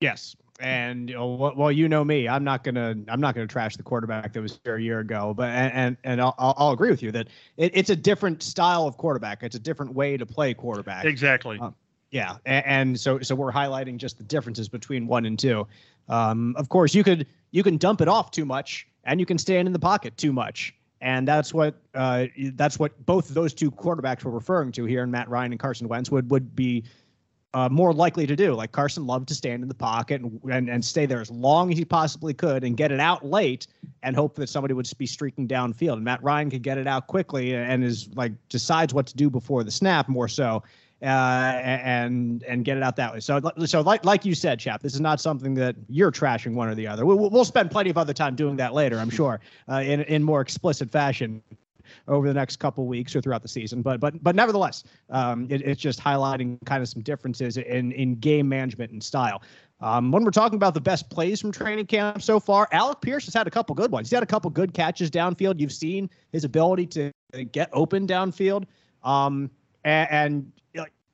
Yes, 0.00 0.36
and 0.60 1.08
you 1.08 1.16
know, 1.16 1.52
well, 1.56 1.72
you 1.72 1.88
know 1.88 2.04
me, 2.04 2.28
I'm 2.28 2.44
not 2.44 2.62
gonna 2.62 2.94
I'm 3.08 3.20
not 3.20 3.34
gonna 3.34 3.46
trash 3.46 3.76
the 3.76 3.82
quarterback 3.82 4.32
that 4.32 4.40
was 4.40 4.60
here 4.64 4.76
a 4.76 4.82
year 4.82 5.00
ago. 5.00 5.34
But 5.34 5.50
and 5.50 5.96
and, 6.04 6.20
I'll, 6.20 6.34
I'll 6.38 6.72
agree 6.72 6.90
with 6.90 7.02
you 7.02 7.10
that 7.12 7.28
it, 7.56 7.72
it's 7.74 7.90
a 7.90 7.96
different 7.96 8.42
style 8.42 8.86
of 8.86 8.96
quarterback. 8.96 9.42
It's 9.42 9.56
a 9.56 9.60
different 9.60 9.94
way 9.94 10.16
to 10.16 10.24
play 10.24 10.54
quarterback. 10.54 11.04
Exactly. 11.04 11.58
Uh, 11.60 11.70
Yeah, 12.10 12.36
and, 12.46 12.66
and, 12.66 13.00
so 13.00 13.18
so 13.20 13.34
we're 13.34 13.52
highlighting 13.52 13.96
just 13.96 14.18
the 14.18 14.24
differences 14.24 14.68
between 14.68 15.08
one 15.08 15.26
and 15.26 15.36
two. 15.36 15.66
Um, 16.08 16.54
of 16.56 16.68
course, 16.68 16.94
you 16.94 17.02
could 17.02 17.26
you 17.50 17.64
can 17.64 17.76
dump 17.76 18.00
it 18.00 18.08
off 18.08 18.30
too 18.30 18.44
much, 18.44 18.86
and 19.02 19.18
you 19.18 19.26
can 19.26 19.38
stand 19.38 19.66
in 19.66 19.72
the 19.72 19.80
pocket 19.80 20.16
too 20.16 20.32
much, 20.32 20.74
and 21.00 21.26
that's 21.26 21.52
what 21.52 21.74
uh, 21.94 22.26
that's 22.52 22.78
what 22.78 23.04
both 23.04 23.28
of 23.28 23.34
those 23.34 23.52
two 23.52 23.72
quarterbacks 23.72 24.22
were 24.22 24.30
referring 24.30 24.70
to 24.72 24.84
here, 24.84 25.02
and 25.02 25.10
Matt 25.10 25.28
Ryan 25.28 25.52
and 25.52 25.58
Carson 25.58 25.88
Wentz 25.88 26.10
would 26.10 26.30
would 26.30 26.54
be 26.54 26.84
uh, 27.54 27.68
more 27.70 27.92
likely 27.92 28.26
to 28.26 28.36
do. 28.36 28.52
Like 28.52 28.72
Carson 28.72 29.06
loved 29.06 29.28
to 29.28 29.34
stand 29.34 29.62
in 29.62 29.68
the 29.68 29.74
pocket 29.74 30.20
and, 30.20 30.40
and 30.50 30.68
and 30.68 30.84
stay 30.84 31.06
there 31.06 31.20
as 31.20 31.30
long 31.30 31.72
as 31.72 31.78
he 31.78 31.84
possibly 31.84 32.34
could 32.34 32.64
and 32.64 32.76
get 32.76 32.92
it 32.92 33.00
out 33.00 33.24
late 33.24 33.68
and 34.02 34.14
hope 34.14 34.34
that 34.34 34.48
somebody 34.48 34.74
would 34.74 34.90
be 34.98 35.06
streaking 35.06 35.48
downfield. 35.48 35.94
And 35.94 36.04
Matt 36.04 36.22
Ryan 36.22 36.50
could 36.50 36.62
get 36.62 36.76
it 36.76 36.86
out 36.86 37.06
quickly 37.06 37.54
and 37.54 37.82
is 37.82 38.08
like 38.14 38.32
decides 38.48 38.92
what 38.92 39.06
to 39.06 39.16
do 39.16 39.30
before 39.30 39.64
the 39.64 39.70
snap 39.70 40.08
more 40.08 40.28
so. 40.28 40.62
Uh, 41.02 41.60
and 41.64 42.42
and 42.44 42.64
get 42.64 42.78
it 42.78 42.82
out 42.82 42.96
that 42.96 43.12
way. 43.12 43.20
So 43.20 43.38
so 43.66 43.82
like 43.82 44.06
like 44.06 44.24
you 44.24 44.34
said, 44.34 44.58
chap, 44.58 44.80
this 44.80 44.94
is 44.94 45.02
not 45.02 45.20
something 45.20 45.52
that 45.54 45.76
you're 45.88 46.10
trashing 46.10 46.54
one 46.54 46.68
or 46.68 46.74
the 46.74 46.86
other. 46.86 47.04
We'll, 47.04 47.28
we'll 47.28 47.44
spend 47.44 47.70
plenty 47.70 47.90
of 47.90 47.98
other 47.98 48.14
time 48.14 48.34
doing 48.34 48.56
that 48.56 48.72
later, 48.72 48.98
I'm 48.98 49.10
sure, 49.10 49.40
uh, 49.68 49.80
in 49.80 50.00
in 50.02 50.22
more 50.22 50.40
explicit 50.40 50.90
fashion 50.90 51.42
over 52.08 52.26
the 52.26 52.34
next 52.34 52.56
couple 52.56 52.86
weeks 52.86 53.14
or 53.14 53.20
throughout 53.20 53.42
the 53.42 53.48
season. 53.48 53.82
But 53.82 54.00
but 54.00 54.22
but 54.22 54.34
nevertheless, 54.34 54.84
um, 55.10 55.46
it, 55.50 55.62
it's 55.62 55.80
just 55.80 56.00
highlighting 56.00 56.58
kind 56.64 56.82
of 56.82 56.88
some 56.88 57.02
differences 57.02 57.56
in 57.56 57.92
in 57.92 58.16
game 58.16 58.48
management 58.48 58.92
and 58.92 59.02
style. 59.02 59.42
Um, 59.80 60.10
when 60.12 60.24
we're 60.24 60.30
talking 60.30 60.56
about 60.56 60.72
the 60.72 60.80
best 60.80 61.10
plays 61.10 61.40
from 61.40 61.52
training 61.52 61.86
camp 61.86 62.22
so 62.22 62.40
far, 62.40 62.68
Alec 62.72 63.00
Pierce 63.00 63.24
has 63.26 63.34
had 63.34 63.46
a 63.46 63.50
couple 63.50 63.74
good 63.74 63.90
ones. 63.90 64.08
He's 64.08 64.16
had 64.16 64.22
a 64.22 64.26
couple 64.26 64.48
good 64.50 64.72
catches 64.72 65.10
downfield. 65.10 65.60
You've 65.60 65.72
seen 65.72 66.08
his 66.32 66.44
ability 66.44 66.86
to 66.86 67.12
get 67.52 67.68
open 67.72 68.06
downfield. 68.06 68.64
Um, 69.02 69.50
and, 69.84 70.10
and 70.10 70.52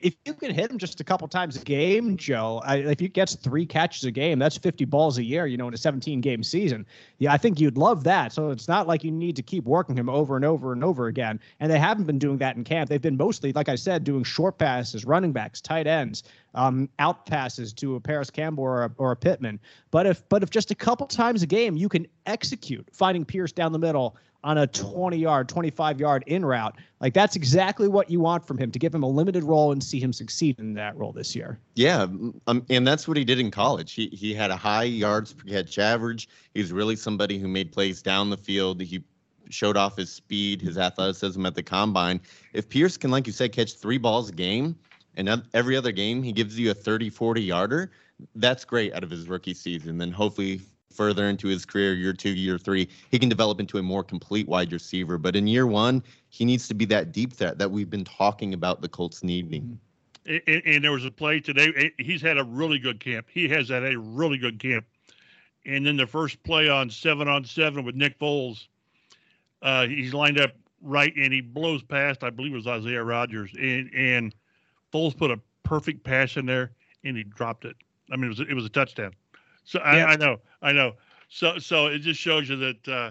if 0.01 0.15
you 0.25 0.33
can 0.35 0.53
hit 0.53 0.71
him 0.71 0.79
just 0.79 1.01
a 1.01 1.05
couple 1.05 1.29
times 1.29 1.57
a 1.57 1.65
game, 1.65 2.17
Joe, 2.17 2.63
I, 2.65 2.77
if 2.77 3.01
he 3.01 3.09
gets 3.09 3.35
three 3.35 3.67
catches 3.67 4.05
a 4.05 4.11
game, 4.11 4.39
that's 4.39 4.57
50 4.57 4.85
balls 4.87 5.19
a 5.19 5.25
year, 5.25 5.47
you 5.47 5.57
know, 5.57 5.69
in 5.69 5.75
a 5.75 5.79
17 5.79 6.21
game 6.21 6.43
season. 6.43 6.87
Yeah, 7.19 7.33
I 7.33 7.37
think 7.37 7.61
you'd 7.61 7.77
love 7.77 8.05
that. 8.05 8.33
So 8.33 8.51
it's 8.51 8.69
not 8.69 8.87
like 8.87 9.05
you 9.05 9.11
need 9.11 9.37
to 9.37 9.43
keep 9.43 9.65
working 9.65 9.97
him 9.97 10.09
over 10.09 10.37
and 10.37 10.45
over 10.45 10.73
and 10.73 10.83
over 10.83 11.09
again. 11.09 11.39
And 11.61 11.71
they 11.71 11.79
haven't 11.79 12.05
been 12.05 12.19
doing 12.19 12.39
that 12.39 12.57
in 12.57 12.65
camp. 12.65 12.89
They've 12.89 13.01
been 13.01 13.17
mostly, 13.17 13.53
like 13.53 13.69
I 13.69 13.75
said, 13.75 14.05
doing 14.05 14.25
short 14.25 14.59
passes, 14.59 15.05
running 15.05 15.33
backs, 15.33 15.61
tight 15.61 15.87
ends, 15.87 16.23
um, 16.55 16.89
out 16.99 17.27
passes 17.27 17.73
to 17.75 17.97
a 17.97 18.01
Parris 18.01 18.31
Campbell 18.31 18.65
or 18.65 18.85
a, 18.85 18.93
or 18.99 19.13
a 19.13 19.17
Pittman. 19.17 19.61
But 19.91 20.07
if 20.07 20.29
but 20.29 20.43
if 20.43 20.51
just 20.51 20.71
a 20.71 20.75
couple 20.75 21.07
times 21.07 21.43
a 21.43 21.47
game 21.47 21.77
you 21.77 21.89
can 21.89 22.07
execute 22.27 22.89
finding 22.93 23.25
Pierce 23.25 23.53
down 23.53 23.73
the 23.73 23.79
middle 23.79 24.17
on 24.43 24.59
a 24.59 24.67
20 24.67 25.17
yard, 25.19 25.49
25 25.49 26.01
yard 26.01 26.25
in 26.27 26.45
route. 26.45 26.77
Like 27.01 27.15
that's 27.15 27.37
exactly 27.37 27.89
what 27.89 28.11
you 28.11 28.21
want 28.21 28.47
from 28.47 28.59
him 28.59 28.71
to 28.71 28.79
give 28.79 28.95
him 28.95 29.03
a 29.03 29.09
limited 29.09 29.45
role 29.45 29.73
and 29.73 29.83
see 29.83 30.01
him 30.01 30.13
succeed 30.13 30.59
in 30.59 30.75
that 30.75 30.97
role 30.97 31.13
this 31.13 31.37
year. 31.37 31.59
Yeah, 31.75 32.07
um, 32.47 32.65
and 32.71 32.87
that's 32.87 33.07
what 33.07 33.17
he 33.17 33.25
did 33.25 33.39
in 33.39 33.51
college. 33.51 33.93
He 33.93 34.09
he 34.09 34.35
had 34.35 34.51
a 34.51 34.57
high 34.57 34.85
yards 34.85 35.33
per 35.33 35.47
catch 35.49 35.79
average. 35.79 36.29
He's 36.55 36.73
really 36.73 36.97
somebody 36.97 37.39
who 37.39 37.49
made 37.49 37.73
plays 37.73 38.03
down 38.03 38.31
the 38.31 38.37
field. 38.37 38.81
He 38.81 39.03
showed 39.51 39.77
off 39.77 39.97
his 39.97 40.13
speed, 40.13 40.63
his 40.63 40.79
athleticism 40.79 41.45
at 41.45 41.55
the 41.55 41.63
combine. 41.63 42.21
If 42.53 42.69
Pierce 42.69 42.97
can, 42.97 43.11
like 43.11 43.27
you 43.27 43.33
said, 43.33 43.53
catch 43.53 43.75
three 43.75 43.99
balls 43.99 44.29
a 44.29 44.33
game, 44.33 44.77
and 45.17 45.43
every 45.55 45.77
other 45.77 45.93
game 45.93 46.23
he 46.23 46.33
gives 46.33 46.59
you 46.59 46.71
a 46.71 46.75
30, 46.75 47.11
40 47.11 47.43
yarder, 47.43 47.91
that's 48.35 48.65
great 48.65 48.93
out 48.95 49.03
of 49.03 49.11
his 49.11 49.29
rookie 49.29 49.55
season. 49.55 49.99
Then 49.99 50.13
hopefully 50.13 50.61
further 50.93 51.29
into 51.29 51.49
his 51.49 51.65
career, 51.65 51.95
year 51.95 52.13
two, 52.13 52.31
year 52.31 52.59
three, 52.59 52.89
he 53.11 53.19
can 53.19 53.29
develop 53.29 53.61
into 53.61 53.79
a 53.79 53.83
more 53.83 54.03
complete 54.03 54.49
wide 54.49 54.73
receiver. 54.73 55.19
But 55.19 55.37
in 55.37 55.47
year 55.47 55.67
one, 55.67 56.03
he 56.29 56.45
needs 56.45 56.69
to 56.69 56.75
be 56.75 56.85
that 56.87 57.13
deep 57.13 57.33
threat 57.33 57.59
that 57.59 57.71
we've 57.71 57.91
been 57.91 58.05
talking 58.05 58.55
about 58.55 58.83
the 58.83 58.89
Colts 58.89 59.23
needing. 59.23 59.79
And, 60.27 60.63
and 60.67 60.85
there 60.85 60.93
was 60.93 61.05
a 61.05 61.11
play 61.11 61.41
today. 61.41 61.93
He's 61.99 62.21
had 62.21 62.39
a 62.39 62.45
really 62.45 62.79
good 62.79 63.01
camp. 63.01 63.29
He 63.33 63.49
has 63.49 63.69
had 63.69 63.85
a 63.85 63.99
really 63.99 64.39
good 64.39 64.59
camp. 64.59 64.85
And 65.65 65.87
then 65.87 65.97
the 65.97 66.07
first 66.07 66.43
play 66.43 66.69
on 66.69 66.91
seven 66.91 67.29
on 67.29 67.45
seven 67.45 67.85
with 67.85 67.95
Nick 67.95 68.19
Foles, 68.19 68.67
uh, 69.63 69.87
he's 69.87 70.15
lined 70.15 70.41
up 70.41 70.53
right 70.83 71.15
and 71.17 71.33
he 71.33 71.41
blows 71.41 71.83
past, 71.83 72.25
I 72.25 72.31
believe 72.31 72.53
it 72.53 72.57
was 72.57 72.67
Isaiah 72.67 73.05
Rodgers. 73.05 73.51
And, 73.59 73.91
and 73.95 74.35
Foles 74.93 75.17
put 75.17 75.31
a 75.31 75.41
perfect 75.63 76.05
pass 76.05 76.37
in 76.37 76.47
there 76.47 76.73
and 77.05 77.17
he 77.17 77.25
dropped 77.25 77.65
it. 77.65 77.77
I 78.13 78.17
mean, 78.17 78.27
it 78.27 78.39
was, 78.39 78.41
it 78.41 78.55
was 78.55 78.65
a 78.65 78.71
touchdown. 78.71 79.13
So 79.65 79.79
I, 79.81 79.99
yeah. 79.99 80.07
I, 80.07 80.17
know, 80.17 80.41
I 80.63 80.73
know. 80.73 80.95
So 81.29 81.59
so 81.59 81.87
it 81.87 82.01
just 82.01 82.21
shows 82.21 82.49
you 82.49 82.57
that 82.57 82.89
uh, 82.89 83.11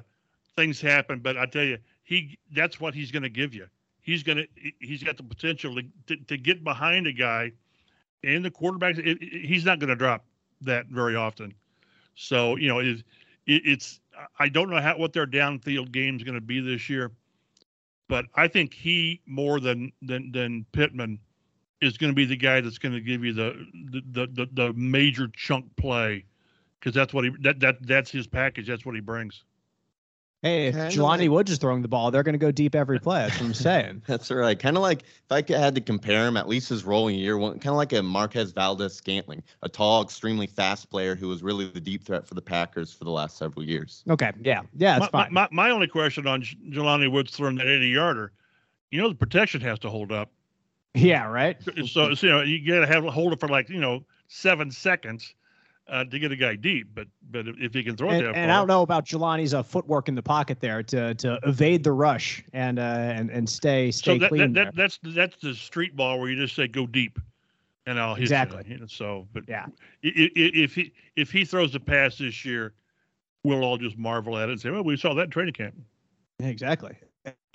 things 0.55 0.81
happen. 0.81 1.19
But 1.19 1.37
I 1.37 1.45
tell 1.45 1.63
you, 1.63 1.77
he 2.03 2.37
that's 2.51 2.79
what 2.79 2.93
he's 2.93 3.11
going 3.11 3.23
to 3.23 3.29
give 3.29 3.53
you. 3.53 3.67
He's 4.01 4.23
going 4.23 4.39
to 4.39 4.47
he's 4.79 5.03
got 5.03 5.17
the 5.17 5.23
potential 5.23 5.75
to, 5.75 5.83
to, 6.07 6.17
to 6.25 6.37
get 6.37 6.63
behind 6.63 7.07
a 7.07 7.13
guy, 7.13 7.51
and 8.23 8.43
the 8.43 8.51
quarterback. 8.51 8.97
It, 8.97 9.21
it, 9.21 9.45
he's 9.45 9.63
not 9.63 9.79
going 9.79 9.89
to 9.89 9.95
drop 9.95 10.25
that 10.61 10.87
very 10.87 11.15
often. 11.15 11.53
So 12.15 12.57
you 12.57 12.67
know 12.67 12.79
it, 12.79 13.03
it's 13.45 14.01
I 14.37 14.49
don't 14.49 14.69
know 14.69 14.81
how 14.81 14.97
what 14.97 15.13
their 15.13 15.27
downfield 15.27 15.91
game 15.91 16.17
is 16.17 16.23
going 16.23 16.35
to 16.35 16.41
be 16.41 16.59
this 16.59 16.89
year, 16.89 17.11
but 18.09 18.25
I 18.35 18.49
think 18.49 18.73
he 18.73 19.21
more 19.25 19.61
than 19.61 19.93
than 20.01 20.31
than 20.33 20.65
Pittman 20.73 21.19
is 21.81 21.97
going 21.97 22.11
to 22.11 22.15
be 22.15 22.25
the 22.25 22.35
guy 22.35 22.61
that's 22.61 22.77
going 22.77 22.93
to 22.93 23.01
give 23.01 23.23
you 23.23 23.33
the 23.33 23.65
the 23.91 24.27
the, 24.27 24.49
the 24.51 24.73
major 24.73 25.27
chunk 25.29 25.65
play 25.75 26.25
because 26.79 26.93
that's 26.93 27.13
what 27.13 27.23
he 27.25 27.31
that 27.41 27.59
that 27.59 27.77
that's 27.85 28.11
his 28.11 28.27
package. 28.27 28.67
That's 28.67 28.85
what 28.85 28.95
he 28.95 29.01
brings. 29.01 29.43
Hey, 30.41 30.67
if 30.67 30.75
Jelani 30.75 31.19
like, 31.19 31.29
Woods 31.31 31.51
is 31.51 31.57
throwing 31.57 31.81
the 31.81 31.89
ball, 31.89 32.11
they're 32.11 32.23
going 32.23 32.33
to 32.33 32.39
go 32.39 32.49
deep 32.49 32.73
every 32.73 32.97
play. 32.97 33.23
That's 33.23 33.41
what 33.41 33.47
I'm 33.47 33.53
saying. 33.53 34.03
that's 34.07 34.31
right. 34.31 34.57
Kind 34.57 34.77
of 34.77 34.83
like 34.83 35.01
if 35.01 35.31
I 35.31 35.43
had 35.53 35.75
to 35.75 35.81
compare 35.81 36.25
him, 36.25 36.37
at 36.37 36.47
least 36.47 36.69
his 36.69 36.85
role 36.85 37.09
in 37.09 37.15
year 37.15 37.37
one, 37.37 37.59
kind 37.59 37.73
of 37.73 37.75
like 37.75 37.91
a 37.91 38.01
Marquez 38.01 38.53
Valdes-Scantling, 38.53 39.43
a 39.63 39.69
tall, 39.69 40.01
extremely 40.01 40.47
fast 40.47 40.89
player 40.89 41.13
who 41.13 41.27
was 41.27 41.43
really 41.43 41.65
the 41.65 41.81
deep 41.81 42.05
threat 42.05 42.25
for 42.25 42.35
the 42.35 42.41
Packers 42.41 42.93
for 42.93 43.03
the 43.03 43.11
last 43.11 43.37
several 43.37 43.65
years. 43.65 44.05
Okay. 44.09 44.31
Yeah. 44.41 44.61
Yeah. 44.77 44.99
That's 44.99 45.11
my, 45.11 45.23
fine. 45.23 45.33
My, 45.33 45.47
my, 45.51 45.71
only 45.71 45.87
question 45.87 46.25
on 46.25 46.43
Jelani 46.43 47.11
Woods 47.11 47.31
throwing 47.35 47.55
that 47.55 47.67
80 47.67 47.87
yarder, 47.89 48.31
you 48.91 49.01
know, 49.01 49.09
the 49.09 49.15
protection 49.15 49.59
has 49.59 49.77
to 49.79 49.89
hold 49.89 50.13
up. 50.13 50.31
Yeah. 50.93 51.25
Right. 51.25 51.57
So, 51.85 52.13
so 52.13 52.25
you 52.25 52.31
know, 52.31 52.41
you 52.41 52.67
got 52.67 52.85
to 52.85 52.87
have 52.87 53.03
hold 53.05 53.33
it 53.33 53.39
for 53.39 53.47
like, 53.47 53.69
you 53.69 53.79
know, 53.79 54.03
seven 54.27 54.71
seconds 54.71 55.35
uh, 55.89 56.03
to 56.05 56.19
get 56.19 56.31
a 56.31 56.35
guy 56.35 56.55
deep, 56.55 56.87
but 56.93 57.07
but 57.31 57.47
if 57.47 57.73
he 57.73 57.83
can 57.83 57.95
throw 57.97 58.09
and, 58.09 58.21
it 58.21 58.21
that 58.21 58.35
and 58.35 58.49
far, 58.49 58.55
I 58.55 58.59
don't 58.59 58.67
know 58.67 58.81
about 58.81 59.05
Jelani's 59.05 59.53
uh, 59.53 59.63
footwork 59.63 60.07
in 60.07 60.15
the 60.15 60.21
pocket 60.21 60.59
there 60.59 60.83
to 60.83 61.15
to 61.15 61.39
evade 61.43 61.83
the 61.83 61.91
rush 61.91 62.43
and 62.53 62.79
uh, 62.79 62.81
and 62.81 63.29
and 63.29 63.49
stay 63.49 63.91
stay 63.91 64.13
so 64.13 64.19
that, 64.19 64.29
clean. 64.29 64.53
That, 64.53 64.65
that, 64.65 64.75
that's 64.75 64.99
that's 65.03 65.35
the 65.41 65.55
street 65.55 65.95
ball 65.95 66.19
where 66.19 66.29
you 66.29 66.35
just 66.35 66.55
say 66.55 66.67
go 66.67 66.85
deep, 66.85 67.19
and 67.85 67.99
I'll 67.99 68.15
hit 68.15 68.23
exactly. 68.23 68.63
You. 68.67 68.85
So, 68.87 69.27
but 69.33 69.43
yeah, 69.47 69.65
if 70.03 70.75
he 70.75 70.93
if 71.15 71.31
he 71.31 71.43
throws 71.43 71.73
a 71.73 71.79
pass 71.79 72.17
this 72.17 72.45
year, 72.45 72.73
we'll 73.43 73.63
all 73.63 73.77
just 73.77 73.97
marvel 73.97 74.37
at 74.37 74.49
it 74.49 74.53
and 74.53 74.61
say, 74.61 74.69
well, 74.69 74.83
we 74.83 74.95
saw 74.95 75.13
that 75.15 75.23
in 75.23 75.29
training 75.31 75.53
camp. 75.53 75.75
Exactly. 76.39 76.95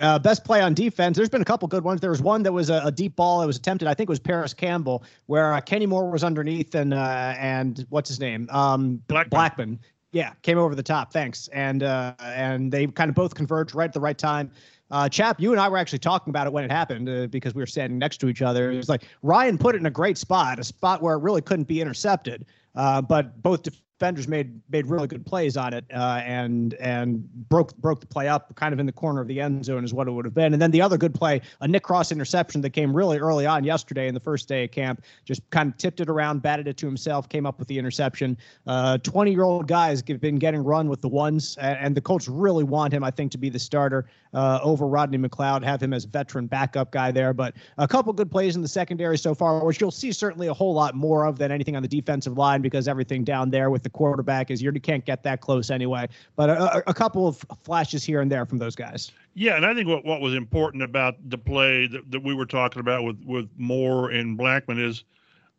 Uh, 0.01 0.19
best 0.19 0.43
play 0.43 0.61
on 0.61 0.73
defense. 0.73 1.15
There's 1.15 1.29
been 1.29 1.41
a 1.41 1.45
couple 1.45 1.67
good 1.69 1.83
ones. 1.83 2.01
There 2.01 2.09
was 2.09 2.21
one 2.21 2.43
that 2.43 2.51
was 2.51 2.69
a, 2.69 2.81
a 2.83 2.91
deep 2.91 3.15
ball 3.15 3.39
that 3.39 3.47
was 3.47 3.55
attempted. 3.55 3.87
I 3.87 3.93
think 3.93 4.09
it 4.09 4.11
was 4.11 4.19
Parris 4.19 4.53
Campbell, 4.53 5.03
where 5.27 5.53
uh, 5.53 5.61
Kenny 5.61 5.85
Moore 5.85 6.09
was 6.09 6.23
underneath 6.23 6.75
and 6.75 6.93
uh, 6.93 7.33
and 7.37 7.85
what's 7.89 8.09
his 8.09 8.19
name? 8.19 8.49
Um, 8.51 9.01
Blackmon. 9.07 9.29
Blackmon. 9.29 9.79
Yeah, 10.11 10.33
came 10.41 10.57
over 10.57 10.75
the 10.75 10.83
top. 10.83 11.13
Thanks. 11.13 11.47
And 11.49 11.83
uh, 11.83 12.13
and 12.19 12.71
they 12.71 12.87
kind 12.87 13.09
of 13.09 13.15
both 13.15 13.35
converged 13.35 13.73
right 13.73 13.85
at 13.85 13.93
the 13.93 14.01
right 14.01 14.17
time. 14.17 14.51
Uh, 14.91 15.09
Chap, 15.09 15.39
you 15.39 15.51
and 15.51 15.59
I 15.59 15.67
were 15.69 15.77
actually 15.77 15.99
talking 15.99 16.29
about 16.29 16.45
it 16.45 16.53
when 16.53 16.63
it 16.63 16.71
happened 16.71 17.09
uh, 17.09 17.27
because 17.27 17.55
we 17.55 17.61
were 17.61 17.67
standing 17.67 17.97
next 17.97 18.17
to 18.17 18.27
each 18.27 18.41
other. 18.41 18.71
It 18.71 18.77
was 18.77 18.89
like 18.89 19.03
Ryan 19.23 19.57
put 19.57 19.75
it 19.75 19.79
in 19.79 19.85
a 19.85 19.91
great 19.91 20.17
spot, 20.17 20.59
a 20.59 20.63
spot 20.63 21.01
where 21.01 21.15
it 21.15 21.21
really 21.21 21.41
couldn't 21.41 21.67
be 21.67 21.81
intercepted. 21.81 22.45
Uh, 22.75 23.01
but 23.01 23.41
both 23.41 23.67
defenders 23.97 24.27
made 24.27 24.61
made 24.69 24.87
really 24.87 25.07
good 25.07 25.25
plays 25.25 25.55
on 25.55 25.73
it 25.73 25.85
uh, 25.93 26.21
and 26.25 26.73
and 26.75 27.23
broke 27.47 27.75
broke 27.77 28.01
the 28.01 28.05
play 28.05 28.27
up 28.27 28.53
kind 28.55 28.73
of 28.73 28.79
in 28.79 28.85
the 28.85 28.91
corner 28.91 29.21
of 29.21 29.27
the 29.27 29.39
end 29.39 29.63
zone 29.63 29.85
is 29.85 29.93
what 29.93 30.07
it 30.07 30.11
would 30.11 30.25
have 30.25 30.33
been. 30.33 30.51
And 30.51 30.61
then 30.61 30.71
the 30.71 30.81
other 30.81 30.97
good 30.97 31.13
play, 31.13 31.41
a 31.61 31.67
Nick 31.67 31.83
Cross 31.83 32.11
interception 32.11 32.59
that 32.61 32.71
came 32.71 32.95
really 32.95 33.19
early 33.19 33.45
on 33.45 33.63
yesterday 33.63 34.07
in 34.07 34.13
the 34.13 34.19
first 34.19 34.49
day 34.49 34.65
of 34.65 34.71
camp, 34.71 35.03
just 35.23 35.49
kind 35.49 35.71
of 35.71 35.77
tipped 35.77 36.01
it 36.01 36.09
around, 36.09 36.41
batted 36.41 36.67
it 36.67 36.75
to 36.77 36.85
himself, 36.85 37.29
came 37.29 37.45
up 37.45 37.57
with 37.57 37.69
the 37.69 37.79
interception. 37.79 38.37
20 38.65 38.67
uh, 38.67 39.33
year 39.33 39.43
old 39.43 39.67
guys 39.67 40.03
have 40.07 40.19
been 40.19 40.39
getting 40.39 40.63
run 40.63 40.89
with 40.89 41.01
the 41.01 41.07
ones, 41.07 41.55
and 41.61 41.95
the 41.95 42.01
Colts 42.01 42.27
really 42.27 42.65
want 42.65 42.93
him, 42.93 43.03
I 43.03 43.11
think, 43.11 43.31
to 43.31 43.37
be 43.37 43.49
the 43.49 43.59
starter 43.59 44.07
uh, 44.33 44.59
over 44.61 44.87
Rodney 44.87 45.17
McLeod, 45.17 45.63
have 45.63 45.81
him 45.81 45.93
as 45.93 46.03
veteran 46.03 46.47
backup 46.47 46.91
guy 46.91 47.11
there. 47.11 47.33
But 47.33 47.55
a 47.77 47.87
couple 47.87 48.11
good 48.11 48.29
plays 48.29 48.57
in 48.57 48.61
the 48.61 48.67
secondary 48.67 49.17
so 49.17 49.33
far, 49.33 49.63
which 49.63 49.79
you'll 49.79 49.91
see 49.91 50.11
certainly 50.11 50.47
a 50.47 50.53
whole 50.53 50.73
lot 50.73 50.95
more 50.95 51.25
of 51.25 51.37
than 51.37 51.51
anything 51.51 51.77
on 51.77 51.81
the 51.81 51.87
defensive 51.87 52.37
line 52.37 52.61
because 52.61 52.87
everything 52.87 53.23
down 53.23 53.49
there 53.49 53.69
with 53.69 53.84
the 53.85 53.89
quarterback 53.89 54.51
is 54.51 54.61
you 54.61 54.71
can't 54.73 55.05
get 55.05 55.23
that 55.23 55.39
close 55.39 55.69
anyway. 55.69 56.09
But 56.35 56.49
a, 56.49 56.89
a 56.89 56.93
couple 56.93 57.27
of 57.27 57.45
flashes 57.63 58.03
here 58.03 58.19
and 58.19 58.29
there 58.29 58.45
from 58.45 58.57
those 58.57 58.75
guys. 58.75 59.11
Yeah, 59.33 59.55
and 59.55 59.65
I 59.65 59.73
think 59.73 59.87
what, 59.87 60.03
what 60.03 60.19
was 60.19 60.33
important 60.33 60.83
about 60.83 61.15
the 61.29 61.37
play 61.37 61.87
that, 61.87 62.11
that 62.11 62.23
we 62.23 62.33
were 62.33 62.45
talking 62.45 62.81
about 62.81 63.03
with, 63.03 63.23
with 63.25 63.49
Moore 63.57 64.09
and 64.09 64.37
Blackmon 64.37 64.83
is 64.83 65.05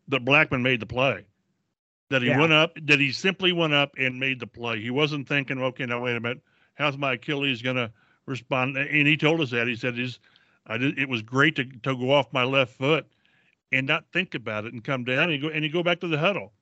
that 0.09 0.25
Blackmon 0.25 0.61
made 0.61 0.81
the 0.81 0.87
play. 0.87 1.25
That 2.11 2.23
he 2.23 2.29
yeah. 2.29 2.39
went 2.39 2.53
up, 2.53 2.77
that 2.83 3.01
he 3.01 3.11
simply 3.11 3.53
went 3.53 3.73
up 3.73 3.93
and 3.99 4.21
made 4.21 4.41
the 4.41 4.47
play. 4.47 4.81
He 4.81 4.91
wasn't 4.91 5.27
thinking, 5.27 5.61
okay, 5.61 5.87
now 5.87 6.03
wait 6.03 6.17
a 6.17 6.21
minute, 6.21 6.43
how's 6.75 6.99
my 6.99 7.15
Achilles 7.15 7.63
going 7.63 7.77
to 7.77 7.91
respond? 8.27 8.77
And 8.77 9.09
he 9.09 9.17
told 9.17 9.41
us 9.41 9.51
that. 9.51 9.67
He 9.67 9.75
said, 9.75 9.99
"Is 9.99 10.21
I 10.67 10.79
did, 10.79 10.99
it 10.99 11.09
was 11.09 11.23
great 11.23 11.57
to, 11.57 11.65
to 11.65 11.97
go 11.97 12.13
off 12.13 12.33
my 12.33 12.45
left 12.45 12.75
foot 12.75 13.07
and 13.73 13.87
not 13.87 14.05
think 14.13 14.35
about 14.35 14.65
it 14.65 14.73
and 14.73 14.83
come 14.83 15.05
down 15.05 15.31
and 15.31 15.41
go 15.43 15.49
and 15.49 15.65
you 15.65 15.71
go 15.71 15.83
back 15.83 16.01
to 16.01 16.09
the 16.09 16.19
huddle. 16.19 16.53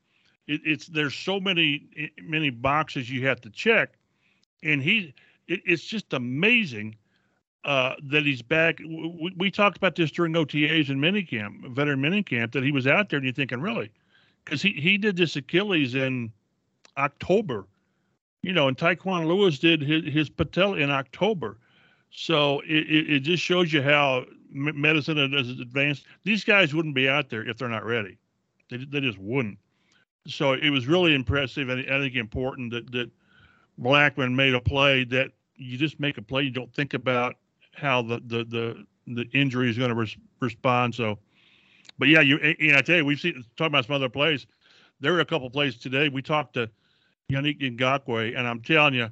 It, 0.47 0.61
it's 0.65 0.87
there's 0.87 1.15
so 1.15 1.41
many 1.41 2.13
many 2.23 2.51
boxes 2.51 3.11
you 3.11 3.27
have 3.27 3.41
to 3.43 3.51
check, 3.51 3.95
and 4.63 4.83
he 4.83 5.15
it, 5.49 5.61
it's 5.65 5.85
just 5.85 6.13
amazing 6.13 6.97
uh, 7.65 7.95
that 8.03 8.25
he's 8.25 8.43
back. 8.43 8.79
We, 8.81 9.35
we, 9.37 9.51
talked 9.51 9.77
about 9.77 9.97
this 9.97 10.11
during 10.11 10.35
OTAs 10.35 10.91
and 10.91 11.01
minicamp, 11.01 11.71
veteran 11.71 12.01
minicamp, 12.01 12.53
that 12.53 12.63
he 12.63 12.73
was 12.73 12.87
out 12.87 13.09
there 13.09 13.17
and 13.17 13.25
you're 13.25 13.35
thinking, 13.35 13.61
really? 13.61 13.91
Because 14.45 14.61
he, 14.61 14.73
he 14.73 14.99
did 14.99 15.17
this 15.17 15.37
Achilles 15.37 15.95
in 15.95 16.31
October, 16.99 17.67
you 18.43 18.53
know, 18.53 18.69
and 18.69 18.77
Tyquan 18.77 19.27
Lewis 19.27 19.59
did 19.59 19.81
his, 19.81 20.05
his 20.13 20.29
patella 20.29 20.77
in 20.77 20.91
October. 20.91 21.57
So 22.11 22.61
it, 22.61 22.91
it, 22.91 23.11
it 23.11 23.21
just 23.21 23.43
shows 23.43 23.73
you 23.73 23.83
how 23.83 24.25
medicine 24.51 25.17
has 25.33 25.49
advanced. 25.49 26.05
These 26.23 26.45
guys 26.45 26.75
wouldn't 26.75 26.95
be 26.95 27.09
out 27.09 27.31
there 27.31 27.49
if 27.49 27.57
they're 27.57 27.69
not 27.69 27.85
ready. 27.85 28.19
They, 28.71 28.77
they 28.77 29.01
just 29.01 29.19
wouldn't. 29.19 29.59
So 30.27 30.53
it 30.53 30.71
was 30.71 30.87
really 30.87 31.15
impressive 31.15 31.69
and 31.69 31.81
I 31.81 32.01
think 32.01 32.15
important 32.15 32.73
that, 32.73 32.91
that 32.93 33.11
Blackmon 33.81 34.35
made 34.35 34.55
a 34.55 34.61
play 34.61 35.05
that 35.05 35.33
you 35.57 35.77
just 35.77 36.01
make 36.01 36.19
a 36.19 36.23
play. 36.23 36.43
You 36.43 36.51
don't 36.51 36.73
think 36.75 36.95
about 36.95 37.37
how 37.75 38.03
the 38.03 38.21
the 38.27 38.45
the, 38.45 38.87
the 39.07 39.29
injury 39.33 39.71
is 39.71 39.79
going 39.79 39.91
to 39.91 39.95
res- 39.95 40.17
respond. 40.41 40.95
So, 40.95 41.19
but 41.99 42.09
yeah, 42.09 42.21
you 42.21 42.39
and 42.39 42.77
I 42.77 42.81
tell 42.81 42.97
you, 42.97 43.05
we've 43.05 43.21
seen 43.21 43.45
talking 43.57 43.73
about 43.73 43.87
some 43.87 43.95
other 43.95 44.09
plays. 44.09 44.47
There 45.01 45.13
were 45.13 45.21
a 45.21 45.25
couple 45.25 45.51
plays 45.51 45.77
today. 45.77 46.09
We 46.09 46.23
talked 46.23 46.55
to 46.55 46.71
Yannick 47.31 47.61
Ngakoue, 47.61 48.37
and 48.37 48.47
I'm 48.47 48.61
telling 48.61 48.95
you, 48.95 49.11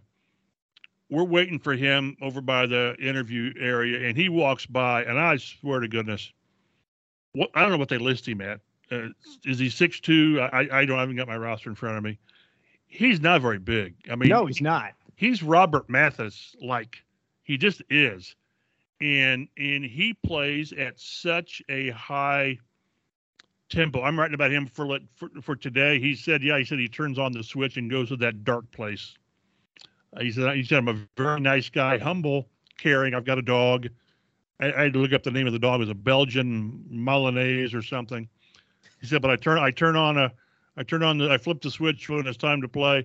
we're 1.10 1.24
waiting 1.24 1.58
for 1.58 1.74
him 1.74 2.16
over 2.22 2.40
by 2.40 2.66
the 2.66 2.96
interview 2.98 3.52
area, 3.58 4.08
and 4.08 4.16
he 4.16 4.28
walks 4.28 4.64
by, 4.66 5.04
and 5.04 5.18
I 5.18 5.36
swear 5.36 5.80
to 5.80 5.88
goodness, 5.88 6.32
what 7.32 7.50
I 7.54 7.62
don't 7.62 7.70
know 7.70 7.78
what 7.78 7.88
they 7.88 7.98
list 7.98 8.26
him 8.26 8.40
at. 8.40 8.60
Uh, 8.92 9.08
is 9.44 9.58
he 9.58 9.70
six 9.70 10.00
two? 10.00 10.40
I 10.52 10.68
I 10.70 10.84
don't 10.84 10.98
I 10.98 11.00
haven't 11.00 11.16
got 11.16 11.28
my 11.28 11.36
roster 11.36 11.70
in 11.70 11.76
front 11.76 11.96
of 11.96 12.04
me. 12.04 12.18
He's 12.86 13.20
not 13.20 13.40
very 13.40 13.58
big. 13.58 13.94
I 14.10 14.16
mean, 14.16 14.28
no, 14.28 14.46
he's 14.46 14.60
not. 14.60 14.92
He's 15.16 15.42
Robert 15.42 15.88
Mathis 15.88 16.54
like. 16.60 17.02
He 17.44 17.58
just 17.58 17.82
is 17.90 18.36
and 19.02 19.48
and 19.58 19.84
he 19.84 20.14
plays 20.14 20.72
at 20.72 20.98
such 20.98 21.60
a 21.68 21.90
high 21.90 22.56
tempo. 23.68 24.02
I'm 24.02 24.18
writing 24.18 24.34
about 24.34 24.52
him 24.52 24.66
for 24.66 24.98
for, 25.16 25.28
for 25.42 25.56
today. 25.56 25.98
He 25.98 26.14
said, 26.14 26.42
yeah, 26.42 26.56
he 26.56 26.64
said 26.64 26.78
he 26.78 26.88
turns 26.88 27.18
on 27.18 27.32
the 27.32 27.42
switch 27.42 27.76
and 27.76 27.90
goes 27.90 28.08
to 28.08 28.16
that 28.18 28.44
dark 28.44 28.70
place. 28.70 29.14
Uh, 30.16 30.20
he 30.20 30.30
said, 30.30 30.54
he 30.54 30.62
said 30.62 30.78
I'm 30.78 30.88
a 30.88 31.06
very 31.16 31.40
nice 31.40 31.68
guy, 31.68 31.98
humble, 31.98 32.48
caring. 32.78 33.14
I've 33.14 33.24
got 33.24 33.38
a 33.38 33.42
dog. 33.42 33.88
I, 34.60 34.72
I, 34.72 34.82
had 34.84 34.92
to 34.92 35.00
look 35.00 35.12
up 35.12 35.24
the 35.24 35.30
name 35.30 35.46
of 35.46 35.52
the 35.52 35.58
dog. 35.58 35.76
It 35.76 35.80
was 35.80 35.88
a 35.88 35.94
Belgian 35.94 36.84
Malinois 36.92 37.74
or 37.74 37.82
something. 37.82 38.28
He 39.02 39.08
said, 39.08 39.20
but 39.20 39.30
I 39.30 39.36
turn 39.36 39.58
I 39.58 39.70
turn 39.72 39.96
on 39.96 40.16
a 40.16 40.32
I 40.76 40.84
turn 40.84 41.02
on 41.02 41.18
the 41.18 41.30
I 41.30 41.36
flip 41.36 41.60
the 41.60 41.70
switch 41.70 42.08
when 42.08 42.26
it's 42.26 42.38
time 42.38 42.62
to 42.62 42.68
play, 42.68 43.04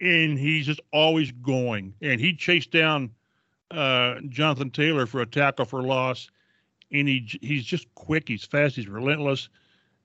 and 0.00 0.38
he's 0.38 0.66
just 0.66 0.80
always 0.92 1.32
going. 1.32 1.94
And 2.02 2.20
he 2.20 2.34
chased 2.34 2.70
down 2.70 3.10
uh, 3.70 4.16
Jonathan 4.28 4.70
Taylor 4.70 5.06
for 5.06 5.22
a 5.22 5.26
tackle 5.26 5.64
for 5.64 5.82
loss, 5.82 6.30
and 6.92 7.08
he 7.08 7.26
he's 7.40 7.64
just 7.64 7.92
quick, 7.94 8.28
he's 8.28 8.44
fast, 8.44 8.76
he's 8.76 8.88
relentless, 8.88 9.48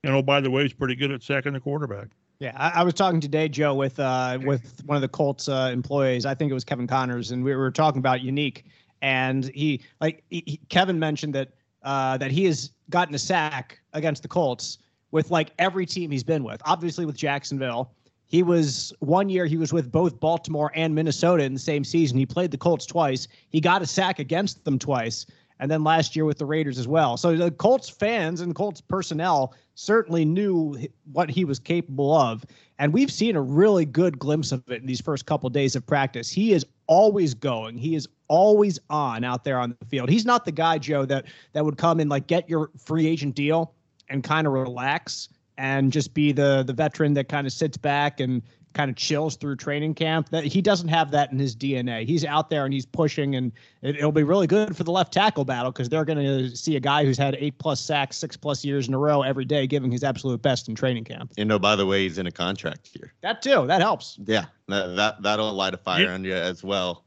and 0.02 0.14
oh 0.14 0.22
by 0.22 0.40
the 0.40 0.50
way, 0.50 0.62
he's 0.62 0.72
pretty 0.72 0.96
good 0.96 1.12
at 1.12 1.22
sacking 1.22 1.52
the 1.52 1.60
quarterback. 1.60 2.08
Yeah, 2.40 2.52
I, 2.56 2.80
I 2.80 2.82
was 2.82 2.94
talking 2.94 3.20
today, 3.20 3.48
Joe, 3.48 3.74
with 3.74 4.00
uh, 4.00 4.38
with 4.42 4.82
one 4.86 4.96
of 4.96 5.02
the 5.02 5.08
Colts 5.08 5.46
uh, 5.46 5.70
employees. 5.72 6.24
I 6.24 6.34
think 6.34 6.50
it 6.50 6.54
was 6.54 6.64
Kevin 6.64 6.86
Connors, 6.86 7.32
and 7.32 7.44
we 7.44 7.54
were 7.54 7.70
talking 7.70 7.98
about 7.98 8.22
unique. 8.22 8.64
and 9.02 9.44
he 9.54 9.82
like 10.00 10.24
he, 10.30 10.58
Kevin 10.70 10.98
mentioned 10.98 11.34
that 11.34 11.50
uh, 11.82 12.16
that 12.16 12.30
he 12.30 12.46
has 12.46 12.70
gotten 12.88 13.14
a 13.14 13.18
sack 13.18 13.78
against 13.92 14.22
the 14.22 14.28
Colts 14.28 14.78
with 15.14 15.30
like 15.30 15.52
every 15.60 15.86
team 15.86 16.10
he's 16.10 16.24
been 16.24 16.42
with. 16.42 16.60
Obviously 16.64 17.06
with 17.06 17.16
Jacksonville, 17.16 17.92
he 18.26 18.42
was 18.42 18.92
one 18.98 19.28
year 19.28 19.46
he 19.46 19.56
was 19.56 19.72
with 19.72 19.92
both 19.92 20.18
Baltimore 20.18 20.72
and 20.74 20.92
Minnesota 20.92 21.44
in 21.44 21.54
the 21.54 21.60
same 21.60 21.84
season. 21.84 22.18
He 22.18 22.26
played 22.26 22.50
the 22.50 22.58
Colts 22.58 22.84
twice. 22.84 23.28
He 23.50 23.60
got 23.60 23.80
a 23.80 23.86
sack 23.86 24.18
against 24.18 24.64
them 24.64 24.76
twice. 24.76 25.24
And 25.60 25.70
then 25.70 25.84
last 25.84 26.16
year 26.16 26.24
with 26.24 26.38
the 26.38 26.46
Raiders 26.46 26.80
as 26.80 26.88
well. 26.88 27.16
So 27.16 27.36
the 27.36 27.52
Colts 27.52 27.88
fans 27.88 28.40
and 28.40 28.56
Colts 28.56 28.80
personnel 28.80 29.54
certainly 29.76 30.24
knew 30.24 30.76
what 31.12 31.30
he 31.30 31.44
was 31.44 31.60
capable 31.60 32.12
of. 32.12 32.44
And 32.80 32.92
we've 32.92 33.12
seen 33.12 33.36
a 33.36 33.40
really 33.40 33.84
good 33.84 34.18
glimpse 34.18 34.50
of 34.50 34.68
it 34.68 34.80
in 34.80 34.86
these 34.86 35.00
first 35.00 35.26
couple 35.26 35.46
of 35.46 35.52
days 35.52 35.76
of 35.76 35.86
practice. 35.86 36.28
He 36.28 36.52
is 36.52 36.66
always 36.88 37.34
going. 37.34 37.78
He 37.78 37.94
is 37.94 38.08
always 38.26 38.80
on 38.90 39.22
out 39.22 39.44
there 39.44 39.60
on 39.60 39.76
the 39.78 39.86
field. 39.86 40.08
He's 40.08 40.26
not 40.26 40.44
the 40.44 40.50
guy, 40.50 40.78
Joe, 40.78 41.04
that 41.04 41.26
that 41.52 41.64
would 41.64 41.78
come 41.78 42.00
and 42.00 42.10
like 42.10 42.26
get 42.26 42.50
your 42.50 42.70
free 42.76 43.06
agent 43.06 43.36
deal 43.36 43.74
and 44.08 44.22
kind 44.22 44.46
of 44.46 44.52
relax 44.52 45.28
and 45.56 45.92
just 45.92 46.14
be 46.14 46.32
the 46.32 46.64
the 46.66 46.72
veteran 46.72 47.14
that 47.14 47.28
kind 47.28 47.46
of 47.46 47.52
sits 47.52 47.76
back 47.76 48.20
and 48.20 48.42
kind 48.74 48.90
of 48.90 48.96
chills 48.96 49.36
through 49.36 49.56
training 49.56 49.94
camp. 49.94 50.28
That 50.30 50.44
he 50.44 50.60
doesn't 50.60 50.88
have 50.88 51.10
that 51.12 51.32
in 51.32 51.38
his 51.38 51.56
DNA. 51.56 52.04
He's 52.06 52.24
out 52.24 52.50
there 52.50 52.64
and 52.64 52.74
he's 52.74 52.84
pushing, 52.84 53.36
and 53.36 53.52
it, 53.82 54.02
will 54.02 54.12
be 54.12 54.24
really 54.24 54.46
good 54.46 54.76
for 54.76 54.84
the 54.84 54.90
left 54.90 55.12
tackle 55.12 55.44
battle 55.44 55.72
because 55.72 55.88
they're 55.88 56.04
going 56.04 56.18
to 56.18 56.54
see 56.54 56.76
a 56.76 56.80
guy 56.80 57.04
who's 57.04 57.16
had 57.16 57.36
eight 57.38 57.56
plus 57.58 57.80
sacks, 57.80 58.18
six 58.18 58.36
plus 58.36 58.64
years 58.64 58.88
in 58.88 58.94
a 58.94 58.98
row 58.98 59.22
every 59.22 59.44
day, 59.44 59.66
giving 59.66 59.90
his 59.90 60.04
absolute 60.04 60.42
best 60.42 60.68
in 60.68 60.74
training 60.74 61.04
camp. 61.04 61.32
And 61.38 61.50
oh, 61.50 61.58
by 61.58 61.76
the 61.76 61.86
way, 61.86 62.02
he's 62.02 62.18
in 62.18 62.26
a 62.26 62.32
contract 62.32 62.90
here. 62.92 63.14
That 63.22 63.40
too. 63.40 63.66
That 63.66 63.80
helps. 63.80 64.18
Yeah, 64.26 64.46
that, 64.68 64.96
that 64.96 65.22
that'll 65.22 65.52
light 65.52 65.74
a 65.74 65.78
fire 65.78 66.04
yeah. 66.04 66.14
on 66.14 66.24
you 66.24 66.34
as 66.34 66.62
well. 66.62 67.04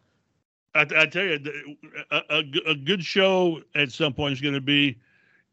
I, 0.74 0.86
I 0.96 1.06
tell 1.08 1.24
you, 1.24 1.40
a, 2.12 2.22
a, 2.30 2.44
a 2.68 2.76
good 2.76 3.04
show 3.04 3.62
at 3.76 3.92
some 3.92 4.14
point 4.14 4.34
is 4.34 4.42
going 4.42 4.54
to 4.54 4.62
be 4.62 4.98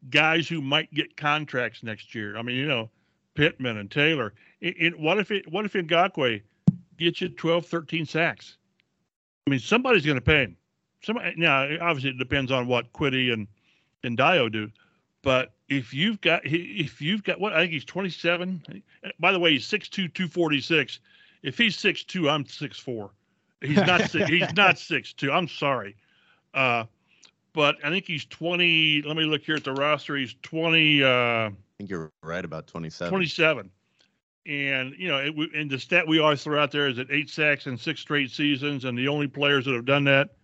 guys 0.09 0.47
who 0.47 0.61
might 0.61 0.93
get 0.93 1.17
contracts 1.17 1.83
next 1.83 2.15
year. 2.15 2.37
I 2.37 2.41
mean, 2.41 2.55
you 2.55 2.67
know, 2.67 2.89
Pittman 3.35 3.77
and 3.77 3.91
Taylor. 3.91 4.33
It, 4.61 4.75
it, 4.79 4.99
what 4.99 5.19
if 5.19 5.31
it? 5.31 5.51
What 5.51 5.65
if 5.65 5.73
Ngakoue 5.73 6.41
gets 6.97 7.21
you 7.21 7.29
12, 7.29 7.65
13 7.65 8.05
sacks? 8.05 8.57
I 9.45 9.49
mean, 9.49 9.59
somebody's 9.59 10.05
going 10.05 10.17
to 10.17 10.21
pay 10.21 10.43
him. 10.43 10.57
Somebody 11.03 11.35
now, 11.37 11.67
obviously, 11.81 12.11
it 12.11 12.17
depends 12.17 12.51
on 12.51 12.67
what 12.67 12.91
Kwity 12.93 13.31
and 13.31 13.47
and 14.03 14.17
Dayo 14.17 14.51
do. 14.51 14.71
But 15.21 15.53
if 15.69 15.93
you've 15.93 16.21
got 16.21 16.41
if 16.45 17.01
you've 17.01 17.23
got 17.23 17.39
what 17.39 17.53
I 17.53 17.61
think 17.61 17.73
he's 17.73 17.85
27. 17.85 18.83
By 19.19 19.31
the 19.31 19.39
way, 19.39 19.53
he's 19.53 19.67
6'2", 19.67 20.13
246. 20.13 20.99
If 21.43 21.57
he's 21.57 21.77
6'2", 21.77 22.29
I'm 22.29 22.43
6'4". 22.43 23.09
He's 23.61 23.77
not 23.77 24.01
he's 24.01 24.53
not 24.53 24.75
6'2". 24.75 25.31
I'm 25.31 25.47
sorry. 25.47 25.95
Uh, 26.53 26.85
but 27.55 27.77
I 27.83 27.89
think 27.89 28.05
he's 28.05 28.25
20. 28.25 29.03
Let 29.03 29.15
me 29.15 29.23
look 29.23 29.41
here 29.41 29.55
at 29.55 29.63
the 29.63 29.73
roster. 29.73 30.15
He's 30.17 30.35
20. 30.43 31.03
Uh, 31.03 31.07
I 31.07 31.51
think 31.77 31.89
you're 31.89 32.11
right 32.21 32.43
about 32.43 32.67
27. 32.67 33.09
27. 33.09 33.71
And, 34.45 34.93
you 34.97 35.07
know, 35.07 35.17
it, 35.17 35.33
and 35.55 35.71
the 35.71 35.79
stat 35.79 36.07
we 36.07 36.19
always 36.19 36.43
throw 36.43 36.61
out 36.61 36.71
there 36.71 36.87
is 36.87 36.97
that 36.97 37.09
eight 37.09 37.29
sacks 37.29 37.65
in 37.65 37.77
six 37.77 38.01
straight 38.01 38.29
seasons. 38.29 38.85
And 38.85 38.95
the 38.95 39.07
only 39.07 39.27
players 39.27 39.65
that 39.65 39.73
have 39.73 39.85
done 39.85 40.03
that 40.03 40.35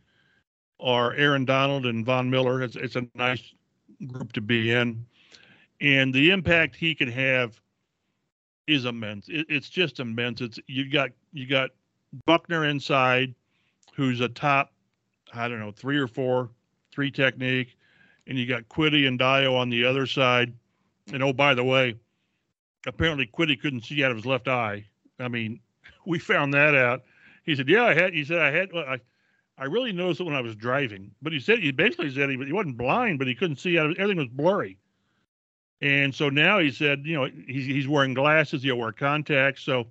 are 0.79 1.13
Aaron 1.13 1.45
Donald 1.45 1.85
and 1.85 2.05
Von 2.05 2.29
Miller. 2.29 2.63
It's, 2.63 2.77
it's 2.77 2.95
a 2.95 3.05
nice 3.13 3.53
group 4.07 4.31
to 4.33 4.41
be 4.41 4.71
in. 4.71 5.05
And 5.81 6.13
the 6.13 6.31
impact 6.31 6.75
he 6.75 6.95
can 6.95 7.11
have 7.11 7.59
is 8.67 8.85
immense. 8.85 9.27
It, 9.27 9.45
it's 9.49 9.69
just 9.69 9.99
immense. 9.99 10.41
It's 10.41 10.59
you 10.67 10.89
got 10.89 11.09
you 11.33 11.47
got 11.47 11.71
Buckner 12.25 12.65
inside, 12.65 13.35
who's 13.93 14.21
a 14.21 14.29
top, 14.29 14.71
I 15.33 15.47
don't 15.47 15.59
know, 15.59 15.71
three 15.71 15.97
or 15.97 16.07
four 16.07 16.49
three 16.91 17.11
technique, 17.11 17.77
and 18.27 18.37
you 18.37 18.45
got 18.45 18.67
Kwity 18.69 19.07
and 19.07 19.19
Dayo 19.19 19.57
on 19.57 19.69
the 19.69 19.85
other 19.85 20.05
side. 20.05 20.53
And 21.11 21.23
oh, 21.23 21.33
by 21.33 21.53
the 21.53 21.63
way, 21.63 21.95
apparently 22.85 23.27
Kwity 23.27 23.59
couldn't 23.59 23.85
see 23.85 24.03
out 24.03 24.11
of 24.11 24.17
his 24.17 24.25
left 24.25 24.47
eye. 24.47 24.85
I 25.19 25.27
mean, 25.27 25.59
we 26.05 26.19
found 26.19 26.53
that 26.53 26.75
out. 26.75 27.03
He 27.43 27.55
said, 27.55 27.67
"Yeah, 27.69 27.85
I 27.85 27.93
had." 27.93 28.13
He 28.13 28.23
said, 28.23 28.39
"I 28.39 28.51
had." 28.51 28.71
Well, 28.71 28.85
I, 28.87 28.99
I 29.57 29.65
really 29.65 29.91
noticed 29.91 30.21
it 30.21 30.23
when 30.23 30.35
I 30.35 30.41
was 30.41 30.55
driving. 30.55 31.11
But 31.21 31.33
he 31.33 31.39
said 31.39 31.59
he 31.59 31.71
basically 31.71 32.13
said 32.13 32.29
he, 32.29 32.37
he 32.37 32.53
wasn't 32.53 32.77
blind, 32.77 33.19
but 33.19 33.27
he 33.27 33.35
couldn't 33.35 33.57
see 33.57 33.77
out. 33.77 33.87
Of, 33.87 33.97
everything 33.97 34.17
was 34.17 34.27
blurry. 34.27 34.77
And 35.81 36.13
so 36.13 36.29
now 36.29 36.59
he 36.59 36.71
said, 36.71 37.05
you 37.05 37.15
know, 37.15 37.29
he's 37.47 37.65
he's 37.65 37.87
wearing 37.87 38.13
glasses. 38.13 38.63
He'll 38.63 38.77
wear 38.77 38.91
contacts. 38.91 39.63
So 39.63 39.87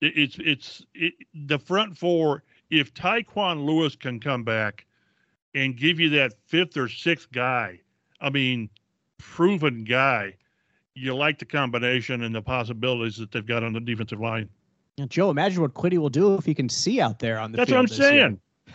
it, 0.00 0.16
it's 0.16 0.36
it's 0.38 0.86
it, 0.94 1.14
the 1.34 1.58
front 1.58 1.96
four. 1.96 2.42
If 2.70 2.94
Tyquan 2.94 3.64
Lewis 3.64 3.96
can 3.96 4.20
come 4.20 4.44
back, 4.44 4.86
and 5.54 5.76
give 5.76 6.00
you 6.00 6.10
that 6.10 6.34
fifth 6.46 6.76
or 6.76 6.88
sixth 6.88 7.30
guy. 7.32 7.80
I 8.20 8.30
mean, 8.30 8.68
proven 9.18 9.84
guy. 9.84 10.36
You 10.94 11.14
like 11.14 11.38
the 11.38 11.44
combination 11.44 12.22
and 12.22 12.34
the 12.34 12.42
possibilities 12.42 13.16
that 13.16 13.30
they've 13.30 13.46
got 13.46 13.62
on 13.62 13.72
the 13.72 13.80
defensive 13.80 14.20
line. 14.20 14.48
Joe, 15.08 15.30
imagine 15.30 15.62
what 15.62 15.74
Kwity 15.74 15.98
will 15.98 16.10
do 16.10 16.34
if 16.34 16.44
he 16.44 16.54
can 16.54 16.68
see 16.68 17.00
out 17.00 17.20
there 17.20 17.38
on 17.38 17.52
the 17.52 17.56
That's 17.56 17.70
what 17.70 17.78
I'm 17.78 17.88
saying. 17.88 18.40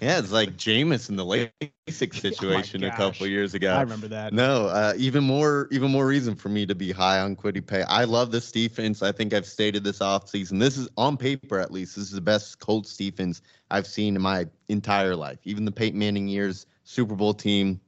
yeah, 0.00 0.18
it's 0.18 0.32
like 0.32 0.56
Jameis 0.56 1.08
in 1.08 1.16
the 1.16 1.24
LASIK 1.24 1.70
situation 2.14 2.84
oh 2.84 2.88
a 2.88 2.90
couple 2.92 3.26
years 3.26 3.54
ago. 3.54 3.74
I 3.74 3.82
remember 3.82 4.08
that. 4.08 4.32
No, 4.32 4.66
uh, 4.66 4.94
even 4.96 5.24
more, 5.24 5.68
even 5.70 5.90
more 5.90 6.06
reason 6.06 6.34
for 6.34 6.48
me 6.48 6.66
to 6.66 6.74
be 6.74 6.92
high 6.92 7.20
on 7.20 7.36
Kwity 7.36 7.64
Paye. 7.64 7.82
I 7.82 8.04
love 8.04 8.30
this 8.30 8.50
defense. 8.50 9.02
I 9.02 9.12
think 9.12 9.34
I've 9.34 9.46
stated 9.46 9.84
this 9.84 10.00
off 10.00 10.28
season. 10.28 10.58
This 10.58 10.76
is 10.76 10.88
on 10.96 11.16
paper, 11.16 11.58
at 11.58 11.70
least, 11.70 11.96
this 11.96 12.04
is 12.04 12.12
the 12.12 12.20
best 12.20 12.58
Colts 12.58 12.96
defense 12.96 13.42
I've 13.70 13.86
seen 13.86 14.16
in 14.16 14.22
my 14.22 14.46
entire 14.68 15.16
life. 15.16 15.38
Even 15.44 15.64
the 15.64 15.72
Peyton 15.72 15.98
Manning 15.98 16.28
years, 16.28 16.66
Super 16.84 17.14
Bowl 17.14 17.34
team, 17.34 17.80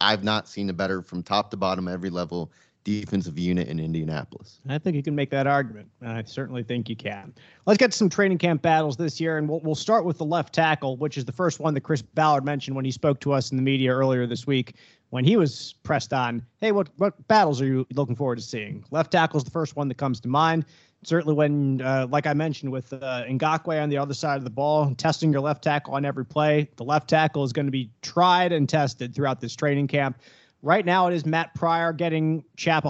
I've 0.00 0.24
not 0.24 0.48
seen 0.48 0.70
a 0.70 0.72
better 0.72 1.02
from 1.02 1.22
top 1.22 1.50
to 1.50 1.56
bottom 1.56 1.88
every 1.88 2.10
level 2.10 2.50
defensive 2.86 3.36
unit 3.36 3.66
in 3.66 3.80
Indianapolis. 3.80 4.60
I 4.68 4.78
think 4.78 4.94
you 4.94 5.02
can 5.02 5.16
make 5.16 5.28
that 5.30 5.48
argument. 5.48 5.88
I 6.02 6.22
certainly 6.22 6.62
think 6.62 6.88
you 6.88 6.94
can. 6.94 7.34
Let's 7.66 7.78
get 7.78 7.92
some 7.92 8.08
training 8.08 8.38
camp 8.38 8.62
battles 8.62 8.96
this 8.96 9.20
year, 9.20 9.38
and 9.38 9.48
we'll, 9.48 9.58
we'll 9.60 9.74
start 9.74 10.04
with 10.04 10.18
the 10.18 10.24
left 10.24 10.54
tackle, 10.54 10.96
which 10.96 11.18
is 11.18 11.24
the 11.24 11.32
first 11.32 11.58
one 11.58 11.74
that 11.74 11.80
Chris 11.80 12.00
Ballard 12.00 12.44
mentioned 12.44 12.76
when 12.76 12.84
he 12.84 12.92
spoke 12.92 13.18
to 13.20 13.32
us 13.32 13.50
in 13.50 13.56
the 13.56 13.62
media 13.62 13.90
earlier 13.92 14.24
this 14.24 14.46
week 14.46 14.76
when 15.10 15.24
he 15.24 15.36
was 15.36 15.74
pressed 15.82 16.12
on, 16.12 16.44
hey, 16.60 16.70
what, 16.70 16.88
what 16.96 17.26
battles 17.26 17.60
are 17.60 17.66
you 17.66 17.86
looking 17.94 18.14
forward 18.14 18.36
to 18.36 18.42
seeing? 18.42 18.84
Left 18.92 19.10
tackle 19.10 19.38
is 19.38 19.44
the 19.44 19.50
first 19.50 19.74
one 19.74 19.88
that 19.88 19.96
comes 19.96 20.20
to 20.20 20.28
mind. 20.28 20.64
Certainly, 21.02 21.34
when, 21.34 21.80
uh, 21.82 22.06
like 22.08 22.26
I 22.26 22.34
mentioned, 22.34 22.70
with 22.70 22.92
uh, 22.92 23.24
Ngakoue 23.26 23.82
on 23.82 23.88
the 23.88 23.98
other 23.98 24.14
side 24.14 24.38
of 24.38 24.44
the 24.44 24.50
ball, 24.50 24.94
testing 24.94 25.32
your 25.32 25.40
left 25.40 25.62
tackle 25.62 25.94
on 25.94 26.04
every 26.04 26.24
play, 26.24 26.68
the 26.76 26.84
left 26.84 27.08
tackle 27.08 27.44
is 27.44 27.52
going 27.52 27.66
to 27.66 27.72
be 27.72 27.90
tried 28.02 28.52
and 28.52 28.68
tested 28.68 29.14
throughout 29.14 29.40
this 29.40 29.54
training 29.54 29.88
camp. 29.88 30.18
Right 30.62 30.84
now, 30.84 31.06
it 31.06 31.14
is 31.14 31.26
Matt 31.26 31.54
Pryor 31.54 31.92
getting 31.92 32.44
Chap 32.56 32.86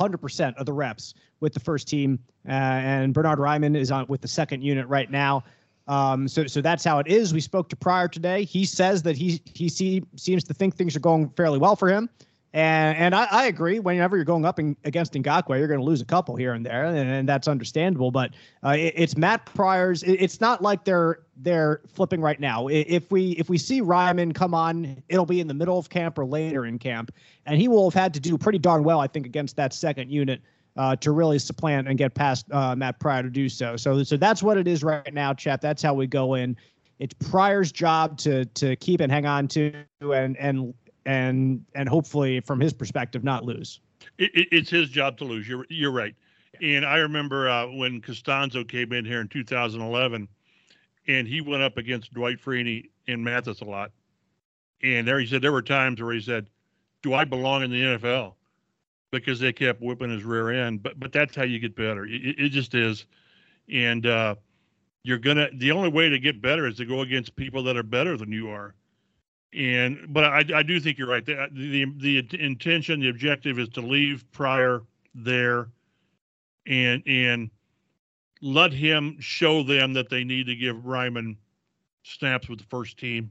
100% 0.00 0.56
of 0.56 0.66
the 0.66 0.72
reps 0.72 1.14
with 1.40 1.54
the 1.54 1.60
first 1.60 1.88
team, 1.88 2.18
uh, 2.48 2.52
and 2.52 3.14
Bernhard 3.14 3.38
Raimann 3.38 3.76
is 3.76 3.90
on 3.90 4.06
with 4.08 4.20
the 4.20 4.28
second 4.28 4.62
unit 4.62 4.86
right 4.88 5.10
now. 5.10 5.44
Um, 5.86 6.26
so, 6.26 6.46
so 6.46 6.60
that's 6.60 6.82
how 6.82 6.98
it 6.98 7.06
is. 7.06 7.34
We 7.34 7.40
spoke 7.40 7.68
to 7.68 7.76
Pryor 7.76 8.08
today. 8.08 8.44
He 8.44 8.64
says 8.64 9.02
that 9.02 9.16
he 9.16 9.40
he 9.44 9.68
see, 9.68 10.02
seems 10.16 10.44
to 10.44 10.54
think 10.54 10.74
things 10.74 10.96
are 10.96 11.00
going 11.00 11.28
fairly 11.30 11.58
well 11.58 11.76
for 11.76 11.88
him, 11.88 12.08
and 12.54 12.96
and 12.96 13.14
I, 13.16 13.26
I 13.30 13.46
agree. 13.46 13.80
Whenever 13.80 14.16
you're 14.16 14.24
going 14.24 14.44
up 14.44 14.60
in, 14.60 14.76
against 14.84 15.12
Ngakoue, 15.12 15.58
you're 15.58 15.66
going 15.66 15.80
to 15.80 15.84
lose 15.84 16.00
a 16.00 16.04
couple 16.04 16.36
here 16.36 16.52
and 16.52 16.64
there, 16.64 16.84
and, 16.84 16.96
and 16.96 17.28
that's 17.28 17.48
understandable. 17.48 18.12
But 18.12 18.30
uh, 18.64 18.76
it, 18.78 18.94
it's 18.96 19.16
Matt 19.16 19.44
Pryor's. 19.44 20.04
It, 20.04 20.12
it's 20.12 20.40
not 20.40 20.62
like 20.62 20.84
they're 20.84 21.18
they're 21.36 21.80
flipping 21.88 22.20
right 22.20 22.38
now. 22.38 22.68
If 22.68 23.10
we 23.10 23.32
if 23.32 23.48
we 23.48 23.58
see 23.58 23.82
Raimann 23.82 24.32
come 24.32 24.54
on, 24.54 25.02
it'll 25.08 25.26
be 25.26 25.40
in 25.40 25.48
the 25.48 25.54
middle 25.54 25.76
of 25.76 25.90
camp 25.90 26.16
or 26.16 26.24
later 26.24 26.64
in 26.64 26.78
camp, 26.78 27.12
and 27.44 27.60
he 27.60 27.66
will 27.66 27.90
have 27.90 28.00
had 28.00 28.14
to 28.14 28.20
do 28.20 28.38
pretty 28.38 28.60
darn 28.60 28.84
well, 28.84 29.00
I 29.00 29.08
think, 29.08 29.26
against 29.26 29.56
that 29.56 29.74
second 29.74 30.10
unit. 30.10 30.40
Uh, 30.76 30.96
to 30.96 31.12
really 31.12 31.38
supplant 31.38 31.86
and 31.86 31.96
get 31.96 32.14
past 32.14 32.50
uh, 32.50 32.74
Matt 32.74 32.98
Pryor 32.98 33.22
to 33.22 33.30
do 33.30 33.48
so. 33.48 33.76
So, 33.76 34.02
so 34.02 34.16
that's 34.16 34.42
what 34.42 34.58
it 34.58 34.66
is 34.66 34.82
right 34.82 35.14
now, 35.14 35.32
Chap. 35.32 35.60
That's 35.60 35.80
how 35.80 35.94
we 35.94 36.08
go 36.08 36.34
in. 36.34 36.56
It's 36.98 37.14
Pryor's 37.30 37.70
job 37.70 38.18
to 38.18 38.44
to 38.44 38.74
keep 38.74 39.00
and 39.00 39.10
hang 39.12 39.24
on 39.24 39.46
to, 39.48 39.72
and 40.00 40.36
and 40.36 40.74
and 41.06 41.64
and 41.74 41.88
hopefully, 41.88 42.40
from 42.40 42.60
his 42.60 42.72
perspective, 42.72 43.24
not 43.24 43.44
lose. 43.44 43.80
It, 44.18 44.34
it, 44.34 44.48
it's 44.52 44.70
his 44.70 44.88
job 44.88 45.18
to 45.18 45.24
lose. 45.24 45.48
You're 45.48 45.66
you're 45.68 45.92
right. 45.92 46.14
And 46.60 46.84
I 46.84 46.98
remember 46.98 47.48
uh, 47.48 47.66
when 47.66 48.00
Castonzo 48.00 48.66
came 48.66 48.92
in 48.92 49.04
here 49.04 49.20
in 49.20 49.28
2011, 49.28 50.28
and 51.08 51.28
he 51.28 51.40
went 51.40 51.62
up 51.62 51.76
against 51.76 52.14
Dwight 52.14 52.38
Freeney 52.40 52.90
and 53.08 53.22
Mathis 53.22 53.60
a 53.60 53.64
lot. 53.64 53.90
And 54.82 55.06
there 55.06 55.18
he 55.18 55.26
said 55.26 55.42
there 55.42 55.52
were 55.52 55.62
times 55.62 56.00
where 56.00 56.12
he 56.12 56.20
said, 56.20 56.48
"Do 57.02 57.14
I 57.14 57.24
belong 57.24 57.62
in 57.62 57.70
the 57.70 57.80
NFL?" 57.80 58.34
Because 59.10 59.38
they 59.38 59.52
kept 59.52 59.80
whipping 59.80 60.10
his 60.10 60.24
rear 60.24 60.50
end. 60.50 60.82
But 60.82 60.98
but 60.98 61.12
that's 61.12 61.34
how 61.34 61.44
you 61.44 61.58
get 61.58 61.76
better. 61.76 62.06
It, 62.06 62.38
it 62.38 62.48
just 62.50 62.74
is. 62.74 63.06
And 63.72 64.06
uh, 64.06 64.34
you're 65.02 65.18
gonna. 65.18 65.48
The 65.54 65.70
only 65.70 65.88
way 65.88 66.08
to 66.08 66.18
get 66.18 66.42
better 66.42 66.66
is 66.66 66.76
to 66.76 66.84
go 66.84 67.00
against 67.00 67.34
people 67.36 67.62
that 67.64 67.76
are 67.76 67.82
better 67.82 68.16
than 68.16 68.32
you 68.32 68.50
are. 68.50 68.74
And 69.56 70.06
but 70.08 70.24
I, 70.24 70.44
I 70.54 70.62
do 70.62 70.80
think 70.80 70.98
you're 70.98 71.08
right. 71.08 71.24
The, 71.24 71.42
uh, 71.42 71.46
the 71.52 71.84
the 71.98 72.26
intention, 72.40 73.00
the 73.00 73.08
objective 73.08 73.58
is 73.58 73.68
to 73.70 73.80
leave 73.80 74.24
Pryor 74.32 74.82
there, 75.14 75.68
and 76.66 77.02
and 77.06 77.50
let 78.42 78.72
him 78.72 79.16
show 79.20 79.62
them 79.62 79.92
that 79.92 80.10
they 80.10 80.24
need 80.24 80.46
to 80.46 80.56
give 80.56 80.76
Raimann 80.76 81.36
snaps 82.02 82.48
with 82.48 82.58
the 82.58 82.66
first 82.66 82.98
team. 82.98 83.30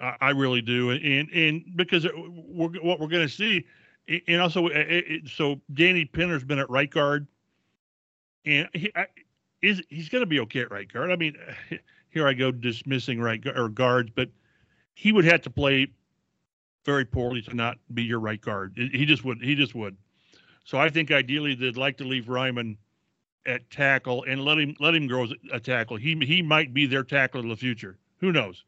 I, 0.00 0.16
I 0.20 0.30
really 0.30 0.62
do, 0.62 0.90
and 0.90 1.28
and 1.30 1.64
because 1.74 2.06
we're, 2.14 2.68
what 2.80 3.00
we're 3.00 3.08
going 3.08 3.26
to 3.26 3.32
see, 3.32 3.66
and 4.28 4.40
also 4.40 4.68
it, 4.68 5.28
so 5.28 5.60
Danny 5.72 6.04
Pinter's 6.04 6.44
been 6.44 6.60
at 6.60 6.70
right 6.70 6.90
guard, 6.90 7.26
and 8.46 8.68
he 8.72 8.92
I, 8.94 9.06
is 9.62 9.82
he's 9.88 10.08
going 10.08 10.22
to 10.22 10.26
be 10.26 10.38
okay 10.40 10.60
at 10.60 10.70
right 10.70 10.90
guard. 10.90 11.10
I 11.10 11.16
mean, 11.16 11.36
here 12.10 12.28
I 12.28 12.34
go 12.34 12.52
dismissing 12.52 13.20
right 13.20 13.44
or 13.48 13.68
guards, 13.68 14.10
but 14.14 14.28
he 14.94 15.12
would 15.12 15.24
have 15.24 15.42
to 15.42 15.50
play 15.50 15.88
very 16.84 17.04
poorly 17.04 17.42
to 17.42 17.54
not 17.54 17.78
be 17.92 18.02
your 18.02 18.20
right 18.20 18.40
guard. 18.40 18.74
He 18.76 19.06
just 19.06 19.24
would. 19.24 19.42
He 19.42 19.54
just 19.54 19.74
would. 19.74 19.96
So 20.64 20.78
I 20.78 20.88
think 20.88 21.10
ideally 21.10 21.54
they'd 21.54 21.76
like 21.76 21.98
to 21.98 22.04
leave 22.04 22.26
Raimann 22.26 22.76
at 23.46 23.68
tackle 23.70 24.24
and 24.24 24.44
let 24.44 24.58
him 24.58 24.74
let 24.80 24.94
him 24.94 25.06
grow 25.06 25.24
as 25.24 25.32
a 25.52 25.60
tackle. 25.60 25.96
He 25.96 26.14
he 26.24 26.42
might 26.42 26.72
be 26.72 26.86
their 26.86 27.04
tackle 27.04 27.40
in 27.40 27.48
the 27.48 27.56
future. 27.56 27.98
Who 28.18 28.32
knows? 28.32 28.64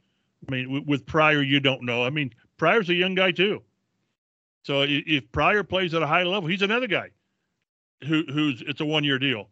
I 0.47 0.51
mean, 0.51 0.71
with, 0.71 0.85
with 0.87 1.07
Pryor, 1.07 1.43
you 1.43 1.61
don't 1.61 1.83
know. 1.83 2.05
I 2.05 2.11
mean, 2.11 2.33
Pryor's 2.59 2.89
a 2.91 2.95
young 2.95 3.15
guy 3.15 3.31
too. 3.31 3.63
So 4.63 4.85
if 4.87 5.31
Pryor 5.33 5.63
plays 5.63 5.95
at 5.95 6.03
a 6.03 6.07
high 6.07 6.25
level, 6.25 6.49
he's 6.49 6.63
another 6.63 6.89
guy 6.89 7.11
who 8.07 8.25
who's 8.33 8.63
it's 8.67 8.81
a 8.81 8.85
one 8.85 9.05
year 9.05 9.19
deal. 9.19 9.49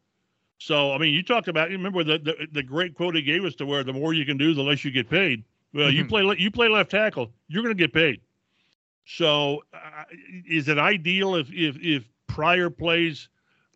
So 0.59 0.93
I 0.93 0.99
mean, 0.99 1.15
you 1.15 1.23
talked 1.23 1.49
about 1.49 1.71
you 1.71 1.77
remember 1.77 2.05
the, 2.05 2.19
the 2.19 2.49
the 2.53 2.63
great 2.63 2.95
quote 2.95 3.15
he 3.15 3.23
gave 3.23 3.45
us 3.45 3.55
to 3.57 3.67
where 3.67 3.85
the 3.85 3.93
more 3.93 4.13
you 4.13 4.27
can 4.27 4.37
do, 4.37 4.55
the 4.55 4.63
less 4.63 4.85
you 4.85 4.91
get 4.91 5.09
paid. 5.09 5.45
Well, 5.75 5.89
mm-hmm. 5.89 5.97
you 5.97 6.05
play 6.07 6.37
you 6.39 6.51
play 6.51 6.69
left 6.69 6.93
tackle, 6.93 7.33
you're 7.49 7.63
going 7.63 7.77
to 7.77 7.83
get 7.83 7.93
paid. 7.93 8.21
So, 9.07 9.65
uh, 9.75 10.05
is 10.49 10.69
it 10.69 10.79
ideal 10.79 11.35
if 11.35 11.51
if 11.53 11.77
if 11.81 12.05
Pryor 12.29 12.71
plays 12.71 13.29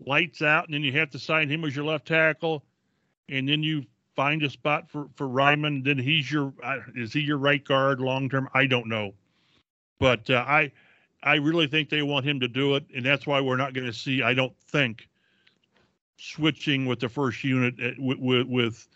lights 0.06 0.40
out 0.40 0.66
and 0.66 0.74
then 0.74 0.82
you 0.82 0.92
have 0.92 1.10
to 1.10 1.18
sign 1.18 1.50
him 1.50 1.64
as 1.64 1.74
your 1.74 1.84
left 1.84 2.06
tackle, 2.06 2.64
and 3.28 3.48
then 3.48 3.62
you 3.62 3.84
find 4.14 4.42
a 4.44 4.48
spot 4.48 4.88
for 4.88 5.08
for 5.16 5.26
Raimann? 5.26 5.84
Then 5.84 5.98
he's 5.98 6.30
your 6.30 6.54
uh, 6.62 6.78
is 6.94 7.12
he 7.12 7.20
your 7.20 7.38
right 7.38 7.64
guard 7.64 8.00
long 8.00 8.30
term? 8.30 8.48
I 8.54 8.66
don't 8.66 8.86
know, 8.86 9.12
but 9.98 10.30
uh, 10.30 10.44
I 10.46 10.70
I 11.24 11.34
really 11.34 11.66
think 11.66 11.90
they 11.90 12.02
want 12.02 12.24
him 12.24 12.38
to 12.40 12.48
do 12.48 12.76
it, 12.76 12.84
and 12.94 13.04
that's 13.04 13.26
why 13.26 13.40
we're 13.40 13.56
not 13.56 13.74
going 13.74 13.86
to 13.86 13.92
see. 13.92 14.22
I 14.22 14.34
don't 14.34 14.56
think 14.68 15.08
switching 16.16 16.86
with 16.86 17.00
the 17.00 17.08
first 17.08 17.42
unit 17.44 17.74
uh, 17.82 17.90
with, 17.98 18.18
with, 18.18 18.46
with 18.46 18.88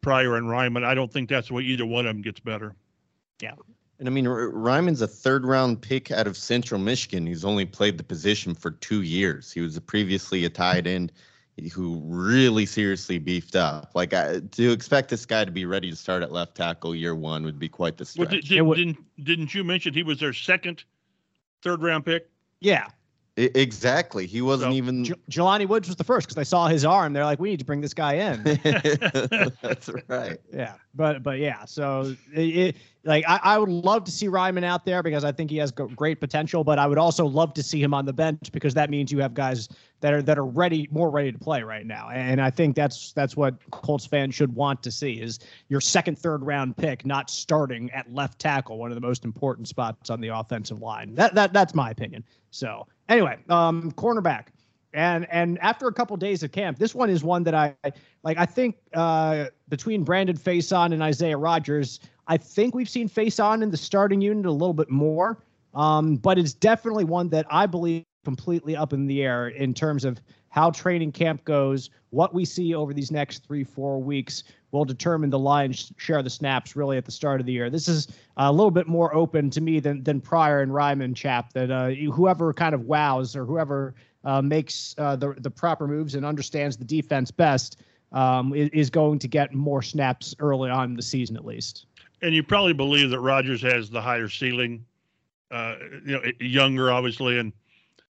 Pryor 0.00 0.36
and 0.36 0.46
Raimann. 0.46 0.84
I 0.84 0.94
don't 0.94 1.12
think 1.12 1.28
that's 1.28 1.48
the 1.48 1.54
way 1.54 1.62
either 1.62 1.86
one 1.86 2.06
of 2.06 2.14
them 2.14 2.22
gets 2.22 2.40
better. 2.40 2.74
Yeah. 3.40 3.54
And 3.98 4.08
I 4.08 4.10
mean, 4.10 4.26
R- 4.26 4.50
Raimann's 4.50 5.02
a 5.02 5.06
third 5.06 5.44
round 5.44 5.80
pick 5.80 6.10
out 6.10 6.26
of 6.26 6.36
Central 6.36 6.80
Michigan. 6.80 7.26
He's 7.26 7.44
only 7.44 7.66
played 7.66 7.98
the 7.98 8.04
position 8.04 8.54
for 8.54 8.70
two 8.70 9.02
years. 9.02 9.52
He 9.52 9.60
was 9.60 9.76
a 9.76 9.80
previously 9.80 10.44
a 10.44 10.50
tight 10.50 10.86
end 10.86 11.12
who 11.74 12.00
really 12.06 12.64
seriously 12.64 13.18
beefed 13.18 13.56
up. 13.56 13.90
Like 13.94 14.14
I, 14.14 14.40
to 14.40 14.72
expect 14.72 15.10
this 15.10 15.26
guy 15.26 15.44
to 15.44 15.50
be 15.50 15.66
ready 15.66 15.90
to 15.90 15.96
start 15.96 16.22
at 16.22 16.32
left 16.32 16.54
tackle 16.54 16.94
year 16.94 17.14
one 17.14 17.44
would 17.44 17.58
be 17.58 17.68
quite 17.68 17.98
the 17.98 18.06
stretch. 18.06 18.30
Well, 18.30 18.40
did, 18.40 18.48
did, 18.48 18.74
didn't 18.74 19.24
didn't 19.24 19.54
you 19.54 19.64
mention 19.64 19.92
he 19.92 20.02
was 20.02 20.20
their 20.20 20.32
second, 20.32 20.84
third 21.62 21.82
round 21.82 22.06
pick? 22.06 22.30
Yeah, 22.60 22.86
exactly. 23.54 24.26
He 24.26 24.42
wasn't 24.42 24.72
so, 24.72 24.76
even. 24.76 25.04
J- 25.04 25.14
Jelani 25.30 25.66
Woods 25.66 25.88
was 25.88 25.96
the 25.96 26.04
first 26.04 26.26
because 26.26 26.36
they 26.36 26.44
saw 26.44 26.68
his 26.68 26.84
arm. 26.84 27.12
They're 27.12 27.24
like, 27.24 27.40
we 27.40 27.50
need 27.50 27.58
to 27.58 27.64
bring 27.64 27.80
this 27.80 27.94
guy 27.94 28.14
in. 28.14 28.42
That's 29.62 29.90
right. 30.08 30.38
Yeah, 30.52 30.74
but 30.94 31.22
but 31.22 31.38
yeah. 31.38 31.64
So 31.64 32.14
it, 32.34 32.40
it, 32.40 32.76
like 33.04 33.24
I, 33.28 33.40
I 33.42 33.58
would 33.58 33.68
love 33.68 34.04
to 34.04 34.10
see 34.10 34.26
Raimann 34.26 34.64
out 34.64 34.84
there 34.84 35.02
because 35.02 35.24
I 35.24 35.32
think 35.32 35.50
he 35.50 35.56
has 35.58 35.70
great 35.70 36.20
potential. 36.20 36.64
But 36.64 36.78
I 36.78 36.86
would 36.86 36.98
also 36.98 37.24
love 37.26 37.54
to 37.54 37.62
see 37.62 37.82
him 37.82 37.94
on 37.94 38.04
the 38.04 38.12
bench 38.12 38.50
because 38.52 38.74
that 38.74 38.90
means 38.90 39.12
you 39.12 39.18
have 39.18 39.34
guys 39.34 39.68
that 40.00 40.12
are 40.12 40.22
that 40.22 40.38
are 40.38 40.46
ready, 40.46 40.88
more 40.90 41.10
ready 41.10 41.32
to 41.32 41.38
play 41.38 41.62
right 41.62 41.86
now. 41.86 42.10
And 42.10 42.40
I 42.40 42.50
think 42.50 42.74
that's 42.74 43.12
that's 43.12 43.36
what 43.36 43.54
Colts 43.70 44.06
fans 44.06 44.34
should 44.34 44.54
want 44.54 44.82
to 44.82 44.90
see 44.90 45.20
is 45.20 45.38
your 45.68 45.80
second, 45.80 46.18
third 46.18 46.44
round 46.44 46.76
pick 46.76 47.06
not 47.06 47.30
starting 47.30 47.90
at 47.92 48.12
left 48.12 48.38
tackle, 48.38 48.78
one 48.78 48.90
of 48.90 48.94
the 48.94 49.00
most 49.00 49.24
important 49.24 49.68
spots 49.68 50.10
on 50.10 50.20
the 50.20 50.28
offensive 50.28 50.80
line. 50.80 51.14
That 51.14 51.34
that 51.34 51.52
that's 51.52 51.74
my 51.74 51.90
opinion. 51.90 52.24
So 52.50 52.86
anyway, 53.08 53.38
um, 53.48 53.92
cornerback. 53.92 54.46
And 54.92 55.26
and 55.30 55.58
after 55.60 55.86
a 55.86 55.92
couple 55.92 56.14
of 56.14 56.20
days 56.20 56.42
of 56.42 56.52
camp, 56.52 56.78
this 56.78 56.94
one 56.94 57.10
is 57.10 57.22
one 57.22 57.44
that 57.44 57.54
I 57.54 57.74
like. 58.22 58.38
I 58.38 58.46
think 58.46 58.76
uh, 58.94 59.46
between 59.68 60.02
Brandon 60.02 60.36
Facyson 60.36 60.92
and 60.92 61.02
Isaiah 61.02 61.36
Rodgers, 61.38 62.00
I 62.26 62.36
think 62.36 62.74
we've 62.74 62.88
seen 62.88 63.08
Facyson 63.08 63.62
in 63.62 63.70
the 63.70 63.76
starting 63.76 64.20
unit 64.20 64.46
a 64.46 64.52
little 64.52 64.74
bit 64.74 64.90
more. 64.90 65.38
Um, 65.74 66.16
but 66.16 66.38
it's 66.38 66.52
definitely 66.52 67.04
one 67.04 67.28
that 67.28 67.46
I 67.48 67.66
believe 67.66 68.04
completely 68.24 68.76
up 68.76 68.92
in 68.92 69.06
the 69.06 69.22
air 69.22 69.48
in 69.48 69.72
terms 69.72 70.04
of 70.04 70.20
how 70.50 70.70
training 70.70 71.12
camp 71.12 71.44
goes. 71.44 71.90
What 72.10 72.34
we 72.34 72.44
see 72.44 72.74
over 72.74 72.92
these 72.92 73.10
next 73.10 73.46
three, 73.46 73.62
four 73.62 74.02
weeks 74.02 74.42
will 74.72 74.84
determine 74.84 75.30
the 75.30 75.38
lion's 75.38 75.92
share 75.96 76.18
of 76.18 76.24
the 76.24 76.30
snaps 76.30 76.76
really 76.76 76.96
at 76.96 77.04
the 77.04 77.12
start 77.12 77.40
of 77.40 77.46
the 77.46 77.52
year. 77.52 77.70
This 77.70 77.88
is 77.88 78.08
a 78.36 78.52
little 78.52 78.70
bit 78.70 78.88
more 78.88 79.14
open 79.14 79.50
to 79.50 79.60
me 79.60 79.80
than 79.80 80.02
than 80.02 80.20
Pryor 80.20 80.60
and 80.60 80.72
Raimann 80.72 81.14
chap 81.14 81.52
that 81.52 81.70
uh, 81.70 81.90
whoever 82.12 82.52
kind 82.52 82.74
of 82.74 82.82
wows 82.82 83.36
or 83.36 83.44
whoever 83.44 83.94
uh, 84.24 84.42
makes 84.42 84.94
uh, 84.98 85.16
the 85.16 85.34
the 85.38 85.50
proper 85.50 85.86
moves 85.86 86.14
and 86.14 86.24
understands 86.24 86.76
the 86.76 86.84
defense 86.84 87.30
best 87.30 87.82
um, 88.12 88.52
is, 88.54 88.90
going 88.90 89.18
to 89.18 89.28
get 89.28 89.54
more 89.54 89.82
snaps 89.82 90.34
early 90.40 90.70
on 90.70 90.90
in 90.90 90.96
the 90.96 91.02
season 91.02 91.36
at 91.36 91.44
least. 91.44 91.86
And 92.22 92.34
you 92.34 92.42
probably 92.42 92.72
believe 92.72 93.10
that 93.10 93.20
Rogers 93.20 93.62
has 93.62 93.88
the 93.88 94.00
higher 94.00 94.28
ceiling, 94.28 94.84
uh, 95.50 95.76
you 96.04 96.12
know, 96.12 96.22
younger 96.40 96.90
obviously, 96.92 97.38
and 97.38 97.52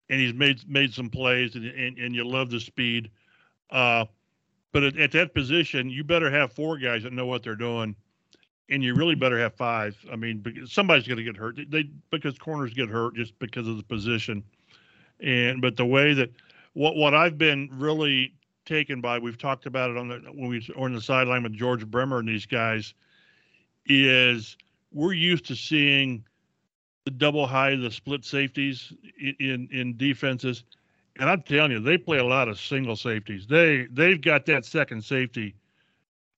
and 0.08 0.20
he's 0.20 0.34
made 0.34 0.68
made 0.68 0.92
some 0.92 1.10
plays, 1.10 1.54
and 1.54 1.66
and, 1.66 1.98
and 1.98 2.14
you 2.14 2.26
love 2.26 2.50
the 2.50 2.60
speed. 2.60 3.10
Uh, 3.70 4.04
but 4.72 4.82
at, 4.82 4.96
at, 4.98 5.12
that 5.12 5.34
position, 5.34 5.90
you 5.90 6.02
better 6.04 6.30
have 6.30 6.52
four 6.52 6.76
guys 6.78 7.02
that 7.02 7.12
know 7.12 7.26
what 7.26 7.42
they're 7.42 7.54
doing. 7.56 7.94
and 8.68 8.82
you 8.82 8.94
really 8.94 9.14
better 9.14 9.38
have 9.38 9.54
five. 9.54 9.96
I 10.10 10.16
mean, 10.16 10.44
somebody's 10.66 11.06
going 11.06 11.18
to 11.18 11.24
get 11.24 11.36
hurt. 11.36 11.58
They 11.68 11.88
because 12.10 12.38
corners 12.38 12.72
get 12.74 12.88
hurt 12.88 13.14
just 13.14 13.38
because 13.38 13.68
of 13.68 13.76
the 13.76 13.82
position, 13.84 14.42
and 15.22 15.60
but 15.60 15.76
the 15.76 15.86
way 15.86 16.14
that 16.14 16.30
what 16.74 16.96
what 16.96 17.14
I've 17.14 17.38
been 17.38 17.68
really 17.72 18.34
taken 18.64 19.00
by, 19.00 19.18
we've 19.18 19.38
talked 19.38 19.66
about 19.66 19.90
it 19.90 19.96
on 19.96 20.08
the 20.08 20.18
when 20.32 20.48
we 20.48 20.66
were 20.68 20.84
on 20.84 20.94
the 20.94 21.00
sideline 21.00 21.42
with 21.42 21.52
George 21.52 21.86
Bremer 21.86 22.18
and 22.18 22.28
these 22.28 22.46
guys, 22.46 22.94
is 23.86 24.56
we're 24.92 25.12
used 25.12 25.46
to 25.46 25.56
seeing 25.56 26.24
the 27.04 27.10
double 27.10 27.46
high, 27.46 27.74
the 27.76 27.90
split 27.90 28.24
safeties 28.24 28.92
in 29.38 29.68
in, 29.72 29.96
defenses. 29.96 30.64
And 31.18 31.28
I'm 31.28 31.42
telling 31.42 31.72
you, 31.72 31.80
they 31.80 31.98
play 31.98 32.18
a 32.18 32.24
lot 32.24 32.48
of 32.48 32.58
single 32.58 32.96
safeties. 32.96 33.46
They 33.46 33.86
they've 33.90 34.20
got 34.20 34.46
that 34.46 34.64
second 34.64 35.04
safety 35.04 35.54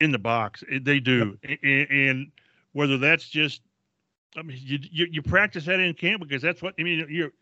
in 0.01 0.11
the 0.11 0.19
box. 0.19 0.65
They 0.81 0.99
do, 0.99 1.39
yep. 1.43 1.59
and, 1.63 1.91
and, 1.91 2.33
whether 2.73 2.97
that's 2.97 3.29
just, 3.29 3.61
I 4.35 4.41
mean, 4.41 4.59
you, 4.59 4.79
you, 4.91 5.07
you 5.11 5.23
practice 5.23 5.67
that 5.67 5.79
in 5.79 5.93
camp 5.93 6.23
because 6.23 6.41
that's 6.41 6.63
what 6.63 6.75
I 6.79 6.83
mean. 6.83 7.07
You're 7.09 7.33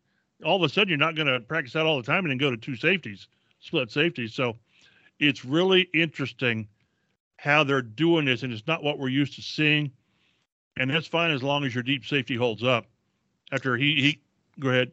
all 0.45 0.57
of 0.57 0.63
a 0.63 0.69
sudden 0.69 0.89
you're 0.89 0.99
not 0.99 1.15
going 1.15 1.29
to 1.29 1.41
practice 1.41 1.73
that 1.75 1.87
all 1.87 1.97
the 1.97 2.03
time 2.03 2.25
and 2.25 2.31
then 2.31 2.39
go 2.39 2.51
to 2.51 2.57
two 2.57 2.77
safeties, 2.77 3.29
split 3.61 3.91
safeties. 3.91 4.35
So 4.35 4.57
it's 5.19 5.45
really 5.45 5.83
interesting 5.95 6.69
how 7.37 7.65
they're 7.65 7.83
doing 7.83 8.25
this, 8.25 8.43
and 8.43 8.53
it's 8.53 8.67
not 8.67 8.83
what 8.83 8.99
we're 8.99 9.09
used 9.09 9.35
to 9.37 9.43
seeing. 9.43 9.91
And 10.77 10.91
that's 10.91 11.07
fine 11.07 11.31
as 11.31 11.43
long 11.43 11.65
as 11.65 11.75
your 11.75 11.83
deep 11.83 12.05
safety 12.05 12.37
holds 12.37 12.63
up. 12.63 12.87
After 13.53 13.77
he 13.77 13.95
he, 13.97 14.21
go 14.61 14.69
ahead. 14.69 14.93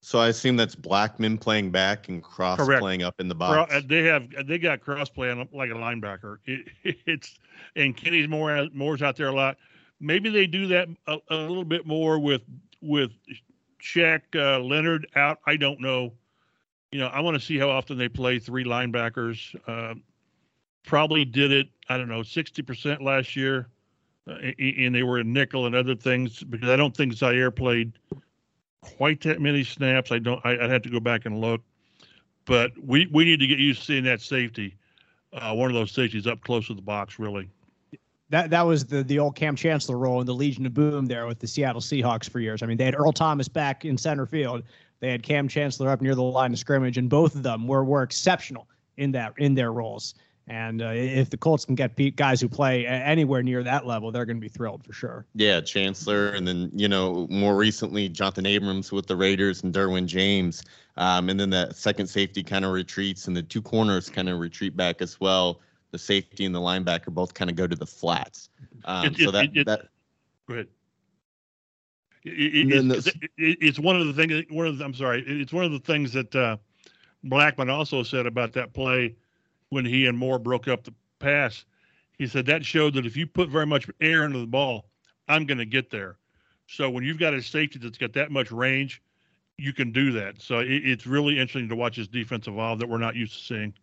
So 0.00 0.18
I 0.18 0.28
assume 0.28 0.56
that's 0.56 0.76
Blackmon 0.76 1.40
playing 1.40 1.70
back 1.70 2.08
and 2.08 2.22
Cross 2.22 2.58
Correct. 2.58 2.80
playing 2.80 3.02
up 3.02 3.20
in 3.20 3.28
the 3.28 3.34
box. 3.34 3.74
They 3.86 4.04
have 4.04 4.28
they 4.46 4.58
got 4.58 4.80
Cross 4.80 5.10
playing 5.10 5.48
like 5.52 5.70
a 5.70 5.74
linebacker. 5.74 6.38
It, 6.84 6.96
it's 7.06 7.38
and 7.74 7.96
Kenny's 7.96 8.28
more 8.28 8.68
Moore's 8.72 9.02
out 9.02 9.16
there 9.16 9.28
a 9.28 9.32
lot. 9.32 9.56
Maybe 10.00 10.30
they 10.30 10.46
do 10.46 10.68
that 10.68 10.88
a, 11.06 11.18
a 11.30 11.36
little 11.36 11.64
bit 11.64 11.86
more 11.86 12.18
with 12.18 12.42
with 12.80 13.10
Shaq 13.82 14.20
uh, 14.34 14.60
Leonard 14.60 15.06
out. 15.16 15.38
I 15.46 15.56
don't 15.56 15.80
know. 15.80 16.12
You 16.90 16.98
know, 17.00 17.08
I 17.08 17.20
want 17.20 17.38
to 17.38 17.40
see 17.40 17.58
how 17.58 17.68
often 17.68 17.98
they 17.98 18.08
play 18.08 18.38
three 18.38 18.64
linebackers. 18.64 19.54
Uh, 19.66 19.94
probably 20.84 21.24
did 21.24 21.52
it. 21.52 21.68
I 21.88 21.96
don't 21.96 22.08
know, 22.08 22.22
sixty 22.22 22.62
percent 22.62 23.02
last 23.02 23.36
year, 23.36 23.68
uh, 24.28 24.34
and 24.58 24.94
they 24.94 25.02
were 25.02 25.18
in 25.18 25.32
nickel 25.32 25.66
and 25.66 25.74
other 25.74 25.94
things 25.94 26.42
because 26.42 26.68
I 26.68 26.76
don't 26.76 26.96
think 26.96 27.12
Zaire 27.12 27.50
played 27.50 27.92
quite 28.80 29.20
that 29.22 29.40
many 29.40 29.64
snaps. 29.64 30.12
I 30.12 30.18
don't. 30.18 30.44
I, 30.44 30.56
would 30.56 30.70
have 30.70 30.82
to 30.82 30.90
go 30.90 31.00
back 31.00 31.26
and 31.26 31.40
look, 31.40 31.60
but 32.46 32.72
we 32.82 33.08
we 33.12 33.24
need 33.24 33.40
to 33.40 33.46
get 33.46 33.58
used 33.58 33.80
to 33.80 33.86
seeing 33.86 34.04
that 34.04 34.20
safety, 34.20 34.76
uh, 35.32 35.54
one 35.54 35.70
of 35.70 35.74
those 35.74 35.92
safeties 35.92 36.26
up 36.26 36.40
close 36.42 36.66
to 36.68 36.74
the 36.74 36.82
box, 36.82 37.18
really. 37.18 37.48
That 38.30 38.50
that 38.50 38.62
was 38.62 38.84
the 38.84 39.02
the 39.02 39.18
old 39.18 39.36
Cam 39.36 39.56
Chancellor 39.56 39.96
role 39.96 40.20
in 40.20 40.26
the 40.26 40.34
Legion 40.34 40.66
of 40.66 40.74
Boom 40.74 41.06
there 41.06 41.26
with 41.26 41.38
the 41.38 41.46
Seattle 41.46 41.80
Seahawks 41.80 42.28
for 42.28 42.40
years. 42.40 42.62
I 42.62 42.66
mean, 42.66 42.76
they 42.76 42.84
had 42.84 42.94
Earl 42.94 43.12
Thomas 43.12 43.48
back 43.48 43.84
in 43.84 43.96
center 43.96 44.26
field. 44.26 44.62
They 45.00 45.10
had 45.10 45.22
Cam 45.22 45.48
Chancellor 45.48 45.90
up 45.90 46.02
near 46.02 46.14
the 46.14 46.22
line 46.22 46.52
of 46.52 46.58
scrimmage, 46.58 46.98
and 46.98 47.08
both 47.08 47.34
of 47.34 47.42
them 47.42 47.66
were 47.66 47.84
were 47.84 48.02
exceptional 48.02 48.68
in 48.96 49.12
that 49.12 49.32
in 49.38 49.54
their 49.54 49.72
roles. 49.72 50.14
And 50.48 50.80
uh, 50.80 50.92
if 50.94 51.28
the 51.28 51.36
Colts 51.36 51.66
can 51.66 51.74
get 51.74 52.16
guys 52.16 52.40
who 52.40 52.48
play 52.48 52.86
anywhere 52.86 53.42
near 53.42 53.62
that 53.62 53.86
level, 53.86 54.10
they're 54.10 54.24
going 54.24 54.38
to 54.38 54.40
be 54.40 54.48
thrilled 54.48 54.82
for 54.82 54.94
sure. 54.94 55.26
Yeah, 55.34 55.60
Chancellor, 55.60 56.30
and 56.30 56.48
then 56.48 56.70
you 56.74 56.88
know 56.88 57.26
more 57.30 57.56
recently 57.56 58.08
Jonathan 58.08 58.46
Abrams 58.46 58.90
with 58.90 59.06
the 59.06 59.16
Raiders 59.16 59.62
and 59.62 59.74
Derwin 59.74 60.06
James, 60.06 60.62
um, 60.96 61.28
and 61.28 61.38
then 61.38 61.50
that 61.50 61.76
second 61.76 62.06
safety 62.06 62.42
kind 62.42 62.64
of 62.64 62.72
retreats, 62.72 63.26
and 63.26 63.36
the 63.36 63.42
two 63.42 63.60
corners 63.60 64.08
kind 64.08 64.28
of 64.28 64.38
retreat 64.38 64.76
back 64.76 65.02
as 65.02 65.20
well. 65.20 65.60
The 65.90 65.98
safety 65.98 66.44
and 66.44 66.54
the 66.54 66.60
linebacker 66.60 67.06
both 67.08 67.32
kind 67.32 67.50
of 67.50 67.56
go 67.56 67.66
to 67.66 67.76
the 67.76 67.86
flats. 67.86 68.50
Um, 68.84 69.06
it, 69.06 69.16
so 69.16 69.30
that 69.30 69.56
it, 69.56 69.66
that. 69.66 69.88
Go 70.46 70.54
ahead. 70.54 70.66
It, 72.24 73.22
it's 73.38 73.78
one 73.78 73.96
of 73.96 74.06
the 74.06 74.12
things. 74.12 74.44
One 74.50 74.66
of 74.66 74.78
the, 74.78 74.84
I'm 74.84 74.94
sorry. 74.94 75.24
It's 75.26 75.52
one 75.52 75.64
of 75.64 75.72
the 75.72 75.78
things 75.78 76.12
that 76.12 76.34
uh, 76.34 76.58
Blackmon 77.24 77.70
also 77.70 78.02
said 78.02 78.26
about 78.26 78.52
that 78.52 78.74
play 78.74 79.16
when 79.70 79.84
he 79.84 80.06
and 80.06 80.18
Moore 80.18 80.38
broke 80.38 80.68
up 80.68 80.84
the 80.84 80.92
pass. 81.18 81.64
He 82.18 82.26
said 82.26 82.46
that 82.46 82.64
showed 82.64 82.94
that 82.94 83.06
if 83.06 83.16
you 83.16 83.26
put 83.26 83.48
very 83.48 83.66
much 83.66 83.88
air 84.00 84.24
into 84.24 84.40
the 84.40 84.46
ball, 84.46 84.86
I'm 85.28 85.46
going 85.46 85.58
to 85.58 85.64
get 85.64 85.90
there. 85.90 86.18
So 86.66 86.90
when 86.90 87.04
you've 87.04 87.18
got 87.18 87.32
a 87.32 87.42
safety 87.42 87.78
that's 87.78 87.96
got 87.96 88.12
that 88.14 88.30
much 88.30 88.50
range, 88.50 89.00
you 89.56 89.72
can 89.72 89.92
do 89.92 90.12
that. 90.12 90.40
So 90.40 90.58
it, 90.58 90.68
it's 90.68 91.06
really 91.06 91.38
interesting 91.38 91.68
to 91.68 91.76
watch 91.76 91.96
this 91.96 92.08
defense 92.08 92.46
evolve 92.46 92.78
that 92.80 92.88
we're 92.88 92.98
not 92.98 93.16
used 93.16 93.34
to 93.34 93.44
seeing. 93.44 93.74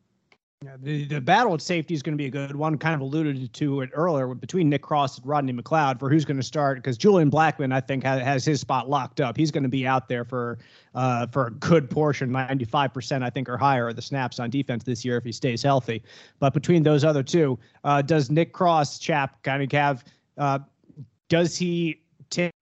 Yeah, 0.64 0.78
the, 0.82 1.06
the 1.06 1.22
battle 1.22 1.54
at 1.54 1.62
safety 1.62 1.94
is 1.94 2.02
going 2.02 2.14
to 2.14 2.18
be 2.18 2.28
a 2.28 2.30
good 2.30 2.56
one. 2.56 2.78
Kind 2.78 2.96
of 2.96 3.02
alluded 3.02 3.54
to 3.54 3.82
it 3.82 3.90
earlier 3.94 4.34
between 4.34 4.70
Nick 4.70 4.82
Cross 4.82 5.18
and 5.18 5.28
Rodney 5.28 5.52
McLeod 5.54 6.00
for 6.00 6.10
who's 6.10 6.24
going 6.24 6.38
to 6.38 6.44
start 6.44 6.78
because 6.78 6.98
Julian 6.98 7.30
Blackmon, 7.30 7.74
I 7.74 7.82
think, 7.82 8.04
has, 8.04 8.22
has, 8.22 8.46
his 8.46 8.62
spot 8.62 8.90
locked 8.90 9.20
up. 9.20 9.36
He's 9.36 9.52
going 9.52 9.64
to 9.64 9.70
be 9.70 9.86
out 9.86 10.08
there 10.08 10.24
for 10.24 10.58
uh, 10.96 11.28
for 11.28 11.48
a 11.48 11.52
good 11.52 11.90
portion, 11.90 12.30
95%, 12.30 13.22
I 13.22 13.30
think, 13.30 13.50
or 13.50 13.58
higher 13.58 13.90
of 13.90 13.98
the 13.98 14.02
snaps 14.02 14.40
on 14.40 14.50
defense 14.50 14.86
this 14.86 15.04
year 15.04 15.18
if 15.18 15.26
he 15.26 15.34
stays 15.34 15.62
healthy. 15.62 16.02
But 16.40 16.54
between 16.54 16.84
those 16.84 17.04
other 17.04 17.22
two, 17.22 17.60
uh, 17.84 18.02
does 18.02 18.32
Nick 18.32 18.54
Cross, 18.54 19.00
chap, 19.00 19.44
kind 19.44 19.62
of 19.62 19.72
have, 19.74 20.06
uh, 20.38 20.60
does 21.28 21.58
he 21.58 22.02
take 22.30 22.54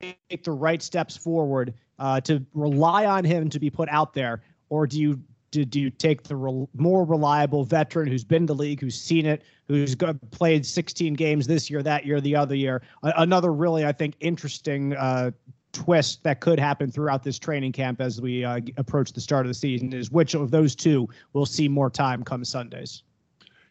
the 0.43 0.51
right 0.51 0.81
steps 0.81 1.15
forward 1.15 1.75
uh, 1.99 2.19
to 2.21 2.43
rely 2.53 3.05
on 3.05 3.23
him 3.23 3.49
to 3.49 3.59
be 3.59 3.69
put 3.69 3.87
out 3.89 4.13
there? 4.13 4.41
Or 4.69 4.87
do 4.87 4.99
you 4.99 5.21
do, 5.53 5.63
do 5.63 5.79
you 5.79 5.89
take 5.91 6.23
the 6.23 6.35
re- 6.35 6.67
more 6.75 7.05
reliable 7.05 7.63
veteran 7.63 8.07
who's 8.07 8.23
been 8.23 8.47
the 8.47 8.55
league, 8.55 8.81
who's 8.81 8.99
seen 8.99 9.25
it, 9.25 9.43
who's 9.67 9.95
played 10.31 10.65
16 10.65 11.13
games 11.13 11.45
this 11.45 11.69
year, 11.69 11.83
that 11.83 12.05
year, 12.05 12.19
the 12.19 12.35
other 12.35 12.55
year? 12.55 12.81
A- 13.03 13.13
another 13.17 13.53
really, 13.53 13.85
I 13.85 13.91
think, 13.91 14.15
interesting 14.19 14.95
uh, 14.95 15.29
twist 15.71 16.23
that 16.23 16.39
could 16.39 16.59
happen 16.59 16.89
throughout 16.89 17.23
this 17.23 17.37
training 17.37 17.71
camp 17.71 18.01
as 18.01 18.19
we 18.19 18.43
uh, 18.43 18.59
approach 18.77 19.13
the 19.13 19.21
start 19.21 19.45
of 19.45 19.49
the 19.49 19.53
season 19.53 19.93
is 19.93 20.11
which 20.11 20.33
of 20.33 20.49
those 20.49 20.75
two 20.75 21.07
will 21.33 21.45
see 21.45 21.67
more 21.67 21.89
time 21.89 22.23
come 22.23 22.43
Sundays? 22.43 23.03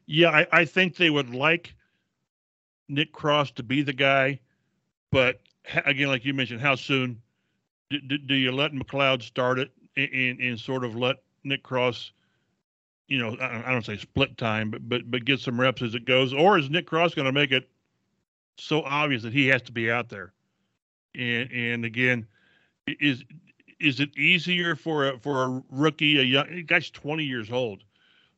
Yeah, 0.06 0.30
I, 0.30 0.46
I 0.52 0.64
think 0.64 0.96
they 0.96 1.10
would 1.10 1.34
like 1.34 1.74
Nick 2.88 3.12
Cross 3.12 3.52
to 3.52 3.64
be 3.64 3.82
the 3.82 3.92
guy, 3.92 4.38
but 5.10 5.40
again, 5.84 6.08
like 6.08 6.24
you 6.24 6.32
mentioned, 6.32 6.60
how 6.60 6.76
soon 6.76 7.20
do, 7.90 8.00
do, 8.00 8.18
do 8.18 8.34
you 8.34 8.52
let 8.52 8.72
McLeod 8.72 9.22
start 9.22 9.58
it 9.58 9.72
and, 9.96 10.40
and 10.40 10.60
sort 10.60 10.84
of 10.84 10.94
let 10.94 11.16
Nick 11.44 11.62
Cross, 11.62 12.12
you 13.08 13.18
know, 13.18 13.36
I, 13.40 13.70
don't 13.70 13.84
say 13.84 13.96
split 13.96 14.36
time, 14.38 14.70
but 14.70 14.88
but 14.88 15.10
but 15.10 15.24
get 15.24 15.40
some 15.40 15.60
reps 15.60 15.82
as 15.82 15.94
it 15.94 16.04
goes, 16.04 16.32
or 16.32 16.58
is 16.58 16.70
Nick 16.70 16.86
Cross 16.86 17.14
going 17.14 17.26
to 17.26 17.32
make 17.32 17.52
it 17.52 17.68
so 18.58 18.82
obvious 18.82 19.22
that 19.22 19.32
he 19.32 19.48
has 19.48 19.62
to 19.62 19.72
be 19.72 19.90
out 19.90 20.08
there? 20.08 20.32
And 21.14 21.50
and 21.52 21.84
again, 21.84 22.26
is 22.86 23.24
is 23.80 24.00
it 24.00 24.16
easier 24.16 24.76
for 24.76 25.08
a 25.08 25.18
for 25.18 25.44
a 25.44 25.62
rookie, 25.70 26.18
a 26.18 26.22
young 26.22 26.64
guy's 26.66 26.90
20 26.90 27.24
years 27.24 27.50
old, 27.50 27.82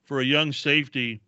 for 0.03 0.21
a 0.21 0.25
young 0.25 0.53
safety 0.53 1.21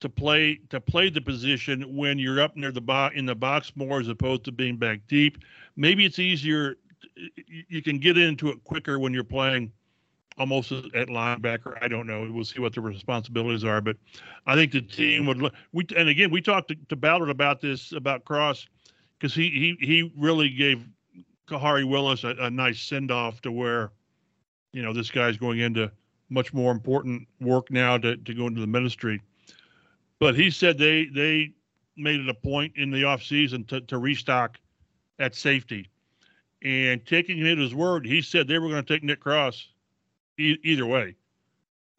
to 0.00 0.08
play 0.08 0.60
to 0.68 0.80
play 0.80 1.08
the 1.08 1.20
position 1.20 1.96
when 1.96 2.18
you're 2.18 2.40
up 2.40 2.56
near 2.56 2.70
the 2.70 2.80
box 2.80 3.14
in 3.16 3.26
the 3.26 3.34
box 3.34 3.72
more 3.74 4.00
as 4.00 4.08
opposed 4.08 4.44
to 4.44 4.52
being 4.52 4.76
back 4.76 5.00
deep? 5.08 5.38
Maybe 5.76 6.04
it's 6.04 6.18
easier. 6.18 6.76
You 7.46 7.82
can 7.82 7.98
get 7.98 8.18
into 8.18 8.50
it 8.50 8.62
quicker 8.64 8.98
when 8.98 9.14
you're 9.14 9.24
playing 9.24 9.72
almost 10.38 10.72
at 10.72 11.08
linebacker. 11.08 11.76
I 11.80 11.88
don't 11.88 12.06
know. 12.06 12.28
We'll 12.30 12.44
see 12.44 12.60
what 12.60 12.74
the 12.74 12.80
responsibilities 12.80 13.64
are, 13.64 13.80
but 13.80 13.96
I 14.46 14.54
think 14.54 14.72
the 14.72 14.82
team 14.82 15.26
would. 15.26 15.52
We 15.72 15.86
and 15.96 16.08
again 16.08 16.30
we 16.30 16.40
talked 16.40 16.68
to, 16.68 16.76
to 16.88 16.96
Ballard 16.96 17.30
about 17.30 17.60
this 17.60 17.92
about 17.92 18.24
Cross 18.24 18.66
because 19.18 19.34
he 19.34 19.50
he 19.50 19.86
he 19.86 20.12
really 20.16 20.48
gave 20.48 20.86
Khari 21.46 21.88
Willis 21.88 22.24
a, 22.24 22.34
a 22.40 22.50
nice 22.50 22.80
send 22.80 23.10
off 23.10 23.40
to 23.42 23.52
where, 23.52 23.92
you 24.72 24.82
know, 24.82 24.92
this 24.92 25.10
guy's 25.10 25.36
going 25.36 25.60
into 25.60 25.90
much 26.30 26.52
more 26.52 26.72
important 26.72 27.28
work 27.40 27.70
now 27.70 27.98
to 27.98 28.16
to 28.16 28.34
go 28.34 28.46
into 28.46 28.60
the 28.60 28.66
ministry. 28.66 29.20
But 30.18 30.34
he 30.34 30.50
said 30.50 30.78
they 30.78 31.06
they 31.06 31.52
made 31.96 32.20
it 32.20 32.28
a 32.28 32.34
point 32.34 32.72
in 32.76 32.90
the 32.90 33.02
offseason 33.02 33.66
to 33.68 33.80
to 33.82 33.98
restock 33.98 34.58
at 35.18 35.34
safety. 35.34 35.90
And 36.62 37.04
taking 37.04 37.36
him 37.36 37.46
at 37.46 37.58
his 37.58 37.74
word, 37.74 38.06
he 38.06 38.22
said 38.22 38.48
they 38.48 38.58
were 38.58 38.70
going 38.70 38.82
to 38.82 38.94
take 38.94 39.02
Nick 39.02 39.20
Cross 39.20 39.68
e- 40.38 40.58
either 40.62 40.86
way 40.86 41.16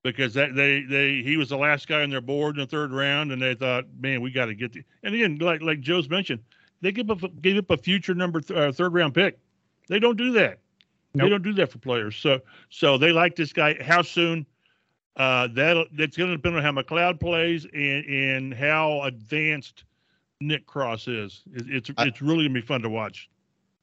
because 0.05 0.35
that 0.35 0.53
they 0.55 0.81
they 0.81 1.23
he 1.23 1.35
was 1.35 1.49
the 1.49 1.57
last 1.57 1.87
guy 1.87 2.03
on 2.03 2.11
their 2.11 2.21
board 2.21 2.55
in 2.55 2.61
the 2.61 2.67
third 2.67 2.91
round, 2.91 3.31
and 3.31 3.41
they 3.41 3.55
thought, 3.55 3.85
man, 3.99 4.21
we 4.21 4.31
got 4.31 4.45
to 4.45 4.55
get 4.55 4.71
the. 4.71 4.83
And 5.03 5.15
again, 5.15 5.37
like 5.39 5.61
like 5.61 5.81
Joe's 5.81 6.07
mentioned, 6.07 6.41
they 6.81 6.91
give 6.91 7.09
up 7.09 7.21
gave 7.41 7.57
up 7.57 7.71
a 7.71 7.77
future 7.77 8.13
number 8.13 8.39
th- 8.39 8.57
uh, 8.57 8.71
third 8.71 8.93
round 8.93 9.15
pick. 9.15 9.39
They 9.89 9.99
don't 9.99 10.15
do 10.17 10.31
that. 10.33 10.59
Nope. 11.15 11.25
They 11.25 11.29
don't 11.29 11.41
do 11.41 11.53
that 11.53 11.71
for 11.71 11.79
players. 11.79 12.15
So 12.15 12.39
so 12.69 12.99
they 12.99 13.11
like 13.11 13.35
this 13.35 13.51
guy. 13.51 13.81
How 13.81 14.03
soon? 14.03 14.45
Uh, 15.17 15.47
that 15.53 15.87
that's 15.93 16.17
going 16.17 16.29
to 16.29 16.35
depend 16.35 16.57
on 16.57 16.61
how 16.61 16.71
McLeod 16.71 17.19
plays 17.19 17.65
and 17.73 18.05
and 18.05 18.53
how 18.53 19.01
advanced 19.03 19.85
Nick 20.39 20.67
Cross 20.67 21.07
is. 21.07 21.41
It, 21.51 21.65
it's 21.67 21.91
I, 21.97 22.07
it's 22.07 22.21
really 22.21 22.45
gonna 22.45 22.53
be 22.53 22.61
fun 22.61 22.81
to 22.81 22.89
watch. 22.89 23.29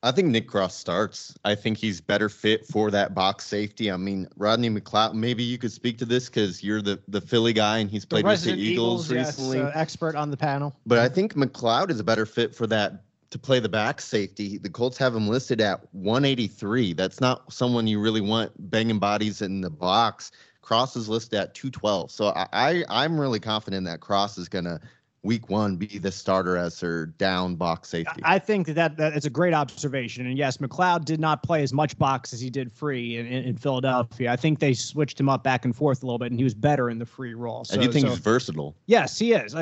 I 0.04 0.10
think 0.10 0.28
Nick 0.28 0.48
Cross 0.48 0.76
starts. 0.76 1.34
I 1.44 1.54
think 1.54 1.78
he's 1.78 2.00
better 2.00 2.28
fit 2.28 2.66
for 2.66 2.90
that 2.90 3.14
box 3.14 3.46
safety. 3.46 3.90
I 3.90 3.96
mean, 3.96 4.26
Rodney 4.36 4.68
McLeod. 4.68 5.14
Maybe 5.14 5.44
you 5.44 5.58
could 5.58 5.70
speak 5.70 5.98
to 5.98 6.04
this 6.04 6.28
because 6.28 6.62
you're 6.62 6.82
the 6.82 7.00
the 7.08 7.20
Philly 7.20 7.52
guy 7.52 7.78
and 7.78 7.88
he's 7.88 8.04
played 8.04 8.24
with 8.24 8.42
the 8.42 8.52
Eagles, 8.52 9.10
yes, 9.10 9.38
recently. 9.38 9.60
uh, 9.60 9.70
expert 9.74 10.16
on 10.16 10.30
the 10.30 10.36
panel. 10.36 10.74
But 10.86 10.98
I 10.98 11.08
think 11.08 11.34
McLeod 11.34 11.90
is 11.90 12.00
a 12.00 12.04
better 12.04 12.26
fit 12.26 12.54
for 12.54 12.66
that 12.66 13.04
to 13.30 13.38
play 13.38 13.60
the 13.60 13.68
back 13.68 14.00
safety. 14.00 14.58
The 14.58 14.68
Colts 14.68 14.98
have 14.98 15.14
him 15.14 15.28
listed 15.28 15.60
at 15.60 15.80
183. 15.92 16.92
That's 16.92 17.20
not 17.20 17.50
someone 17.52 17.86
you 17.86 18.00
really 18.00 18.20
want 18.20 18.52
banging 18.70 18.98
bodies 18.98 19.40
in 19.40 19.60
the 19.60 19.70
box. 19.70 20.32
Cross 20.60 20.96
is 20.96 21.08
listed 21.08 21.38
at 21.38 21.54
212. 21.54 22.10
So 22.10 22.26
I, 22.28 22.46
I 22.52 22.84
I'm 22.88 23.18
really 23.18 23.40
confident 23.40 23.86
that 23.86 24.00
Cross 24.00 24.36
is 24.36 24.48
gonna 24.48 24.80
week 25.24 25.48
one 25.48 25.76
be 25.76 25.98
the 25.98 26.10
starter 26.10 26.56
as 26.56 26.80
their 26.80 27.06
down 27.06 27.54
box 27.54 27.88
safety. 27.88 28.20
I 28.24 28.38
think 28.38 28.68
that, 28.68 28.96
that 28.96 29.14
it's 29.14 29.26
a 29.26 29.30
great 29.30 29.54
observation. 29.54 30.26
And 30.26 30.36
yes, 30.36 30.56
McLeod 30.56 31.04
did 31.04 31.20
not 31.20 31.42
play 31.42 31.62
as 31.62 31.72
much 31.72 31.96
box 31.96 32.32
as 32.32 32.40
he 32.40 32.50
did 32.50 32.72
free 32.72 33.18
in, 33.18 33.26
in, 33.26 33.44
in, 33.44 33.56
Philadelphia. 33.56 34.32
I 34.32 34.36
think 34.36 34.58
they 34.58 34.74
switched 34.74 35.20
him 35.20 35.28
up 35.28 35.44
back 35.44 35.64
and 35.64 35.74
forth 35.74 36.02
a 36.02 36.06
little 36.06 36.18
bit, 36.18 36.32
and 36.32 36.38
he 36.38 36.44
was 36.44 36.54
better 36.54 36.90
in 36.90 36.98
the 36.98 37.06
free 37.06 37.34
role. 37.34 37.64
So, 37.64 37.78
I 37.78 37.84
do 37.84 37.92
think 37.92 38.06
so, 38.06 38.10
he's 38.10 38.18
versatile. 38.18 38.74
Yes, 38.86 39.18
he 39.18 39.32
is. 39.32 39.54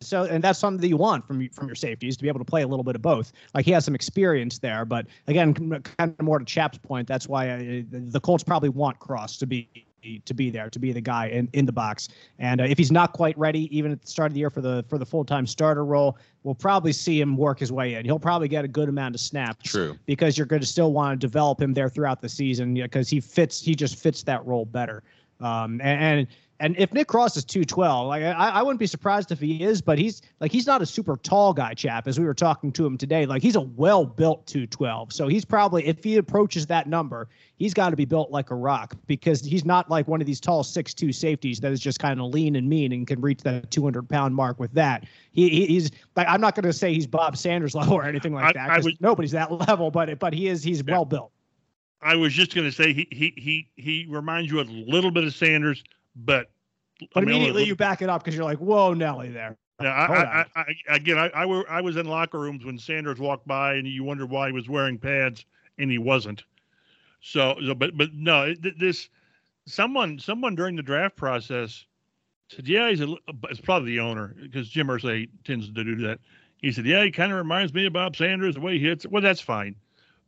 So, 0.00 0.24
and 0.24 0.42
that's 0.42 0.58
something 0.58 0.80
that 0.80 0.88
you 0.88 0.96
want 0.96 1.26
from 1.26 1.48
from 1.50 1.68
your 1.68 1.76
safeties 1.76 2.16
to 2.16 2.22
be 2.22 2.28
able 2.28 2.40
to 2.40 2.44
play 2.44 2.62
a 2.62 2.66
little 2.66 2.84
bit 2.84 2.96
of 2.96 3.02
both. 3.02 3.32
Like 3.54 3.64
he 3.64 3.70
has 3.72 3.84
some 3.84 3.94
experience 3.94 4.58
there, 4.58 4.84
but 4.84 5.06
again, 5.28 5.54
kind 5.82 6.14
of 6.18 6.24
more 6.24 6.38
to 6.38 6.44
Chap's 6.44 6.78
point. 6.78 7.06
That's 7.06 7.28
why 7.28 7.52
I, 7.52 7.84
the 7.90 8.20
Colts 8.20 8.42
probably 8.42 8.70
want 8.70 8.98
Cross 8.98 9.38
to 9.38 9.46
be 9.46 9.85
to 10.24 10.34
be 10.34 10.50
there, 10.50 10.70
to 10.70 10.78
be 10.78 10.92
the 10.92 11.00
guy 11.00 11.26
in, 11.26 11.48
in 11.52 11.66
the 11.66 11.72
box. 11.72 12.08
And 12.38 12.60
uh, 12.60 12.64
if 12.64 12.78
he's 12.78 12.92
not 12.92 13.12
quite 13.12 13.36
ready, 13.38 13.76
even 13.76 13.92
at 13.92 14.00
the 14.00 14.06
start 14.06 14.30
of 14.30 14.34
the 14.34 14.40
year 14.40 14.50
for 14.50 14.60
the 14.60 14.84
for 14.88 14.98
the 14.98 15.06
full 15.06 15.24
time 15.24 15.46
starter 15.46 15.84
role, 15.84 16.18
we'll 16.42 16.54
probably 16.54 16.92
see 16.92 17.20
him 17.20 17.36
work 17.36 17.58
his 17.58 17.72
way 17.72 17.94
in. 17.94 18.04
He'll 18.04 18.18
probably 18.18 18.48
get 18.48 18.64
a 18.64 18.68
good 18.68 18.88
amount 18.88 19.14
of 19.14 19.20
snaps. 19.20 19.70
True. 19.70 19.98
Because 20.06 20.36
you're 20.36 20.46
going 20.46 20.62
to 20.62 20.66
still 20.66 20.92
want 20.92 21.20
to 21.20 21.26
develop 21.26 21.60
him 21.60 21.74
there 21.74 21.88
throughout 21.88 22.20
the 22.20 22.28
season 22.28 22.74
because 22.74 23.08
he 23.08 23.20
fits. 23.20 23.60
He 23.60 23.74
just 23.74 23.96
fits 23.96 24.22
that 24.24 24.44
role 24.46 24.64
better. 24.64 25.02
Um, 25.40 25.80
and, 25.82 26.20
and 26.20 26.26
and 26.58 26.76
if 26.78 26.92
Nick 26.92 27.06
Cross 27.08 27.36
is 27.36 27.44
212, 27.44 28.06
like 28.06 28.22
I, 28.22 28.32
I 28.32 28.62
wouldn't 28.62 28.80
be 28.80 28.86
surprised 28.86 29.30
if 29.30 29.38
he 29.38 29.62
is, 29.62 29.82
but 29.82 29.98
he's 29.98 30.22
like 30.40 30.50
he's 30.50 30.66
not 30.66 30.80
a 30.80 30.86
super 30.86 31.16
tall 31.18 31.52
guy, 31.52 31.74
chap. 31.74 32.08
As 32.08 32.18
we 32.18 32.24
were 32.24 32.34
talking 32.34 32.72
to 32.72 32.86
him 32.86 32.96
today, 32.96 33.26
like 33.26 33.42
he's 33.42 33.56
a 33.56 33.60
well-built 33.60 34.46
212. 34.46 35.12
So 35.12 35.28
he's 35.28 35.44
probably 35.44 35.86
if 35.86 36.02
he 36.02 36.16
approaches 36.16 36.66
that 36.66 36.88
number, 36.88 37.28
he's 37.56 37.74
got 37.74 37.90
to 37.90 37.96
be 37.96 38.06
built 38.06 38.30
like 38.30 38.50
a 38.50 38.54
rock 38.54 38.94
because 39.06 39.40
he's 39.42 39.64
not 39.64 39.90
like 39.90 40.08
one 40.08 40.20
of 40.20 40.26
these 40.26 40.40
tall 40.40 40.64
6'2 40.64 41.14
safeties 41.14 41.60
that 41.60 41.72
is 41.72 41.80
just 41.80 41.98
kind 41.98 42.20
of 42.20 42.26
lean 42.32 42.56
and 42.56 42.68
mean 42.68 42.92
and 42.92 43.06
can 43.06 43.20
reach 43.20 43.42
that 43.42 43.70
200 43.70 44.08
pound 44.08 44.34
mark 44.34 44.58
with 44.58 44.72
that. 44.72 45.04
He, 45.32 45.66
he's 45.66 45.90
like 46.14 46.26
I'm 46.28 46.40
not 46.40 46.54
going 46.54 46.64
to 46.64 46.72
say 46.72 46.94
he's 46.94 47.06
Bob 47.06 47.36
Sanders 47.36 47.74
level 47.74 47.94
or 47.94 48.04
anything 48.04 48.32
like 48.32 48.54
that. 48.54 48.70
I, 48.70 48.76
I 48.76 48.78
would, 48.80 49.00
nobody's 49.00 49.32
that 49.32 49.52
level, 49.52 49.90
but 49.90 50.18
but 50.18 50.32
he 50.32 50.48
is 50.48 50.62
he's 50.62 50.82
yeah. 50.86 50.94
well 50.94 51.04
built. 51.04 51.32
I 52.02 52.14
was 52.14 52.32
just 52.32 52.54
going 52.54 52.66
to 52.66 52.72
say 52.72 52.92
he 52.92 53.08
he 53.10 53.32
he 53.36 53.68
he 53.76 54.06
reminds 54.08 54.50
you 54.50 54.60
a 54.60 54.62
little 54.62 55.10
bit 55.10 55.24
of 55.24 55.34
Sanders 55.34 55.82
but 56.16 56.50
but 57.12 57.22
immediately 57.22 57.64
you 57.64 57.76
back 57.76 58.02
it 58.02 58.08
up 58.08 58.22
because 58.22 58.34
you're 58.34 58.44
like, 58.44 58.58
whoa, 58.58 58.94
Nelly 58.94 59.28
there. 59.28 59.56
Yeah, 59.80 59.90
I, 59.90 60.40
I, 60.40 60.46
I, 60.62 60.64
again, 60.88 61.18
I, 61.18 61.28
I, 61.28 61.44
were, 61.44 61.68
I 61.68 61.82
was 61.82 61.98
in 61.98 62.06
locker 62.06 62.38
rooms 62.38 62.64
when 62.64 62.78
Sanders 62.78 63.18
walked 63.18 63.46
by, 63.46 63.74
and 63.74 63.86
you 63.86 64.04
wondered 64.04 64.30
why 64.30 64.46
he 64.46 64.52
was 64.52 64.70
wearing 64.70 64.96
pads, 64.96 65.44
and 65.76 65.90
he 65.90 65.98
wasn't. 65.98 66.44
So, 67.20 67.56
so 67.64 67.74
but 67.74 67.96
but 67.96 68.14
no, 68.14 68.54
this 68.54 69.10
someone 69.66 70.18
someone 70.18 70.54
during 70.54 70.76
the 70.76 70.82
draft 70.82 71.16
process 71.16 71.84
said, 72.48 72.66
yeah, 72.66 72.88
he's 72.88 73.00
a, 73.00 73.10
uh, 73.10 73.32
it's 73.50 73.60
probably 73.60 73.90
the 73.90 74.00
owner 74.00 74.34
because 74.40 74.68
Jim 74.70 74.86
Irsay 74.86 75.28
tends 75.44 75.70
to 75.70 75.84
do 75.84 75.96
that. 76.06 76.20
He 76.62 76.72
said, 76.72 76.86
yeah, 76.86 77.04
he 77.04 77.10
kind 77.10 77.32
of 77.32 77.38
reminds 77.38 77.74
me 77.74 77.86
of 77.86 77.92
Bob 77.92 78.16
Sanders 78.16 78.54
the 78.54 78.60
way 78.60 78.78
he 78.78 78.84
hits. 78.86 79.04
Well, 79.04 79.20
that's 79.20 79.40
fine, 79.40 79.74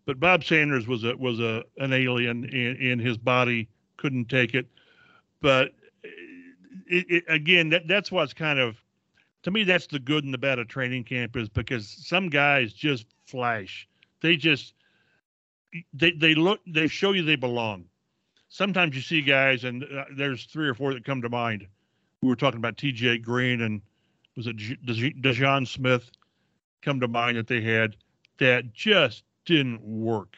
but 0.05 0.21
Bob 0.21 0.45
Sanders 0.45 0.87
was 0.87 1.05
a 1.05 1.17
was 1.17 1.41
a 1.41 1.65
an 1.79 1.95
alien, 1.95 2.45
in, 2.45 2.77
in 2.77 2.99
his 2.99 3.17
body 3.17 3.69
couldn't 3.97 4.27
take 4.27 4.55
it. 4.55 4.67
But 5.41 5.73
it, 6.89 7.07
it, 7.09 7.25
again, 7.29 7.71
that, 7.71 7.89
that's 7.89 8.11
what's 8.11 8.33
kind 8.33 8.59
of, 8.59 8.77
to 9.43 9.51
me, 9.51 9.65
that's 9.65 9.87
the 9.87 9.99
good 9.99 10.25
and 10.25 10.35
the 10.35 10.39
bad 10.39 10.59
of 10.59 10.69
training 10.69 11.05
camp 11.05 11.37
is 11.37 11.49
because 11.49 11.89
some 11.89 12.29
guys 12.29 12.73
just 12.73 13.07
flash. 13.27 13.89
They 14.21 14.37
just, 14.37 14.75
they, 15.93 16.13
they 16.13 16.35
look, 16.35 16.61
they 16.67 16.89
show 16.89 17.13
you 17.13 17.23
they 17.23 17.37
belong. 17.37 17.85
Sometimes 18.49 18.97
you 18.97 19.03
see 19.03 19.23
guys, 19.23 19.65
and 19.65 19.85
uh, 19.85 20.05
there's 20.17 20.45
three 20.45 20.69
or 20.69 20.75
four 20.75 20.95
that 20.95 21.05
come 21.05 21.23
to 21.23 21.29
mind. 21.29 21.67
We 22.23 22.29
were 22.29 22.37
talking 22.37 22.59
about 22.59 22.79
T.J. 22.79 23.19
Green 23.19 23.61
and 23.61 23.83
was 24.37 24.47
it 24.47 24.57
De'Jon 24.57 25.67
Smith 25.67 26.11
come 26.83 27.01
to 27.01 27.09
mind 27.09 27.37
that 27.37 27.49
they 27.49 27.61
had 27.61 27.97
that 28.39 28.73
just 28.73 29.25
didn't 29.45 29.83
work. 29.83 30.37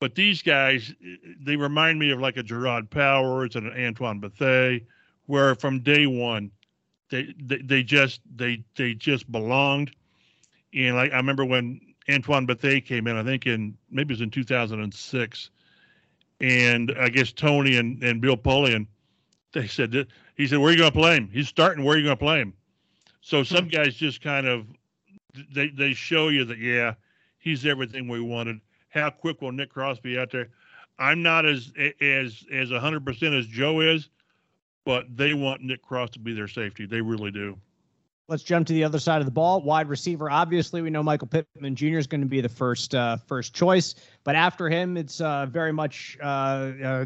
But 0.00 0.14
these 0.14 0.42
guys, 0.42 0.92
they 1.40 1.56
remind 1.56 1.98
me 1.98 2.10
of 2.10 2.20
like 2.20 2.36
a 2.36 2.42
Jerraud 2.42 2.90
Powers 2.90 3.54
and 3.54 3.68
an 3.68 3.86
Antoine 3.86 4.18
Bethea 4.18 4.80
where 5.26 5.54
from 5.54 5.80
day 5.80 6.06
one 6.06 6.50
they, 7.10 7.34
they 7.42 7.58
they, 7.58 7.82
just 7.82 8.20
they 8.34 8.64
they 8.76 8.94
just 8.94 9.30
belonged. 9.30 9.90
And 10.74 10.96
like 10.96 11.12
i 11.12 11.16
remember 11.16 11.44
when 11.44 11.80
antoine 12.10 12.46
bethea 12.46 12.80
came 12.80 13.06
in 13.06 13.16
i 13.16 13.22
think 13.22 13.46
in 13.46 13.76
maybe 13.88 14.12
it 14.12 14.14
was 14.14 14.20
in 14.22 14.30
2006 14.30 15.50
and 16.40 16.92
i 16.98 17.08
guess 17.08 17.30
tony 17.30 17.76
and, 17.76 18.02
and 18.02 18.20
bill 18.20 18.36
polian 18.36 18.88
they 19.52 19.68
said 19.68 19.92
that 19.92 20.08
he 20.36 20.46
said 20.46 20.58
where 20.58 20.68
are 20.68 20.72
you 20.72 20.78
going 20.78 20.92
to 20.92 20.98
play 20.98 21.16
him? 21.16 21.28
He's 21.32 21.48
starting. 21.48 21.84
Where 21.84 21.94
are 21.94 21.98
you 21.98 22.04
going 22.04 22.16
to 22.16 22.24
play 22.24 22.40
him? 22.40 22.54
So 23.20 23.38
hmm. 23.38 23.44
some 23.44 23.68
guys 23.68 23.94
just 23.94 24.22
kind 24.22 24.46
of 24.46 24.66
they 25.54 25.68
they 25.68 25.94
show 25.94 26.28
you 26.28 26.44
that 26.46 26.58
yeah 26.58 26.94
he's 27.38 27.66
everything 27.66 28.08
we 28.08 28.20
wanted. 28.20 28.60
How 28.88 29.10
quick 29.10 29.40
will 29.40 29.52
nick 29.52 29.70
crosby 29.70 30.18
out 30.18 30.30
there? 30.30 30.48
I'm 30.98 31.22
not 31.22 31.46
as 31.46 31.72
as 32.00 32.44
as 32.52 32.70
100% 32.70 33.38
as 33.38 33.46
joe 33.46 33.80
is 33.80 34.08
but 34.84 35.16
they 35.16 35.34
want 35.34 35.62
Nick 35.62 35.82
Cross 35.82 36.10
to 36.10 36.18
be 36.18 36.32
their 36.32 36.48
safety. 36.48 36.86
They 36.86 37.00
really 37.00 37.30
do. 37.30 37.56
Let's 38.28 38.44
jump 38.44 38.66
to 38.68 38.72
the 38.72 38.84
other 38.84 38.98
side 38.98 39.20
of 39.20 39.26
the 39.26 39.32
ball. 39.32 39.60
Wide 39.62 39.88
receiver. 39.88 40.30
Obviously, 40.30 40.80
we 40.80 40.90
know 40.90 41.02
Michael 41.02 41.26
Pittman 41.26 41.74
Jr. 41.74 41.98
is 41.98 42.06
going 42.06 42.20
to 42.20 42.26
be 42.26 42.40
the 42.40 42.48
first 42.48 42.94
uh, 42.94 43.16
first 43.16 43.52
choice, 43.52 43.94
but 44.24 44.36
after 44.36 44.70
him, 44.70 44.96
it's 44.96 45.20
uh, 45.20 45.46
very 45.46 45.72
much 45.72 46.16
uh, 46.22 46.70
uh 46.82 47.04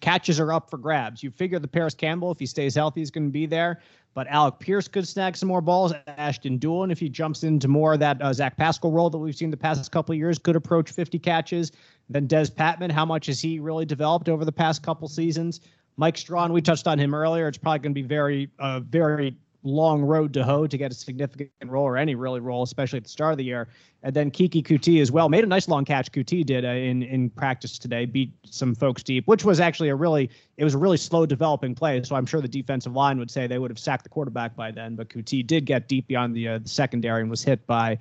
catches 0.00 0.38
are 0.38 0.52
up 0.52 0.70
for 0.70 0.76
grabs. 0.76 1.22
You 1.22 1.30
figure 1.30 1.58
the 1.58 1.66
Parris 1.66 1.94
Campbell, 1.94 2.30
if 2.30 2.38
he 2.38 2.46
stays 2.46 2.74
healthy, 2.74 3.00
is 3.00 3.10
going 3.10 3.26
to 3.26 3.32
be 3.32 3.46
there. 3.46 3.80
But 4.16 4.28
Alec 4.28 4.60
Pierce 4.60 4.88
could 4.88 5.06
snag 5.06 5.36
some 5.36 5.48
more 5.48 5.60
balls. 5.60 5.92
Ashton 6.06 6.58
Dulin, 6.58 6.90
if 6.90 6.98
he 6.98 7.10
jumps 7.10 7.42
into 7.42 7.68
more 7.68 7.94
of 7.94 8.00
that 8.00 8.22
uh, 8.22 8.32
Zach 8.32 8.56
Pascal 8.56 8.90
role 8.90 9.10
that 9.10 9.18
we've 9.18 9.36
seen 9.36 9.50
the 9.50 9.58
past 9.58 9.90
couple 9.92 10.14
of 10.14 10.18
years, 10.18 10.38
could 10.38 10.56
approach 10.56 10.90
50 10.90 11.18
catches. 11.18 11.72
Then 12.08 12.26
Des 12.26 12.46
Patmon, 12.46 12.90
how 12.90 13.04
much 13.04 13.26
has 13.26 13.40
he 13.40 13.58
really 13.58 13.84
developed 13.84 14.30
over 14.30 14.44
the 14.44 14.52
past 14.52 14.82
couple 14.82 15.08
seasons? 15.08 15.60
Mike 15.96 16.18
Strachan, 16.18 16.52
we 16.52 16.60
touched 16.60 16.86
on 16.86 16.98
him 16.98 17.14
earlier. 17.14 17.48
It's 17.48 17.58
probably 17.58 17.78
going 17.78 17.94
to 17.94 18.02
be 18.02 18.06
very, 18.06 18.50
uh, 18.58 18.80
very 18.80 19.36
long 19.62 20.02
road 20.02 20.32
to 20.34 20.44
hoe 20.44 20.66
to 20.66 20.78
get 20.78 20.92
a 20.92 20.94
significant 20.94 21.50
role 21.64 21.84
or 21.84 21.96
any 21.96 22.14
really 22.14 22.40
role, 22.40 22.62
especially 22.62 22.98
at 22.98 23.02
the 23.04 23.08
start 23.08 23.32
of 23.32 23.38
the 23.38 23.44
year. 23.44 23.68
And 24.02 24.14
then 24.14 24.30
Keke 24.30 24.64
Coutee 24.64 25.00
as 25.00 25.10
well 25.10 25.28
made 25.28 25.42
a 25.42 25.46
nice 25.46 25.68
long 25.68 25.84
catch. 25.84 26.12
Coutee 26.12 26.46
did 26.46 26.64
uh, 26.64 26.68
in 26.68 27.02
in 27.02 27.30
practice 27.30 27.78
today, 27.78 28.04
beat 28.04 28.32
some 28.44 28.74
folks 28.74 29.02
deep, 29.02 29.26
which 29.26 29.44
was 29.44 29.58
actually 29.58 29.88
a 29.88 29.96
really 29.96 30.30
it 30.56 30.64
was 30.64 30.74
a 30.74 30.78
really 30.78 30.96
slow 30.96 31.26
developing 31.26 31.74
play. 31.74 32.00
So 32.04 32.14
I'm 32.14 32.26
sure 32.26 32.40
the 32.40 32.46
defensive 32.46 32.92
line 32.92 33.18
would 33.18 33.30
say 33.30 33.46
they 33.46 33.58
would 33.58 33.70
have 33.70 33.78
sacked 33.78 34.04
the 34.04 34.10
quarterback 34.10 34.54
by 34.54 34.70
then. 34.70 34.94
But 34.94 35.08
Coutee 35.08 35.44
did 35.44 35.64
get 35.64 35.88
deep 35.88 36.06
beyond 36.06 36.36
the, 36.36 36.46
uh, 36.46 36.58
the 36.58 36.68
secondary 36.68 37.22
and 37.22 37.30
was 37.30 37.42
hit 37.42 37.66
by 37.66 37.98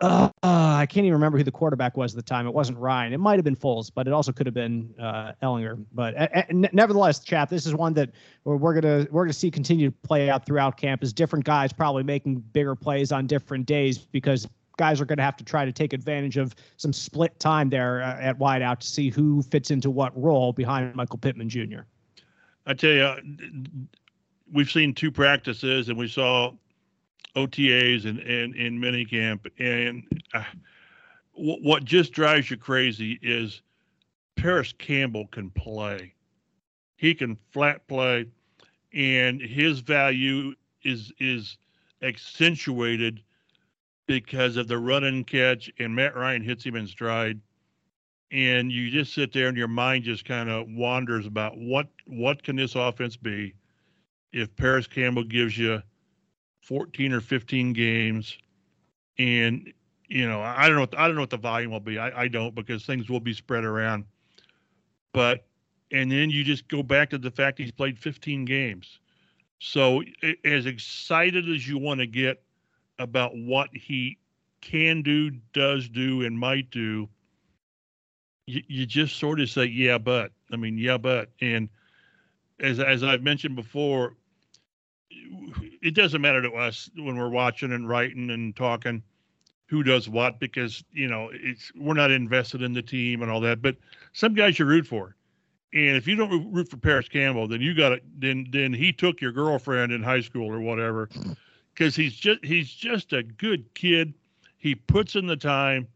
uh, 0.00 0.30
I 0.42 0.86
can't 0.86 1.04
even 1.04 1.14
remember 1.14 1.38
who 1.38 1.44
the 1.44 1.50
quarterback 1.50 1.96
was 1.96 2.12
at 2.12 2.16
the 2.16 2.22
time. 2.22 2.46
It 2.46 2.52
wasn't 2.52 2.78
Ryan. 2.78 3.12
It 3.12 3.18
might 3.18 3.36
have 3.36 3.44
been 3.44 3.56
Foles, 3.56 3.90
but 3.94 4.06
it 4.06 4.12
also 4.12 4.30
could 4.30 4.46
have 4.46 4.54
been 4.54 4.94
uh, 5.00 5.32
Ehlinger. 5.42 5.82
But 5.92 6.14
uh, 6.16 6.42
nevertheless, 6.50 7.20
chap, 7.20 7.48
this 7.48 7.64
is 7.64 7.74
one 7.74 7.94
that 7.94 8.10
we're, 8.44 8.56
we're 8.56 8.78
gonna 8.78 9.06
we're 9.10 9.24
gonna 9.24 9.32
see 9.32 9.50
continue 9.50 9.90
to 9.90 9.96
play 10.06 10.28
out 10.28 10.44
throughout 10.44 10.76
camp. 10.76 11.02
As 11.02 11.12
different 11.12 11.44
guys 11.44 11.72
probably 11.72 12.02
making 12.02 12.40
bigger 12.52 12.74
plays 12.74 13.10
on 13.10 13.26
different 13.26 13.64
days 13.66 13.98
because 13.98 14.46
guys 14.76 15.00
are 15.00 15.06
going 15.06 15.16
to 15.16 15.22
have 15.22 15.36
to 15.36 15.44
try 15.44 15.64
to 15.64 15.72
take 15.72 15.92
advantage 15.92 16.36
of 16.36 16.54
some 16.76 16.92
split 16.92 17.38
time 17.40 17.70
there 17.70 18.02
uh, 18.02 18.20
at 18.20 18.38
wideout 18.38 18.78
to 18.80 18.86
see 18.86 19.08
who 19.08 19.42
fits 19.42 19.70
into 19.70 19.90
what 19.90 20.14
role 20.20 20.52
behind 20.52 20.94
Michael 20.94 21.18
Pittman 21.18 21.48
Jr. 21.48 21.80
I 22.66 22.74
tell 22.74 22.90
you, 22.90 23.14
we've 24.52 24.70
seen 24.70 24.92
two 24.92 25.10
practices, 25.10 25.88
and 25.88 25.96
we 25.96 26.08
saw 26.08 26.52
OTAs 27.34 28.04
and 28.04 28.18
and 28.20 28.54
in 28.54 28.78
minicamp, 28.78 29.46
and 29.58 30.04
uh, 30.34 30.44
w- 31.34 31.62
what 31.62 31.84
just 31.84 32.12
drives 32.12 32.50
you 32.50 32.56
crazy 32.56 33.18
is 33.22 33.62
Parris 34.36 34.72
Campbell 34.72 35.26
can 35.28 35.50
play. 35.50 36.14
He 36.96 37.14
can 37.14 37.36
flat 37.50 37.86
play, 37.88 38.26
and 38.92 39.40
his 39.40 39.80
value 39.80 40.54
is 40.82 41.12
is 41.18 41.58
accentuated 42.02 43.22
because 44.06 44.56
of 44.56 44.68
the 44.68 44.78
run 44.78 45.04
and 45.04 45.26
catch, 45.26 45.70
and 45.78 45.94
Matt 45.94 46.16
Ryan 46.16 46.42
hits 46.42 46.64
him 46.64 46.76
in 46.76 46.86
stride. 46.86 47.40
And 48.32 48.72
you 48.72 48.90
just 48.90 49.14
sit 49.14 49.32
there, 49.32 49.48
and 49.48 49.56
your 49.56 49.68
mind 49.68 50.04
just 50.04 50.24
kind 50.24 50.50
of 50.50 50.66
wanders 50.68 51.26
about 51.26 51.56
what 51.56 51.88
what 52.06 52.42
can 52.42 52.56
this 52.56 52.74
offense 52.74 53.16
be 53.16 53.54
if 54.32 54.54
Parris 54.56 54.86
Campbell 54.86 55.24
gives 55.24 55.56
you 55.56 55.82
14 56.66 57.12
or 57.12 57.20
15 57.20 57.72
games 57.72 58.36
and 59.18 59.72
you 60.08 60.28
know, 60.28 60.40
I 60.40 60.66
don't 60.66 60.76
know. 60.76 60.82
What, 60.82 60.98
I 60.98 61.06
don't 61.06 61.16
know 61.16 61.22
what 61.22 61.30
the 61.30 61.36
volume 61.36 61.72
will 61.72 61.80
be. 61.80 61.98
I, 61.98 62.22
I 62.22 62.28
don't 62.28 62.54
because 62.54 62.84
things 62.84 63.08
will 63.08 63.20
be 63.20 63.32
spread 63.32 63.64
around. 63.64 64.04
But 65.12 65.46
and 65.92 66.10
then 66.10 66.30
you 66.30 66.44
just 66.44 66.68
go 66.68 66.82
back 66.82 67.10
to 67.10 67.18
the 67.18 67.30
fact 67.30 67.58
he's 67.58 67.72
played 67.72 67.98
15 67.98 68.44
games. 68.44 68.98
So 69.58 70.02
as 70.44 70.66
excited 70.66 71.48
as 71.48 71.66
you 71.66 71.78
want 71.78 72.00
to 72.00 72.06
get 72.06 72.42
about 72.98 73.36
what 73.36 73.70
he 73.72 74.18
can 74.60 75.02
do, 75.02 75.30
does 75.52 75.88
do, 75.88 76.22
and 76.22 76.38
might 76.38 76.70
do, 76.70 77.08
you, 78.46 78.62
you 78.68 78.86
just 78.86 79.16
sort 79.16 79.40
of 79.40 79.48
say, 79.50 79.64
yeah, 79.64 79.98
but. 79.98 80.32
I 80.52 80.56
mean, 80.56 80.78
yeah, 80.78 80.98
but. 80.98 81.30
And 81.40 81.68
as 82.60 82.78
as 82.78 83.02
I've 83.02 83.22
mentioned 83.22 83.56
before, 83.56 84.16
it 85.82 85.94
doesn't 85.94 86.20
matter 86.20 86.42
to 86.42 86.52
us 86.52 86.90
when 86.96 87.16
we're 87.16 87.28
watching 87.28 87.72
and 87.72 87.88
writing 87.88 88.30
and 88.30 88.54
talking 88.56 89.02
who 89.66 89.82
does 89.82 90.08
what 90.08 90.38
because 90.38 90.84
you 90.92 91.08
know 91.08 91.30
it's 91.32 91.72
we're 91.74 91.94
not 91.94 92.10
invested 92.10 92.62
in 92.62 92.72
the 92.72 92.82
team 92.82 93.22
and 93.22 93.30
all 93.30 93.40
that. 93.40 93.60
But 93.62 93.76
some 94.12 94.34
guys 94.34 94.58
you 94.58 94.64
root 94.64 94.86
for, 94.86 95.16
and 95.72 95.96
if 95.96 96.06
you 96.06 96.16
don't 96.16 96.52
root 96.52 96.68
for 96.68 96.76
Parris 96.76 97.08
Campbell, 97.08 97.48
then 97.48 97.60
you 97.60 97.74
got 97.74 97.92
it. 97.92 98.04
Then 98.18 98.46
then 98.50 98.72
he 98.72 98.92
took 98.92 99.20
your 99.20 99.32
girlfriend 99.32 99.92
in 99.92 100.02
high 100.02 100.20
school 100.20 100.52
or 100.52 100.60
whatever, 100.60 101.08
because 101.74 101.96
he's 101.96 102.14
just 102.14 102.44
he's 102.44 102.70
just 102.70 103.12
a 103.12 103.22
good 103.22 103.72
kid. 103.74 104.14
He 104.58 104.74
puts 104.74 105.16
in 105.16 105.26
the 105.26 105.36
time, 105.36 105.88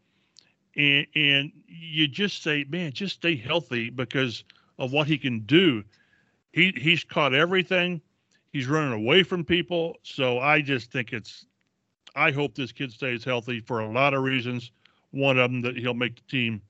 and 0.75 1.07
and 1.15 1.51
you 1.67 2.07
just 2.07 2.43
say, 2.43 2.65
man, 2.69 2.91
just 2.91 3.15
stay 3.15 3.35
healthy 3.35 3.89
because 3.89 4.43
of 4.77 4.91
what 4.91 5.07
he 5.07 5.17
can 5.17 5.39
do. 5.41 5.83
He 6.51 6.73
he's 6.75 7.03
caught 7.03 7.33
everything. 7.33 8.01
He's 8.51 8.67
running 8.67 8.93
away 8.93 9.23
from 9.23 9.45
people. 9.45 9.97
So 10.03 10.39
I 10.39 10.61
just 10.61 10.91
think 10.91 11.13
it's 11.13 11.45
I 12.15 12.31
hope 12.31 12.55
this 12.55 12.71
kid 12.71 12.91
stays 12.91 13.23
healthy 13.23 13.59
for 13.61 13.79
a 13.79 13.89
lot 13.89 14.13
of 14.13 14.23
reasons. 14.23 14.71
One 15.11 15.37
of 15.37 15.51
them 15.51 15.61
that 15.61 15.77
he'll 15.77 15.93
make 15.93 16.15
the 16.15 16.29
team 16.29 16.61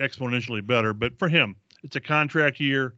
exponentially 0.00 0.66
better. 0.66 0.92
But 0.92 1.18
for 1.18 1.28
him, 1.28 1.56
it's 1.82 1.96
a 1.96 2.00
contract 2.00 2.60
year, 2.60 2.94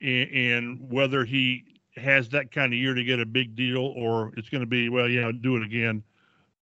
and, 0.00 0.30
and 0.30 0.90
whether 0.90 1.24
he 1.24 1.64
has 1.96 2.28
that 2.30 2.52
kind 2.52 2.72
of 2.72 2.78
year 2.78 2.92
to 2.92 3.04
get 3.04 3.20
a 3.20 3.26
big 3.26 3.56
deal 3.56 3.94
or 3.96 4.32
it's 4.36 4.50
going 4.50 4.60
to 4.60 4.66
be 4.66 4.88
well, 4.88 5.08
yeah, 5.08 5.30
do 5.40 5.56
it 5.56 5.62
again. 5.62 6.02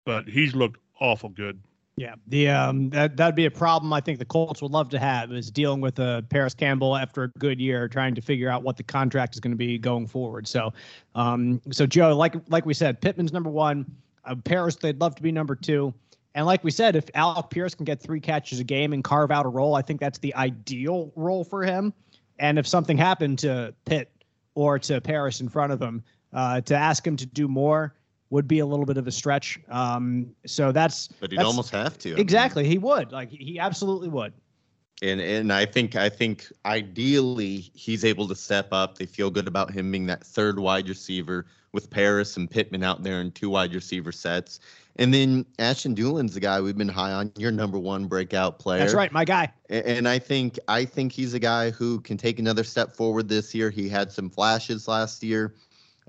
But 0.05 0.29
he's 0.29 0.55
looked 0.55 0.81
awful 1.01 1.29
good. 1.29 1.61
Yeah, 1.97 2.15
the 2.29 2.49
um 2.49 2.89
that 2.91 3.17
that'd 3.17 3.35
be 3.35 3.45
a 3.45 3.51
problem 3.51 3.93
I 3.93 4.01
think 4.01 4.19
the 4.19 4.25
Colts 4.25 4.63
would 4.63 4.71
love 4.71 4.89
to 4.91 4.99
have 4.99 5.33
is 5.33 5.51
dealing 5.51 5.81
with 5.81 6.01
uh, 6.01 6.23
Parris 6.23 6.55
Campbell 6.55 6.97
after 6.97 7.25
a 7.25 7.29
good 7.39 7.61
year, 7.61 7.89
trying 7.89 8.15
to 8.15 8.23
figure 8.23 8.49
out 8.49 8.63
what 8.63 8.77
the 8.77 8.83
contract 8.83 9.35
is 9.35 9.41
going 9.41 9.53
to 9.53 9.57
be 9.57 9.77
going 9.77 10.07
forward. 10.07 10.49
So, 10.49 10.73
um, 11.15 11.61
so 11.71 11.87
Joe, 11.87 12.17
like 12.17 12.35
like 12.49 12.65
we 12.65 12.75
said, 12.75 13.01
Pittman's 13.01 13.33
number 13.33 13.51
one. 13.51 13.85
Uh, 14.25 14.35
Parris, 14.35 14.77
they'd 14.77 15.01
love 15.01 15.15
to 15.17 15.23
be 15.23 15.33
number 15.33 15.55
two. 15.55 15.93
And 16.35 16.47
like 16.47 16.63
we 16.63 16.71
said, 16.71 16.95
if 16.95 17.05
Alec 17.15 17.51
Pierce 17.51 17.75
can 17.75 17.85
get 17.85 18.01
three 18.01 18.21
catches 18.21 18.61
a 18.61 18.65
game 18.65 18.93
and 18.93 19.03
carve 19.03 19.31
out 19.31 19.47
a 19.47 19.49
role, 19.49 19.75
I 19.75 19.83
think 19.83 20.01
that's 20.01 20.19
the 20.19 20.35
ideal 20.37 21.13
role 21.17 21.43
for 21.43 21.65
him. 21.65 21.93
And 22.39 22.59
if 22.59 22.67
something 22.67 22.97
happened 22.97 23.41
to 23.41 23.75
Pitt 23.85 24.11
or 24.55 24.79
to 24.79 25.01
Parris 25.01 25.41
in 25.41 25.49
front 25.49 25.73
of 25.73 25.83
him, 25.83 26.03
uh, 26.33 26.61
to 26.63 26.77
ask 26.77 27.07
him 27.07 27.17
to 27.17 27.27
do 27.27 27.49
more 27.49 27.95
would 28.31 28.49
be 28.49 28.61
a 28.61 28.67
little 28.67 28.87
bit 28.87 28.97
of 28.97 29.07
a 29.07 29.13
stretch. 29.13 29.59
Um, 29.69 30.35
so 30.47 30.73
that's. 30.73 31.09
But 31.09 31.31
he'd 31.31 31.39
that's, 31.39 31.47
almost 31.47 31.71
have 31.71 31.99
to. 31.99 32.19
Exactly, 32.19 32.63
I 32.63 32.65
mean. 32.65 32.73
he 32.73 32.79
would. 32.79 33.13
Like 33.13 33.31
he 33.31 33.59
absolutely 33.59 34.09
would. 34.09 34.33
And 35.03 35.21
and 35.21 35.53
I 35.53 35.67
think 35.67 35.97
I 35.97 36.09
think 36.09 36.47
ideally 36.67 37.71
he's 37.75 38.05
able 38.05 38.29
to 38.29 38.35
step 38.35 38.69
up. 38.73 38.99
They 38.99 39.07
feel 39.07 39.31
good 39.31 39.49
about 39.49 39.71
him 39.71 39.91
being 39.91 40.07
that 40.07 40.25
third 40.25 40.59
wide 40.59 40.89
receiver 40.89 41.47
with 41.73 41.91
Parris 41.91 42.37
and 42.37 42.51
Pittman 42.51 42.83
out 42.83 43.03
there 43.03 43.21
in 43.21 43.31
two 43.33 43.51
wide 43.51 43.75
receiver 43.75 44.13
sets. 44.13 44.61
And 44.97 45.15
then 45.15 45.47
Ashton 45.59 45.95
Dulin's 45.95 46.35
the 46.35 46.41
guy 46.41 46.61
we've 46.61 46.77
been 46.77 46.89
high 46.89 47.13
on, 47.13 47.33
your 47.39 47.53
number 47.53 47.79
one 47.79 48.07
breakout 48.07 48.59
player. 48.59 48.81
That's 48.81 48.93
right, 48.93 49.11
my 49.13 49.25
guy. 49.25 49.51
And 49.71 50.07
I 50.07 50.19
think 50.19 50.59
I 50.69 50.85
think 50.85 51.13
he's 51.13 51.33
a 51.33 51.39
guy 51.39 51.71
who 51.71 52.01
can 52.01 52.19
take 52.19 52.39
another 52.39 52.65
step 52.65 52.95
forward 52.95 53.29
this 53.29 53.55
year. 53.55 53.71
He 53.71 53.89
had 53.89 54.13
some 54.13 54.29
flashes 54.29 54.89
last 54.89 55.23
year, 55.23 55.55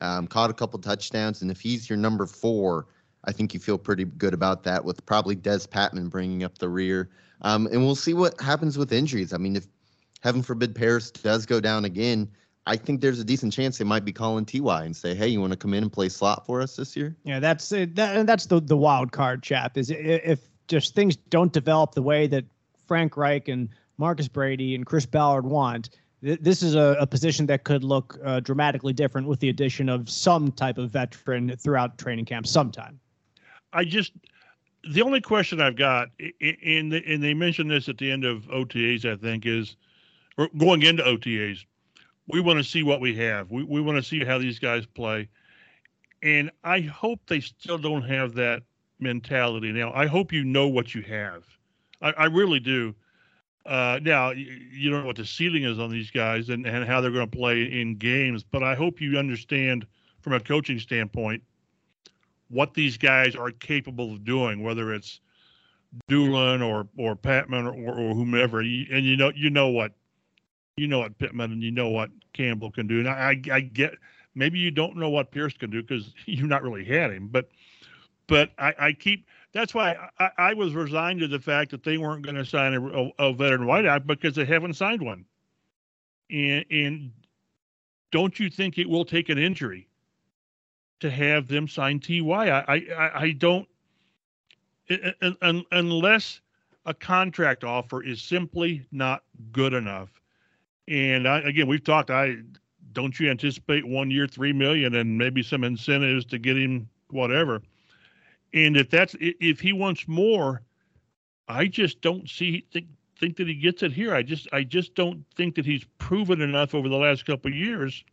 um, 0.02 0.28
caught 0.28 0.49
a 0.49 0.54
couple 0.54 0.80
touchdowns, 0.80 1.41
and 1.41 1.52
if 1.52 1.62
he's 1.62 1.89
your 1.89 1.97
number 1.97 2.26
four, 2.26 2.88
I 3.24 3.32
think 3.32 3.54
you 3.54 3.60
feel 3.60 3.78
pretty 3.78 4.06
good 4.06 4.34
about 4.34 4.64
that. 4.64 4.84
With 4.84 5.06
probably 5.06 5.36
Des 5.36 5.60
Patmon 5.60 6.10
bringing 6.10 6.43
up 6.43 6.58
the 6.58 6.70
rear, 6.70 7.10
um, 7.41 7.68
and 7.68 7.86
we'll 7.86 7.95
see 7.95 8.14
what 8.14 8.39
happens 8.41 8.78
with 8.78 8.91
injuries. 8.91 9.34
I 9.34 9.38
mean, 9.38 9.56
if 9.56 9.68
heaven 10.22 10.41
forbid 10.41 10.76
Parris 10.76 11.12
does 11.12 11.45
go 11.45 11.60
down 11.60 11.86
again, 11.86 12.30
I 12.66 12.78
think 12.78 13.02
there's 13.02 13.20
a 13.20 13.24
decent 13.24 13.54
chance 13.54 13.78
they 13.78 13.86
might 13.86 14.06
be 14.06 14.12
calling 14.12 14.45
Ty 14.45 14.84
and 14.84 14.95
say, 14.95 15.16
"Hey, 15.16 15.28
you 15.28 15.39
want 15.39 15.54
to 15.54 15.58
come 15.58 15.74
in 15.74 15.84
and 15.84 15.91
play 15.91 16.10
slot 16.10 16.45
for 16.45 16.62
us 16.62 16.76
this 16.76 16.95
year?" 16.95 17.16
Yeah, 17.24 17.39
that's 17.39 17.72
it. 17.72 17.95
That, 17.95 18.26
that's 18.26 18.47
the 18.47 18.60
the 18.60 18.78
wild 18.78 19.12
card, 19.12 19.43
chap. 19.43 19.78
Is 19.78 19.91
if 19.91 20.39
just 20.68 20.95
things 20.95 21.16
don't 21.16 21.54
develop 21.54 21.93
the 21.93 22.02
way 22.02 22.28
that 22.28 22.45
Frank 22.88 23.18
Reich 23.18 23.47
and 23.47 23.70
Marcus 23.97 24.28
Brady 24.28 24.74
and 24.76 24.86
Chris 24.86 25.06
Ballard 25.06 25.45
want, 25.45 25.89
th- 26.24 26.40
this 26.42 26.64
is 26.64 26.76
a, 26.76 26.98
a, 27.00 27.08
position 27.08 27.46
that 27.48 27.64
could 27.64 27.84
look 27.84 28.18
uh, 28.24 28.40
dramatically 28.40 28.94
different 28.94 29.28
with 29.28 29.40
the 29.40 29.50
addition 29.50 29.90
of 29.90 30.10
some 30.10 30.52
type 30.52 30.78
of 30.78 30.92
veteran 30.92 31.56
throughout 31.58 31.98
training 31.98 32.26
camp 32.26 32.48
sometime. 32.48 33.00
I 33.74 33.86
just 33.86 34.14
the 34.92 35.02
only 35.02 35.22
question 35.22 35.62
I've 35.62 35.76
got, 35.76 36.10
and 36.42 36.94
and 36.94 37.24
they 37.24 37.34
mentioned 37.34 37.70
this 37.70 37.88
at 37.90 37.98
the 37.98 38.12
end 38.12 38.26
of 38.26 38.44
OTAs, 38.46 39.06
I 39.06 39.16
think, 39.16 39.46
is 39.46 39.76
or 40.38 40.50
going 40.58 40.82
into 40.84 41.04
OTAs 41.04 41.66
we 42.32 42.40
want 42.40 42.58
to 42.58 42.64
see 42.64 42.84
what 42.84 43.02
we 43.02 43.16
have. 43.16 43.52
We, 43.52 43.64
we 43.64 43.82
want 43.82 43.98
to 43.98 44.04
see 44.04 44.24
how 44.24 44.38
these 44.38 44.60
guys 44.60 44.86
play. 44.86 45.28
And 46.24 46.52
I 46.64 46.82
hope 46.82 47.20
they 47.28 47.40
still 47.40 47.78
don't 47.78 48.04
have 48.04 48.34
that 48.36 48.64
mentality 49.00 49.72
now. 49.72 49.92
I 49.94 50.06
hope 50.06 50.32
you 50.32 50.44
know 50.44 50.68
what 50.68 50.94
you 50.94 51.02
have. 51.04 51.44
I, 52.02 52.12
I 52.12 52.26
really 52.26 52.60
do. 52.60 52.96
Uh, 53.66 53.99
now, 54.01 54.32
you, 54.32 54.89
don't 54.89 55.01
know 55.01 55.07
what 55.07 55.16
the 55.16 55.26
ceiling 55.26 55.64
is 55.64 55.78
on 55.78 55.91
these 55.91 56.09
guys 56.09 56.49
and, 56.49 56.66
and 56.66 56.86
how 56.86 56.99
they're 56.99 57.12
going 57.12 57.30
to 57.30 57.38
play 57.38 57.64
in 57.64 57.95
games, 57.95 58.43
but 58.43 58.64
I 58.64 58.74
hope 58.74 58.99
you 58.99 59.18
understand 59.18 59.86
from 60.22 60.34
a 60.34 60.39
coaching 60.39 60.80
standpoint 60.80 61.43
what 62.49 62.74
these 62.74 62.97
guys 62.97 63.36
are 63.36 63.51
capable 63.51 64.14
of 64.14 64.26
doing, 64.26 64.64
whether 64.64 64.93
it's 64.93 65.20
Dulin 66.09 66.66
or 66.66 66.88
or 66.97 67.16
Patmon 67.16 67.66
or, 67.66 67.74
or, 67.74 67.99
or 67.99 68.16
whomever. 68.16 68.59
And 68.59 69.05
you 69.05 69.18
know 69.18 69.32
you 69.36 69.49
know 69.49 69.70
what 69.70 69.93
you 70.78 70.88
know 70.88 70.99
what 70.99 71.18
Pittman 71.18 71.51
and 71.51 71.64
you 71.64 71.72
know 71.72 71.89
what 71.89 72.09
Campbell 72.34 72.72
can 72.72 72.88
do. 72.88 72.99
And 72.99 73.09
I, 73.09 73.41
I, 73.51 73.55
I 73.55 73.59
get 73.62 73.93
maybe 74.36 74.59
you 74.59 74.72
don't 74.72 74.97
know 74.97 75.09
what 75.09 75.32
Pierce 75.32 75.53
can 75.53 75.70
do 75.70 75.82
because 75.82 76.14
you've 76.26 76.49
not 76.49 76.64
really 76.64 76.86
had 76.86 77.12
him, 77.12 77.28
but 77.28 77.49
but 78.28 78.51
I, 78.57 78.74
I 78.80 78.93
keep 78.93 79.26
that's 79.54 79.74
why 79.74 79.95
I, 80.20 80.30
I, 80.38 80.54
was 80.54 80.74
resigned 80.74 81.20
to 81.20 81.28
the 81.28 81.39
fact 81.39 81.72
that 81.72 81.84
they 81.84 81.97
weren't 81.97 82.24
going 82.24 82.36
to 82.36 82.45
sign 82.45 82.74
a, 82.74 83.24
a, 83.24 83.34
veteran 83.34 83.68
wideout 83.68 84.08
because 84.08 84.36
they 84.36 84.45
haven't 84.45 84.76
signed 84.76 85.02
one. 85.02 85.26
And 86.30 86.66
and 86.72 87.12
don't 88.12 88.39
you 88.39 88.49
think 88.49 88.78
it 88.78 88.89
will 88.89 89.06
take 89.06 89.30
an 89.30 89.38
injury 89.38 89.88
to 91.02 91.10
have 91.10 91.47
them 91.47 91.68
sign 91.68 91.99
Ty? 91.99 92.22
I 92.30 92.76
I, 92.76 93.22
I 93.22 93.32
don't 93.32 93.68
unless 95.72 96.41
a 96.86 96.93
contract 96.93 97.64
offer 97.64 98.04
is 98.04 98.22
simply 98.22 98.86
not 98.91 99.24
good 99.52 99.74
enough 99.74 100.22
and 100.91 101.28
I, 101.28 101.39
again, 101.39 101.68
we've 101.68 101.84
talked. 101.84 102.10
I 102.10 102.36
don't 102.91 103.18
you 103.18 103.30
anticipate 103.30 103.88
one 103.88 104.12
year 104.12 104.28
three 104.28 104.52
million 104.52 104.95
and 104.95 105.18
maybe 105.18 105.41
some 105.41 105.64
incentives 105.64 106.26
to 106.26 106.38
get 106.38 106.58
him 106.58 106.89
whatever. 107.10 107.62
And 108.54 108.76
if 108.76 108.89
that's 108.89 109.16
if 109.20 109.60
he 109.60 109.74
wants 109.74 110.08
more, 110.08 110.62
I 111.47 111.68
just 111.68 112.02
don't 112.02 112.30
see 112.30 112.66
think 112.72 112.88
think 113.18 113.38
that 113.38 113.47
he 113.47 113.56
gets 113.56 113.84
it 113.84 113.93
here. 113.93 114.14
I 114.14 114.24
just 114.24 114.47
I 114.52 114.64
just 114.64 114.95
don't 114.95 115.24
think 115.36 115.56
that 115.56 115.66
he's 115.66 115.86
proven 115.99 116.41
enough 116.41 116.76
over 116.76 116.89
the 116.89 116.97
last 116.97 117.26
couple 117.26 117.54
years 117.54 118.04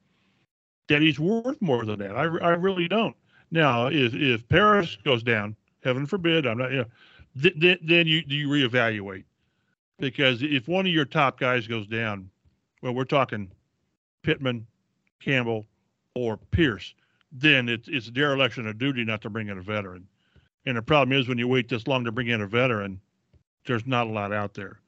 that 0.88 1.02
he's 1.02 1.18
worth 1.18 1.60
more 1.60 1.84
than 1.84 1.98
that. 2.00 2.16
I, 2.16 2.22
I 2.22 2.50
really 2.50 2.88
don't. 2.88 3.16
Now, 3.50 3.86
if 3.86 4.14
if 4.14 4.48
Parris 4.48 4.96
goes 5.04 5.22
down, 5.22 5.56
heaven 5.82 6.06
forbid, 6.06 6.46
I'm 6.46 6.58
not. 6.58 6.70
You 6.70 6.78
know, 6.78 6.86
th- 7.42 7.60
th- 7.60 7.80
then 7.82 8.06
you 8.06 8.22
do 8.22 8.34
you 8.34 8.48
reevaluate 8.48 9.24
because 9.98 10.42
if 10.42 10.68
one 10.68 10.86
of 10.86 10.92
your 10.92 11.04
top 11.04 11.38
guys 11.40 11.66
goes 11.66 11.86
down, 11.86 12.30
well, 12.82 12.94
we're 12.94 13.04
talking 13.04 13.50
Pittman, 14.22 14.66
Campbell, 15.20 15.66
or 16.14 16.36
Pierce, 16.36 16.94
then 17.32 17.68
it's 17.68 17.88
it's 17.88 18.10
dereliction 18.10 18.66
of 18.66 18.78
duty 18.78 19.04
not 19.04 19.22
to 19.22 19.30
bring 19.30 19.48
in 19.48 19.58
a 19.58 19.62
veteran. 19.62 20.06
And 20.66 20.76
the 20.76 20.82
problem 20.82 21.18
is 21.18 21.28
when 21.28 21.38
you 21.38 21.48
wait 21.48 21.68
this 21.68 21.86
long 21.86 22.04
to 22.04 22.12
bring 22.12 22.28
in 22.28 22.42
a 22.42 22.46
veteran, 22.46 23.00
there's 23.66 23.86
not 23.86 24.06
a 24.06 24.10
lot 24.10 24.32
out 24.32 24.54
there. 24.54 24.80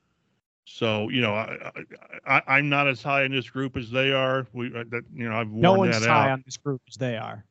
So 0.64 1.08
you 1.08 1.20
know, 1.20 1.34
I, 1.34 2.42
I 2.46 2.58
am 2.58 2.68
not 2.68 2.86
as 2.86 3.02
high 3.02 3.24
in 3.24 3.32
this 3.32 3.48
group 3.48 3.76
as 3.76 3.90
they 3.90 4.12
are. 4.12 4.46
We 4.52 4.68
uh, 4.68 4.84
that 4.90 5.04
you 5.12 5.28
know 5.28 5.34
I've 5.34 5.50
no 5.50 5.72
one's 5.72 6.00
that 6.00 6.08
high 6.08 6.30
on 6.30 6.42
this 6.44 6.56
group 6.56 6.80
as 6.88 6.96
they 6.96 7.16
are. 7.16 7.44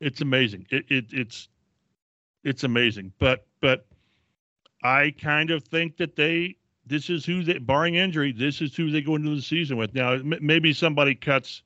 It's 0.00 0.20
amazing. 0.20 0.66
It, 0.70 0.84
it 0.88 1.06
it's 1.12 1.48
it's 2.44 2.64
amazing. 2.64 3.12
But 3.18 3.46
but 3.60 3.86
I 4.82 5.14
kind 5.20 5.50
of 5.50 5.64
think 5.64 5.96
that 5.98 6.16
they 6.16 6.56
this 6.86 7.08
is 7.08 7.24
who 7.24 7.42
they, 7.42 7.58
barring 7.58 7.94
injury, 7.94 8.32
this 8.32 8.60
is 8.60 8.74
who 8.74 8.90
they 8.90 9.00
go 9.00 9.14
into 9.14 9.34
the 9.34 9.42
season 9.42 9.76
with. 9.76 9.94
Now, 9.94 10.12
m- 10.12 10.34
maybe 10.40 10.72
somebody 10.72 11.14
cuts. 11.14 11.62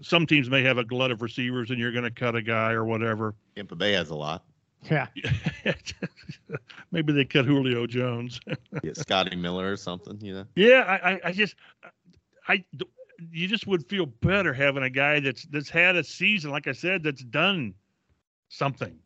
Some 0.00 0.26
teams 0.26 0.50
may 0.50 0.62
have 0.62 0.78
a 0.78 0.84
glut 0.84 1.12
of 1.12 1.22
receivers, 1.22 1.70
and 1.70 1.78
you're 1.78 1.92
going 1.92 2.04
to 2.04 2.10
cut 2.10 2.34
a 2.34 2.42
guy 2.42 2.72
or 2.72 2.84
whatever. 2.84 3.34
Tampa 3.54 3.76
Bay 3.76 3.92
has 3.92 4.10
a 4.10 4.14
lot. 4.14 4.42
Yeah. 4.90 5.06
Maybe 6.92 7.12
they 7.12 7.24
cut 7.24 7.44
Julio 7.44 7.86
Jones. 7.86 8.40
Yeah, 8.82 8.92
Scotty 8.92 9.36
Miller 9.36 9.72
or 9.72 9.76
something, 9.76 10.20
you 10.20 10.34
know. 10.34 10.44
Yeah, 10.54 10.80
I, 10.86 11.12
I, 11.12 11.20
I 11.24 11.32
just, 11.32 11.56
I, 12.46 12.64
you 13.30 13.48
just 13.48 13.66
would 13.66 13.88
feel 13.88 14.06
better 14.06 14.52
having 14.52 14.82
a 14.82 14.90
guy 14.90 15.20
that's 15.20 15.44
that's 15.46 15.70
had 15.70 15.96
a 15.96 16.04
season, 16.04 16.50
like 16.50 16.66
I 16.66 16.72
said, 16.72 17.02
that's 17.02 17.22
done 17.22 17.74
something. 18.48 18.98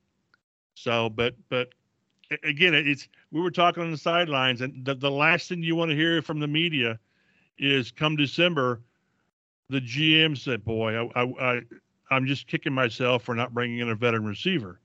So, 0.74 1.08
but 1.08 1.34
but 1.48 1.68
again, 2.42 2.74
it's 2.74 3.08
we 3.30 3.40
were 3.40 3.50
talking 3.50 3.82
on 3.82 3.90
the 3.90 3.98
sidelines, 3.98 4.60
and 4.60 4.84
the, 4.84 4.94
the 4.94 5.10
last 5.10 5.48
thing 5.48 5.62
you 5.62 5.76
want 5.76 5.90
to 5.90 5.96
hear 5.96 6.20
from 6.20 6.40
the 6.40 6.48
media 6.48 6.98
is 7.58 7.90
come 7.90 8.16
December, 8.16 8.80
the 9.68 9.80
GM 9.80 10.36
said, 10.36 10.64
"Boy, 10.64 10.94
I, 10.94 11.22
I, 11.22 11.24
I 11.40 11.60
I'm 12.10 12.26
just 12.26 12.46
kicking 12.46 12.72
myself 12.72 13.22
for 13.22 13.34
not 13.34 13.54
bringing 13.54 13.78
in 13.78 13.90
a 13.90 13.94
veteran 13.94 14.24
receiver." 14.24 14.79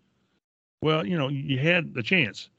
Well, 0.86 1.04
you 1.04 1.18
know, 1.18 1.30
you 1.30 1.58
had 1.58 1.96
the 1.96 2.04
chance. 2.04 2.50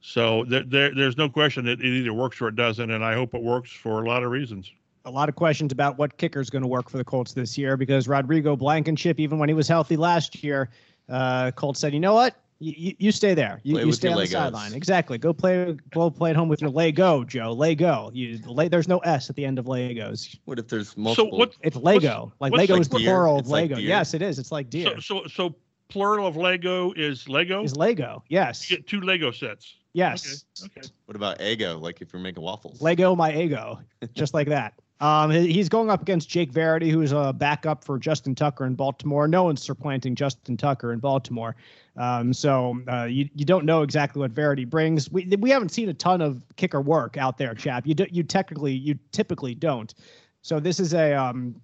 So 0.00 0.44
there, 0.46 0.64
there, 0.64 0.92
there's 0.92 1.16
no 1.16 1.28
question 1.28 1.64
that 1.66 1.80
it 1.80 1.84
either 1.86 2.12
works 2.12 2.40
or 2.40 2.48
it 2.48 2.56
doesn't, 2.56 2.90
and 2.90 3.04
I 3.04 3.14
hope 3.14 3.34
it 3.34 3.40
works 3.40 3.70
for 3.70 4.02
a 4.02 4.08
lot 4.08 4.24
of 4.24 4.32
reasons. 4.32 4.72
A 5.04 5.10
lot 5.12 5.28
of 5.28 5.36
questions 5.36 5.70
about 5.70 5.96
what 5.96 6.16
kicker 6.16 6.40
is 6.40 6.50
going 6.50 6.62
to 6.62 6.68
work 6.68 6.90
for 6.90 6.98
the 6.98 7.04
Colts 7.04 7.34
this 7.34 7.56
year 7.56 7.76
because 7.76 8.08
Rodrigo 8.08 8.56
Blankenship, 8.56 9.20
even 9.20 9.38
when 9.38 9.48
he 9.48 9.54
was 9.54 9.68
healthy 9.68 9.96
last 9.96 10.42
year, 10.42 10.70
uh, 11.08 11.52
Colts 11.52 11.78
said, 11.78 11.94
"You 11.94 12.00
know 12.00 12.14
what? 12.14 12.34
You, 12.58 12.96
you 12.98 13.12
stay 13.12 13.34
there. 13.34 13.60
You, 13.62 13.78
you 13.78 13.92
stay 13.92 14.08
on 14.08 14.18
the 14.18 14.26
sideline. 14.26 14.74
Exactly. 14.74 15.16
Go 15.16 15.32
play. 15.32 15.76
Go 15.92 16.10
play 16.10 16.30
at 16.30 16.36
home 16.36 16.48
with 16.48 16.60
your 16.60 16.70
Lego, 16.70 17.22
Joe. 17.22 17.52
Lego. 17.52 18.10
You 18.12 18.40
lay. 18.44 18.66
There's 18.66 18.88
no 18.88 18.98
s 18.98 19.30
at 19.30 19.36
the 19.36 19.44
end 19.44 19.60
of 19.60 19.66
Legos. 19.66 20.36
What 20.46 20.58
if 20.58 20.66
there's 20.66 20.96
multiple? 20.96 21.30
So 21.30 21.36
what? 21.36 21.54
It's 21.62 21.76
Lego. 21.76 22.32
Like 22.40 22.52
Lego 22.52 22.74
like 22.74 22.80
is 22.80 22.88
the 22.88 22.98
deer? 22.98 23.06
plural 23.06 23.36
of 23.36 23.42
It's 23.42 23.50
like 23.50 23.70
Lego. 23.70 23.76
deer? 23.76 23.86
yes, 23.86 24.14
it 24.14 24.22
is. 24.22 24.40
It's 24.40 24.50
like 24.50 24.68
deer. 24.68 25.00
So, 25.00 25.22
so 25.22 25.26
so 25.28 25.54
plural 25.88 26.26
of 26.26 26.36
Lego 26.36 26.92
is 26.92 27.28
Lego. 27.28 27.62
is 27.62 27.76
Lego. 27.76 28.22
Yes. 28.28 28.70
You 28.70 28.76
get 28.76 28.86
two 28.86 29.00
Lego 29.00 29.30
sets. 29.30 29.76
Yes. 29.92 30.44
Okay. 30.62 30.80
Okay. 30.80 30.88
What 31.06 31.16
about 31.16 31.40
ego? 31.40 31.78
Like 31.78 32.00
if 32.00 32.12
you're 32.12 32.22
making 32.22 32.42
waffles. 32.42 32.80
Lego 32.80 33.14
my 33.14 33.34
ego, 33.34 33.80
just 34.14 34.34
like 34.34 34.48
that. 34.48 34.74
Um, 35.00 35.30
he's 35.30 35.68
going 35.68 35.90
up 35.90 36.02
against 36.02 36.28
Jake 36.28 36.50
Verity, 36.50 36.90
who's 36.90 37.12
a 37.12 37.32
backup 37.32 37.84
for 37.84 38.00
Justin 38.00 38.34
Tucker 38.34 38.66
in 38.66 38.74
Baltimore. 38.74 39.28
No 39.28 39.44
one's 39.44 39.64
supplanting 39.64 40.16
Justin 40.16 40.56
Tucker 40.56 40.92
in 40.92 40.98
Baltimore. 40.98 41.54
Um, 41.96 42.32
so 42.32 42.80
uh, 42.90 43.04
you 43.04 43.28
you 43.36 43.44
don't 43.44 43.64
know 43.64 43.82
exactly 43.82 44.18
what 44.18 44.32
Verity 44.32 44.64
brings. 44.64 45.08
We 45.08 45.26
we 45.38 45.50
haven't 45.50 45.68
seen 45.68 45.88
a 45.88 45.94
ton 45.94 46.20
of 46.20 46.42
kicker 46.56 46.80
work 46.80 47.16
out 47.16 47.38
there, 47.38 47.54
chap. 47.54 47.86
You 47.86 47.94
do, 47.94 48.06
you 48.10 48.24
technically 48.24 48.72
you 48.72 48.98
typically 49.12 49.54
don't. 49.54 49.94
So 50.42 50.58
this 50.58 50.80
is 50.80 50.94
a 50.94 51.14
um, 51.14 51.60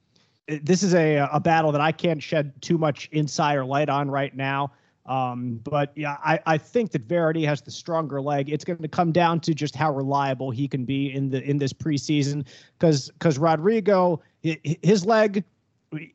this 0.46 0.82
is 0.82 0.94
a 0.94 1.28
a 1.32 1.40
battle 1.40 1.72
that 1.72 1.80
I 1.80 1.92
can't 1.92 2.22
shed 2.22 2.52
too 2.60 2.78
much 2.78 3.08
insider 3.12 3.64
light 3.64 3.88
on 3.88 4.10
right 4.10 4.34
now. 4.34 4.72
Um, 5.06 5.60
but 5.64 5.92
yeah, 5.96 6.16
I, 6.24 6.40
I 6.46 6.58
think 6.58 6.90
that 6.92 7.02
Verity 7.02 7.44
has 7.44 7.60
the 7.60 7.70
stronger 7.70 8.22
leg. 8.22 8.48
It's 8.48 8.64
going 8.64 8.80
to 8.80 8.88
come 8.88 9.12
down 9.12 9.38
to 9.40 9.54
just 9.54 9.76
how 9.76 9.92
reliable 9.92 10.50
he 10.50 10.66
can 10.66 10.86
be 10.86 11.12
in 11.12 11.28
the 11.28 11.42
in 11.42 11.58
this 11.58 11.72
preseason, 11.72 12.46
because 12.78 13.10
because 13.10 13.38
Rodrigo 13.38 14.22
hi- 14.44 14.58
hi- 14.66 14.78
his 14.82 15.04
leg 15.04 15.44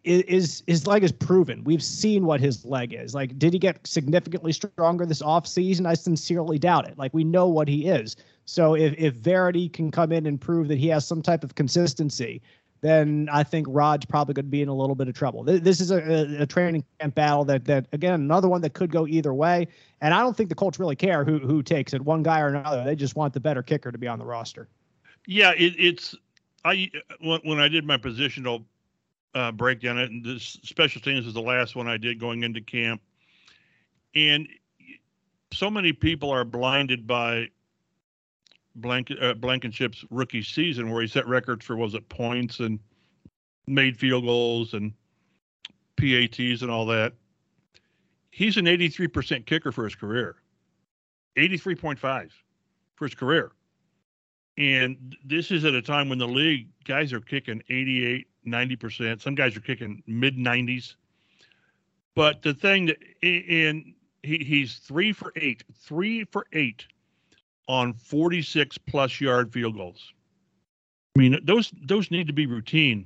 is 0.03 0.63
his 0.65 0.87
leg 0.87 1.03
is 1.03 1.11
proven. 1.11 1.63
We've 1.63 1.83
seen 1.83 2.25
what 2.25 2.39
his 2.39 2.65
leg 2.65 2.93
is. 2.93 3.13
Like, 3.13 3.37
did 3.37 3.53
he 3.53 3.59
get 3.59 3.85
significantly 3.85 4.51
stronger 4.51 5.05
this 5.05 5.21
offseason? 5.21 5.85
I 5.85 5.93
sincerely 5.93 6.57
doubt 6.57 6.87
it. 6.87 6.97
Like, 6.97 7.13
we 7.13 7.23
know 7.23 7.47
what 7.47 7.67
he 7.67 7.87
is. 7.87 8.15
So 8.45 8.75
if 8.75 8.95
if 8.97 9.13
Verity 9.13 9.69
can 9.69 9.91
come 9.91 10.11
in 10.11 10.25
and 10.25 10.41
prove 10.41 10.67
that 10.67 10.79
he 10.79 10.87
has 10.87 11.05
some 11.05 11.21
type 11.21 11.43
of 11.43 11.53
consistency, 11.53 12.41
then 12.81 13.27
I 13.31 13.43
think 13.43 13.67
Rod's 13.69 14.05
probably 14.05 14.33
going 14.33 14.45
to 14.45 14.51
be 14.51 14.61
in 14.61 14.69
a 14.69 14.73
little 14.73 14.95
bit 14.95 15.07
of 15.07 15.13
trouble. 15.13 15.43
This 15.43 15.81
is 15.81 15.91
a, 15.91 16.41
a, 16.41 16.45
training 16.45 16.83
camp 16.99 17.15
battle 17.15 17.43
that 17.45 17.65
that 17.65 17.87
again 17.91 18.13
another 18.13 18.47
one 18.47 18.61
that 18.61 18.73
could 18.73 18.91
go 18.91 19.05
either 19.07 19.33
way, 19.33 19.67
and 20.01 20.13
I 20.13 20.19
don't 20.19 20.35
think 20.35 20.49
the 20.49 20.55
Colts 20.55 20.79
really 20.79 20.95
care 20.95 21.23
who 21.23 21.39
who 21.39 21.61
takes 21.61 21.93
it, 21.93 22.01
one 22.01 22.23
guy 22.23 22.39
or 22.39 22.47
another. 22.47 22.83
They 22.83 22.95
just 22.95 23.15
want 23.15 23.33
the 23.33 23.39
better 23.39 23.61
kicker 23.61 23.91
to 23.91 23.97
be 23.97 24.07
on 24.07 24.19
the 24.19 24.25
roster. 24.25 24.69
Yeah, 25.27 25.51
it, 25.51 25.75
it's 25.77 26.15
I 26.63 26.89
when, 27.21 27.59
I 27.59 27.67
did 27.67 27.85
my 27.85 27.97
positional 27.97 28.63
uh, 29.35 29.51
breakdown, 29.51 29.97
and 29.97 30.23
this 30.23 30.57
special 30.63 31.01
teams 31.01 31.25
was 31.25 31.33
the 31.33 31.41
last 31.41 31.75
one 31.75 31.87
I 31.87 31.97
did 31.97 32.19
going 32.19 32.43
into 32.43 32.61
camp, 32.61 33.01
and 34.15 34.47
so 35.51 35.69
many 35.69 35.93
people 35.93 36.31
are 36.31 36.45
blinded 36.45 37.07
by 37.07 37.49
Blanket 38.75 39.21
uh, 39.21 39.33
Blankenship's 39.33 40.05
rookie 40.09 40.43
season 40.43 40.91
where 40.91 41.01
he 41.01 41.07
set 41.07 41.27
records 41.27 41.65
for 41.65 41.75
was 41.75 41.95
it 41.95 42.07
points 42.09 42.59
and 42.59 42.79
made 43.67 43.97
field 43.97 44.25
goals 44.25 44.73
and 44.73 44.93
PATs 45.97 46.61
and 46.61 46.71
all 46.71 46.85
that. 46.87 47.13
He's 48.31 48.57
an 48.57 48.65
83% 48.65 49.45
kicker 49.45 49.71
for 49.71 49.83
his 49.83 49.95
career. 49.95 50.35
83.5 51.37 52.29
for 52.95 53.05
his 53.05 53.15
career. 53.15 53.51
And 54.57 55.15
this 55.23 55.51
is 55.51 55.65
at 55.65 55.73
a 55.73 55.81
time 55.81 56.09
when 56.09 56.19
the 56.19 56.27
league 56.27 56.67
guys 56.83 57.13
are 57.13 57.21
kicking 57.21 57.63
88, 57.69 58.27
90%. 58.45 59.21
Some 59.21 59.35
guys 59.35 59.55
are 59.55 59.61
kicking 59.61 60.03
mid 60.05 60.37
90s. 60.37 60.95
But 62.15 62.41
the 62.41 62.53
thing 62.53 62.87
that, 62.87 62.97
and 63.23 63.93
he, 64.23 64.37
he's 64.39 64.79
three 64.79 65.13
for 65.13 65.31
eight, 65.37 65.63
three 65.73 66.25
for 66.25 66.45
eight 66.53 66.85
on 67.69 67.93
46 67.93 68.79
plus 68.79 69.21
yard 69.21 69.53
field 69.53 69.77
goals. 69.77 70.11
I 71.15 71.19
mean, 71.19 71.39
those 71.43 71.71
those 71.83 72.11
need 72.11 72.27
to 72.27 72.33
be 72.33 72.47
routine. 72.47 73.05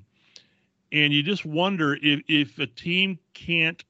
And 0.91 1.11
you 1.13 1.21
just 1.21 1.45
wonder 1.45 1.97
if 2.01 2.21
if 2.27 2.57
a 2.57 2.65
team 2.65 3.19
can't 3.33 3.83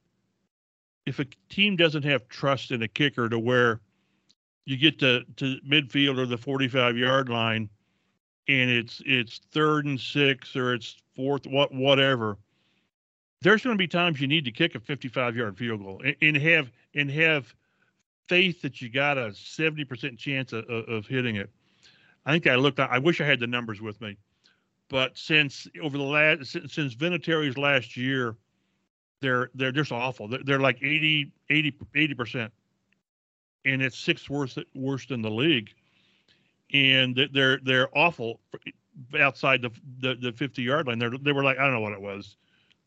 if 1.06 1.20
a 1.20 1.26
team 1.48 1.76
doesn't 1.76 2.04
have 2.04 2.28
trust 2.28 2.72
in 2.72 2.82
a 2.82 2.88
kicker 2.88 3.28
to 3.28 3.38
where 3.38 3.80
you 4.64 4.76
get 4.76 4.98
to, 4.98 5.22
to 5.36 5.58
midfield 5.68 6.18
or 6.18 6.26
the 6.26 6.38
45 6.38 6.96
yard 6.96 7.28
line 7.28 7.68
and 8.48 8.70
it's 8.70 9.00
it's 9.06 9.40
third 9.52 9.84
and 9.84 10.00
six 10.00 10.56
or 10.56 10.74
it's 10.74 10.96
fourth 11.14 11.46
what 11.46 11.72
whatever 11.72 12.36
there's 13.42 13.62
going 13.62 13.76
to 13.76 13.78
be 13.78 13.86
times 13.86 14.20
you 14.20 14.26
need 14.26 14.44
to 14.46 14.50
kick 14.50 14.74
a 14.74 14.80
55 14.80 15.36
yard 15.36 15.56
field 15.56 15.82
goal 15.82 16.00
and, 16.04 16.16
and 16.22 16.36
have 16.36 16.70
and 16.94 17.10
have 17.10 17.54
faith 18.28 18.62
that 18.62 18.80
you 18.80 18.88
got 18.88 19.18
a 19.18 19.28
70% 19.28 20.18
chance 20.18 20.52
of, 20.52 20.64
of, 20.68 21.06
hitting 21.06 21.36
it. 21.36 21.50
I 22.26 22.32
think 22.32 22.46
i 22.46 22.54
looked 22.54 22.80
i 22.80 22.98
wish 22.98 23.20
i 23.20 23.24
had 23.24 23.38
the 23.38 23.46
numbers 23.46 23.82
with 23.82 24.00
me 24.00 24.16
but 24.88 25.16
since 25.16 25.66
over 25.82 25.98
the 25.98 26.04
last 26.04 26.52
since, 26.52 26.74
since 26.74 26.96
last 27.58 27.96
year 27.96 28.36
they're 29.20 29.50
they're 29.54 29.72
just 29.72 29.92
awful. 29.92 30.28
They're, 30.28 30.42
they're 30.44 30.60
like 30.60 30.76
80 30.82 31.32
80 31.48 31.72
80% 31.94 32.50
and 33.64 33.82
it's 33.82 33.98
sixth 33.98 34.28
worst 34.28 34.58
worst 34.74 35.10
in 35.10 35.22
the 35.22 35.30
league, 35.30 35.70
and 36.72 37.18
they're 37.32 37.58
they're 37.64 37.96
awful 37.96 38.40
outside 39.18 39.62
the 39.62 39.70
the, 40.00 40.14
the 40.16 40.32
50 40.32 40.62
yard 40.62 40.86
line. 40.86 40.98
They're, 40.98 41.16
they 41.18 41.32
were 41.32 41.42
like 41.42 41.58
I 41.58 41.62
don't 41.62 41.72
know 41.72 41.80
what 41.80 41.92
it 41.92 42.00
was, 42.00 42.36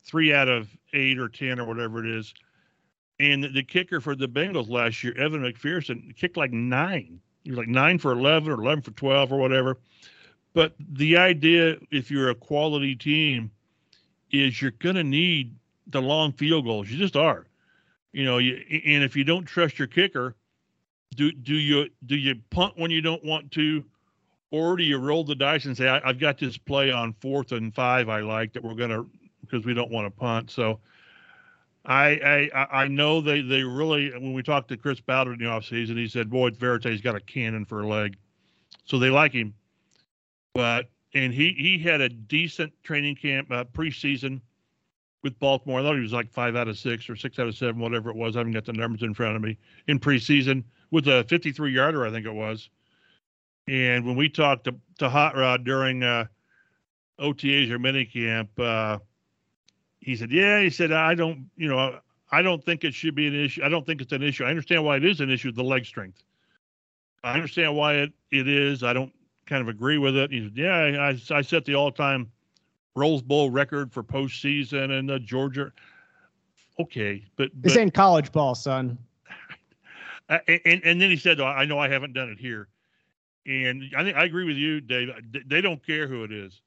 three 0.03 0.33
out 0.33 0.47
of 0.47 0.69
eight 0.93 1.17
or 1.17 1.27
ten 1.27 1.59
or 1.59 1.65
whatever 1.65 2.05
it 2.05 2.09
is, 2.09 2.33
and 3.19 3.43
the, 3.43 3.63
kicker 3.63 3.99
for 3.99 4.15
the 4.15 4.27
Bengals 4.27 4.69
last 4.69 5.03
year, 5.03 5.17
Evan 5.17 5.41
McPherson, 5.41 6.15
kicked 6.15 6.37
like 6.37 6.51
nine. 6.51 7.19
He 7.43 7.51
was 7.51 7.57
like 7.57 7.67
nine 7.67 7.97
for 7.97 8.11
11 8.11 8.51
or 8.51 8.61
11 8.61 8.83
for 8.83 8.91
12 8.91 9.31
or 9.31 9.37
whatever. 9.37 9.77
But 10.53 10.73
the 10.79 11.17
idea, 11.17 11.77
if 11.91 12.11
you're 12.11 12.29
a 12.29 12.35
quality 12.35 12.95
team, 12.95 13.51
is 14.31 14.61
you're 14.61 14.71
going 14.71 14.95
to 14.95 15.03
need 15.03 15.55
the 15.87 16.01
long 16.01 16.31
field 16.33 16.65
goals. 16.65 16.89
You 16.89 16.97
just 16.97 17.15
are. 17.15 17.47
You 18.11 18.25
know, 18.25 18.37
you, 18.37 18.55
and 18.85 19.03
if 19.03 19.15
you 19.15 19.23
don't 19.23 19.45
trust 19.45 19.77
your 19.77 19.87
kicker, 19.87 20.35
do 21.15 21.31
do 21.31 21.55
you 21.55 21.89
do 22.05 22.15
you 22.15 22.35
punt 22.49 22.73
when 22.77 22.91
you 22.91 23.01
don't 23.01 23.23
want 23.23 23.51
to, 23.51 23.83
or 24.51 24.75
do 24.75 24.83
you 24.83 24.97
roll 24.97 25.23
the 25.23 25.35
dice 25.35 25.65
and 25.65 25.75
say 25.75 25.87
I, 25.87 26.01
I've 26.07 26.19
got 26.19 26.37
this 26.37 26.57
play 26.57 26.91
on 26.91 27.13
fourth 27.13 27.51
and 27.51 27.73
five 27.73 28.09
I 28.09 28.21
like 28.21 28.53
that 28.53 28.63
we're 28.63 28.73
gonna 28.73 29.05
because 29.41 29.65
we 29.65 29.73
don't 29.73 29.91
want 29.91 30.05
to 30.05 30.11
punt. 30.11 30.51
So 30.51 30.79
I 31.87 32.49
I 32.53 32.83
I 32.83 32.87
know 32.87 33.21
they 33.21 33.41
they 33.41 33.63
really 33.63 34.11
when 34.11 34.33
we 34.33 34.43
talked 34.43 34.67
to 34.69 34.77
Chris 34.77 34.99
Bowden 34.99 35.33
in 35.33 35.39
the 35.39 35.45
offseason, 35.45 35.97
he 35.97 36.07
said 36.07 36.29
boy 36.29 36.49
Verity's 36.51 37.01
got 37.01 37.15
a 37.15 37.21
cannon 37.21 37.65
for 37.65 37.81
a 37.81 37.87
leg, 37.87 38.17
so 38.85 38.99
they 38.99 39.09
like 39.09 39.31
him. 39.31 39.53
But 40.53 40.89
and 41.13 41.33
he 41.33 41.53
he 41.53 41.79
had 41.79 42.01
a 42.01 42.09
decent 42.09 42.73
training 42.83 43.15
camp 43.15 43.51
uh, 43.51 43.63
preseason 43.63 44.41
with 45.23 45.39
Baltimore. 45.39 45.79
I 45.79 45.83
thought 45.83 45.95
he 45.95 46.01
was 46.01 46.13
like 46.13 46.31
five 46.31 46.55
out 46.57 46.67
of 46.67 46.77
six 46.77 47.09
or 47.09 47.15
six 47.15 47.39
out 47.39 47.47
of 47.47 47.55
seven, 47.55 47.79
whatever 47.79 48.09
it 48.09 48.15
was. 48.15 48.35
I 48.35 48.39
haven't 48.39 48.53
got 48.53 48.65
the 48.65 48.73
numbers 48.73 49.03
in 49.03 49.13
front 49.13 49.37
of 49.37 49.41
me 49.41 49.57
in 49.87 49.99
preseason 49.99 50.63
with 50.91 51.07
a 51.07 51.23
53 51.25 51.71
yarder, 51.71 52.05
I 52.05 52.11
think 52.11 52.25
it 52.25 52.33
was. 52.33 52.69
And 53.67 54.05
when 54.05 54.15
we 54.15 54.29
talked 54.29 54.65
to, 54.65 54.75
to 54.99 55.09
Hot 55.09 55.35
Rod 55.35 55.65
during 55.65 56.03
uh, 56.03 56.25
OTAs 57.19 57.69
or 57.69 57.79
minicamp, 57.79 58.47
uh, 58.57 58.99
he 60.01 60.15
said, 60.15 60.31
"Yeah," 60.31 60.61
he 60.61 60.69
said, 60.69 60.91
"I 60.91 61.15
don't, 61.15 61.49
you 61.57 61.67
know, 61.67 61.99
I 62.31 62.41
don't 62.41 62.63
think 62.63 62.83
it 62.83 62.93
should 62.93 63.15
be 63.15 63.27
an 63.27 63.35
issue. 63.35 63.63
I 63.63 63.69
don't 63.69 63.85
think 63.85 64.01
it's 64.01 64.11
an 64.11 64.23
issue. 64.23 64.43
I 64.45 64.49
understand 64.49 64.83
why 64.83 64.97
it 64.97 65.05
is 65.05 65.21
an 65.21 65.29
issue, 65.29 65.51
the 65.51 65.63
leg 65.63 65.85
strength. 65.85 66.23
I 67.23 67.33
understand 67.33 67.75
why 67.75 67.95
it, 67.95 68.13
it 68.31 68.47
is. 68.47 68.83
I 68.83 68.93
don't 68.93 69.13
kind 69.45 69.61
of 69.61 69.67
agree 69.67 69.97
with 69.97 70.15
it." 70.15 70.31
He 70.31 70.43
said, 70.43 70.53
"Yeah, 70.55 70.75
I, 70.75 71.19
I 71.35 71.41
set 71.41 71.65
the 71.65 71.75
all-time 71.75 72.31
Rose 72.95 73.21
Bowl 73.21 73.49
record 73.49 73.91
for 73.91 74.03
postseason 74.03 74.97
and 74.97 75.09
the 75.09 75.19
Georgia." 75.19 75.71
Okay, 76.79 77.25
but, 77.35 77.49
but 77.55 77.63
This 77.63 77.77
ain't 77.77 77.93
college 77.93 78.31
ball, 78.31 78.55
son. 78.55 78.97
Uh, 80.29 80.39
and 80.65 80.81
and 80.83 81.01
then 81.01 81.09
he 81.09 81.15
said, 81.15 81.39
"I 81.39 81.63
know 81.63 81.79
I 81.79 81.87
haven't 81.87 82.11
done 82.11 82.27
it 82.27 82.37
here," 82.37 82.67
and 83.45 83.81
I 83.95 84.03
think 84.03 84.17
I 84.17 84.25
agree 84.25 84.43
with 84.43 84.57
you, 84.57 84.81
Dave. 84.81 85.09
They 85.45 85.61
don't 85.61 85.81
care 85.85 86.05
who 86.05 86.25
it 86.25 86.33
is, 86.33 86.59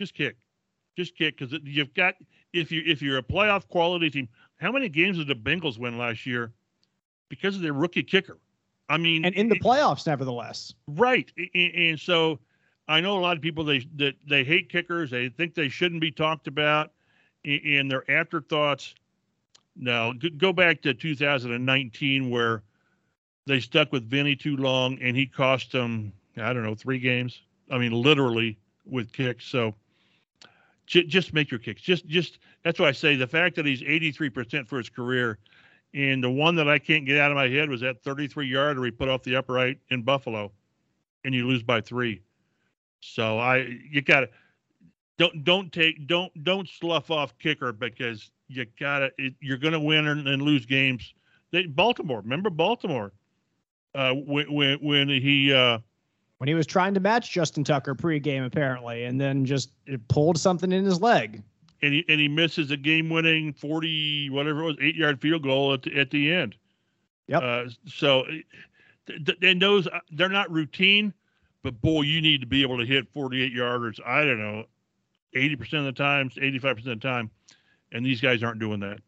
just 0.00 0.14
kick, 0.14 0.36
just 0.96 1.16
kick 1.16 1.38
because 1.38 1.58
you've 1.64 1.94
got 1.94 2.14
if 2.52 2.70
you 2.70 2.82
if 2.86 3.02
you're 3.02 3.18
a 3.18 3.22
playoff 3.22 3.68
quality 3.68 4.10
team. 4.10 4.28
How 4.56 4.70
many 4.70 4.88
games 4.88 5.16
did 5.16 5.28
the 5.28 5.34
Bengals 5.34 5.78
win 5.78 5.96
last 5.96 6.26
year 6.26 6.52
because 7.28 7.56
of 7.56 7.62
their 7.62 7.72
rookie 7.72 8.02
kicker? 8.02 8.38
I 8.88 8.98
mean, 8.98 9.24
and 9.24 9.34
in 9.34 9.48
the 9.48 9.58
playoffs, 9.58 10.06
nevertheless. 10.06 10.74
Right, 10.88 11.30
and, 11.54 11.74
and 11.74 12.00
so 12.00 12.40
I 12.88 13.00
know 13.00 13.18
a 13.18 13.20
lot 13.20 13.36
of 13.36 13.42
people 13.42 13.64
they 13.64 13.86
that 13.96 14.16
they 14.28 14.44
hate 14.44 14.68
kickers. 14.68 15.10
They 15.10 15.28
think 15.28 15.54
they 15.54 15.68
shouldn't 15.68 16.00
be 16.00 16.10
talked 16.10 16.48
about, 16.48 16.92
and 17.44 17.90
their 17.90 18.08
afterthoughts. 18.10 18.94
Now 19.76 20.12
go 20.12 20.52
back 20.52 20.82
to 20.82 20.92
2019 20.92 22.28
where 22.28 22.62
they 23.46 23.60
stuck 23.60 23.92
with 23.92 24.10
Vinny 24.10 24.34
too 24.34 24.56
long, 24.56 24.98
and 25.00 25.16
he 25.16 25.26
cost 25.26 25.72
them 25.72 26.12
I 26.36 26.52
don't 26.52 26.64
know 26.64 26.74
three 26.74 26.98
games. 26.98 27.42
I 27.70 27.78
mean, 27.78 27.92
literally 27.92 28.58
with 28.84 29.12
kicks. 29.12 29.46
So 29.46 29.74
j- 30.90 31.04
just 31.04 31.32
make 31.32 31.50
your 31.50 31.60
kicks. 31.60 31.80
Just 31.80 32.06
just 32.06 32.38
that's 32.64 32.78
why 32.78 32.88
I 32.88 32.92
say 32.92 33.16
the 33.16 33.26
fact 33.26 33.56
that 33.56 33.64
he's 33.64 33.80
83% 33.82 34.66
for 34.66 34.76
his 34.76 34.90
career, 34.90 35.38
and 35.94 36.22
the 36.22 36.30
one 36.30 36.56
that 36.56 36.68
I 36.68 36.78
can't 36.78 37.06
get 37.06 37.18
out 37.18 37.30
of 37.30 37.36
my 37.36 37.48
head 37.48 37.70
was 37.70 37.80
that 37.80 38.02
33 38.02 38.46
yarder 38.46 38.84
he 38.84 38.90
put 38.90 39.08
off 39.08 39.22
the 39.22 39.36
upright 39.36 39.78
in 39.90 40.02
Buffalo, 40.02 40.52
and 41.24 41.34
you 41.34 41.46
lose 41.46 41.62
by 41.62 41.80
three. 41.80 42.20
So 43.00 43.38
I 43.38 43.78
you 43.90 44.02
got 44.02 44.20
to 44.20 44.28
don't 45.16 45.44
don't 45.44 45.72
take 45.72 46.06
don't 46.06 46.44
don't 46.44 46.68
slough 46.68 47.10
off 47.10 47.38
kicker 47.38 47.72
because 47.72 48.30
you 48.48 48.66
got 48.78 48.98
to 48.98 49.10
you're 49.40 49.58
to 49.58 49.80
win 49.80 50.08
and, 50.08 50.26
and 50.26 50.42
lose 50.42 50.66
games. 50.66 51.14
They, 51.52 51.66
Baltimore, 51.66 52.20
remember 52.20 52.50
Baltimore 52.50 53.12
uh, 53.94 54.12
when 54.12 54.52
when 54.52 54.78
when 54.80 55.08
he 55.08 55.52
uh, 55.52 55.78
when 56.40 56.48
he 56.48 56.54
was 56.54 56.66
trying 56.66 56.94
to 56.94 57.00
match 57.00 57.30
Justin 57.30 57.64
Tucker 57.64 57.94
pregame 57.94 58.46
apparently, 58.46 59.04
and 59.04 59.20
then 59.20 59.44
just 59.44 59.72
pulled 60.08 60.38
something 60.38 60.72
in 60.72 60.86
his 60.86 60.98
leg. 60.98 61.42
And 61.82 61.92
he 61.92 62.04
and 62.08 62.18
he 62.18 62.28
misses 62.28 62.70
a 62.70 62.78
game-winning 62.78 63.52
forty 63.52 64.30
whatever 64.30 64.62
it 64.62 64.64
was 64.64 64.76
eight 64.80 64.96
yard 64.96 65.20
field 65.20 65.42
goal 65.42 65.74
at 65.74 65.82
the, 65.82 65.98
at 65.98 66.10
the 66.10 66.32
end. 66.32 66.56
Yep. 67.26 67.42
Uh, 67.42 67.64
so, 67.86 68.24
th- 69.06 69.38
and 69.42 69.60
those 69.60 69.86
uh, 69.86 70.00
they're 70.12 70.30
not 70.30 70.50
routine, 70.50 71.12
but 71.62 71.78
boy, 71.82 72.02
you 72.02 72.22
need 72.22 72.40
to 72.40 72.46
be 72.46 72.62
able 72.62 72.78
to 72.78 72.86
hit 72.86 73.06
forty 73.12 73.42
eight 73.42 73.54
yarders. 73.54 74.00
I 74.06 74.24
don't 74.24 74.40
know, 74.40 74.64
eighty 75.34 75.56
percent 75.56 75.86
of 75.86 75.94
the 75.94 76.02
times, 76.02 76.38
eighty 76.40 76.58
five 76.58 76.76
percent 76.76 76.94
of 76.94 77.00
the 77.02 77.06
time, 77.06 77.30
and 77.92 78.04
these 78.04 78.22
guys 78.22 78.42
aren't 78.42 78.60
doing 78.60 78.80
that. 78.80 79.00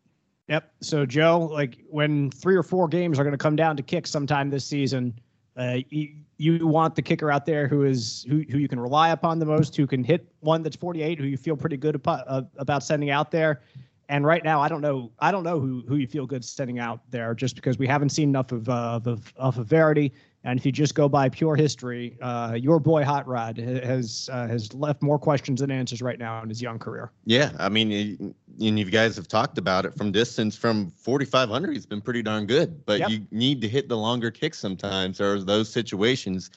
Yep. 0.48 0.70
So 0.82 1.06
Joe, 1.06 1.48
like 1.50 1.78
when 1.88 2.30
three 2.30 2.56
or 2.56 2.62
four 2.62 2.88
games 2.88 3.18
are 3.18 3.22
going 3.22 3.32
to 3.32 3.38
come 3.38 3.56
down 3.56 3.74
to 3.78 3.82
kicks 3.82 4.10
sometime 4.10 4.50
this 4.50 4.66
season, 4.66 5.18
uh, 5.56 5.78
you, 5.90 6.14
you 6.38 6.66
want 6.66 6.94
the 6.94 7.02
kicker 7.02 7.30
out 7.30 7.44
there 7.44 7.68
who 7.68 7.84
is 7.84 8.24
who, 8.28 8.42
who 8.50 8.58
you 8.58 8.68
can 8.68 8.80
rely 8.80 9.10
upon 9.10 9.38
the 9.38 9.46
most, 9.46 9.76
who 9.76 9.86
can 9.86 10.02
hit 10.02 10.26
one 10.40 10.62
that's 10.62 10.76
48, 10.76 11.18
who 11.18 11.26
you 11.26 11.36
feel 11.36 11.56
pretty 11.56 11.76
good 11.76 11.94
about, 11.94 12.24
uh, 12.26 12.42
about 12.56 12.82
sending 12.82 13.10
out 13.10 13.30
there. 13.30 13.60
And 14.08 14.26
right 14.26 14.42
now, 14.44 14.60
I 14.60 14.68
don't 14.68 14.80
know. 14.80 15.10
I 15.20 15.30
don't 15.30 15.44
know 15.44 15.60
who 15.60 15.84
who 15.88 15.96
you 15.96 16.06
feel 16.06 16.26
good 16.26 16.44
sending 16.44 16.78
out 16.78 17.00
there, 17.10 17.34
just 17.34 17.54
because 17.54 17.78
we 17.78 17.86
haven't 17.86 18.10
seen 18.10 18.28
enough 18.28 18.52
of 18.52 18.68
uh, 18.68 19.00
of, 19.04 19.32
of 19.36 19.54
Verity. 19.56 20.12
And 20.44 20.58
if 20.58 20.66
you 20.66 20.72
just 20.72 20.96
go 20.96 21.08
by 21.08 21.28
pure 21.28 21.54
history, 21.54 22.18
uh, 22.20 22.56
your 22.60 22.80
boy 22.80 23.04
Hot 23.04 23.26
Rod 23.28 23.58
has 23.58 24.28
uh, 24.32 24.48
has 24.48 24.74
left 24.74 25.00
more 25.00 25.18
questions 25.18 25.60
than 25.60 25.70
answers 25.70 26.02
right 26.02 26.18
now 26.18 26.42
in 26.42 26.48
his 26.48 26.60
young 26.60 26.80
career. 26.80 27.12
Yeah, 27.24 27.52
I 27.58 27.68
mean, 27.68 28.34
and 28.60 28.78
you 28.78 28.84
guys 28.86 29.14
have 29.16 29.28
talked 29.28 29.56
about 29.56 29.86
it 29.86 29.94
from 29.94 30.10
distance. 30.10 30.56
From 30.56 30.90
4,500, 30.90 31.72
he's 31.72 31.86
been 31.86 32.00
pretty 32.00 32.22
darn 32.22 32.46
good. 32.46 32.84
But 32.86 33.00
yep. 33.00 33.10
you 33.10 33.26
need 33.30 33.60
to 33.60 33.68
hit 33.68 33.88
the 33.88 33.96
longer 33.96 34.32
kicks 34.32 34.58
sometimes, 34.58 35.20
or 35.20 35.40
those 35.40 35.70
situations. 35.70 36.50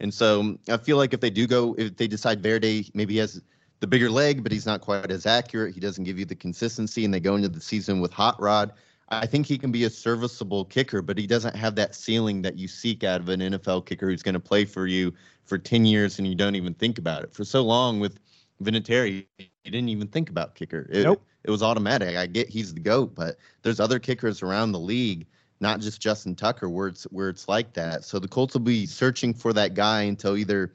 And 0.00 0.12
so 0.12 0.58
I 0.68 0.76
feel 0.76 0.96
like 0.96 1.14
if 1.14 1.20
they 1.20 1.30
do 1.30 1.46
go, 1.46 1.74
if 1.78 1.96
they 1.96 2.08
decide 2.08 2.42
Verity 2.42 2.90
maybe 2.92 3.16
has 3.18 3.40
the 3.80 3.86
bigger 3.86 4.10
leg, 4.10 4.42
but 4.42 4.50
he's 4.50 4.66
not 4.66 4.80
quite 4.80 5.10
as 5.10 5.26
accurate. 5.26 5.74
He 5.74 5.80
doesn't 5.80 6.04
give 6.04 6.18
you 6.18 6.24
the 6.24 6.34
consistency, 6.34 7.04
and 7.04 7.14
they 7.14 7.20
go 7.20 7.36
into 7.36 7.48
the 7.48 7.60
season 7.60 8.00
with 8.00 8.12
Hot 8.12 8.40
Rod. 8.40 8.72
I 9.08 9.26
think 9.26 9.46
he 9.46 9.56
can 9.56 9.70
be 9.70 9.84
a 9.84 9.90
serviceable 9.90 10.64
kicker, 10.64 11.00
but 11.00 11.16
he 11.16 11.26
doesn't 11.26 11.54
have 11.54 11.76
that 11.76 11.94
ceiling 11.94 12.42
that 12.42 12.58
you 12.58 12.66
seek 12.66 13.04
out 13.04 13.20
of 13.20 13.28
an 13.28 13.40
NFL 13.40 13.86
kicker 13.86 14.08
who's 14.08 14.22
going 14.22 14.34
to 14.34 14.40
play 14.40 14.64
for 14.64 14.86
you 14.86 15.12
for 15.44 15.58
10 15.58 15.84
years 15.84 16.18
and 16.18 16.26
you 16.26 16.34
don't 16.34 16.56
even 16.56 16.74
think 16.74 16.98
about 16.98 17.22
it. 17.22 17.32
For 17.32 17.44
so 17.44 17.62
long 17.62 18.00
with 18.00 18.18
Vinatieri, 18.62 19.26
you 19.38 19.46
didn't 19.64 19.90
even 19.90 20.08
think 20.08 20.28
about 20.28 20.56
kicker. 20.56 20.88
It, 20.90 21.04
nope. 21.04 21.22
it 21.44 21.50
was 21.50 21.62
automatic. 21.62 22.16
I 22.16 22.26
get 22.26 22.48
he's 22.48 22.74
the 22.74 22.80
GOAT, 22.80 23.14
but 23.14 23.36
there's 23.62 23.78
other 23.78 24.00
kickers 24.00 24.42
around 24.42 24.72
the 24.72 24.80
league, 24.80 25.26
not 25.60 25.80
just 25.80 26.00
Justin 26.00 26.34
Tucker, 26.34 26.68
where 26.68 26.88
it's 26.88 27.04
where 27.04 27.28
it's 27.28 27.48
like 27.48 27.72
that. 27.74 28.04
So 28.04 28.18
the 28.18 28.28
Colts 28.28 28.54
will 28.54 28.62
be 28.62 28.86
searching 28.86 29.34
for 29.34 29.52
that 29.52 29.74
guy 29.74 30.02
until 30.02 30.36
either 30.36 30.72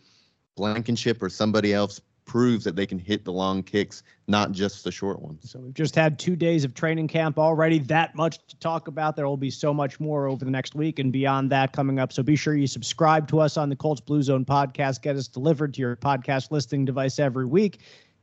Blankenship 0.55 1.21
or 1.21 1.29
somebody 1.29 1.73
else 1.73 1.99
proves 2.25 2.63
that 2.63 2.75
they 2.75 2.85
can 2.85 2.99
hit 2.99 3.25
the 3.25 3.31
long 3.31 3.63
kicks, 3.63 4.03
not 4.27 4.51
just 4.51 4.83
the 4.83 4.91
short 4.91 5.21
ones. 5.21 5.49
So 5.51 5.59
we've 5.59 5.73
just 5.73 5.95
had 5.95 6.17
two 6.17 6.35
days 6.35 6.63
of 6.63 6.73
training 6.73 7.07
camp 7.07 7.37
already. 7.37 7.79
That 7.79 8.15
much 8.15 8.45
to 8.47 8.55
talk 8.57 8.87
about. 8.87 9.15
There 9.15 9.27
will 9.27 9.37
be 9.37 9.49
so 9.49 9.73
much 9.73 9.99
more 9.99 10.27
over 10.27 10.45
the 10.45 10.51
next 10.51 10.75
week 10.75 10.99
and 10.99 11.11
beyond 11.11 11.51
that 11.51 11.73
coming 11.73 11.99
up. 11.99 12.13
So 12.13 12.23
be 12.23 12.35
sure 12.35 12.55
you 12.55 12.67
subscribe 12.67 13.27
to 13.29 13.39
us 13.39 13.57
on 13.57 13.69
the 13.69 13.75
Colts 13.75 14.01
Blue 14.01 14.21
Zone 14.21 14.45
podcast. 14.45 15.01
Get 15.01 15.15
us 15.15 15.27
delivered 15.27 15.73
to 15.73 15.81
your 15.81 15.95
podcast 15.95 16.51
listening 16.51 16.85
device 16.85 17.19
every 17.19 17.45
week. 17.45 17.79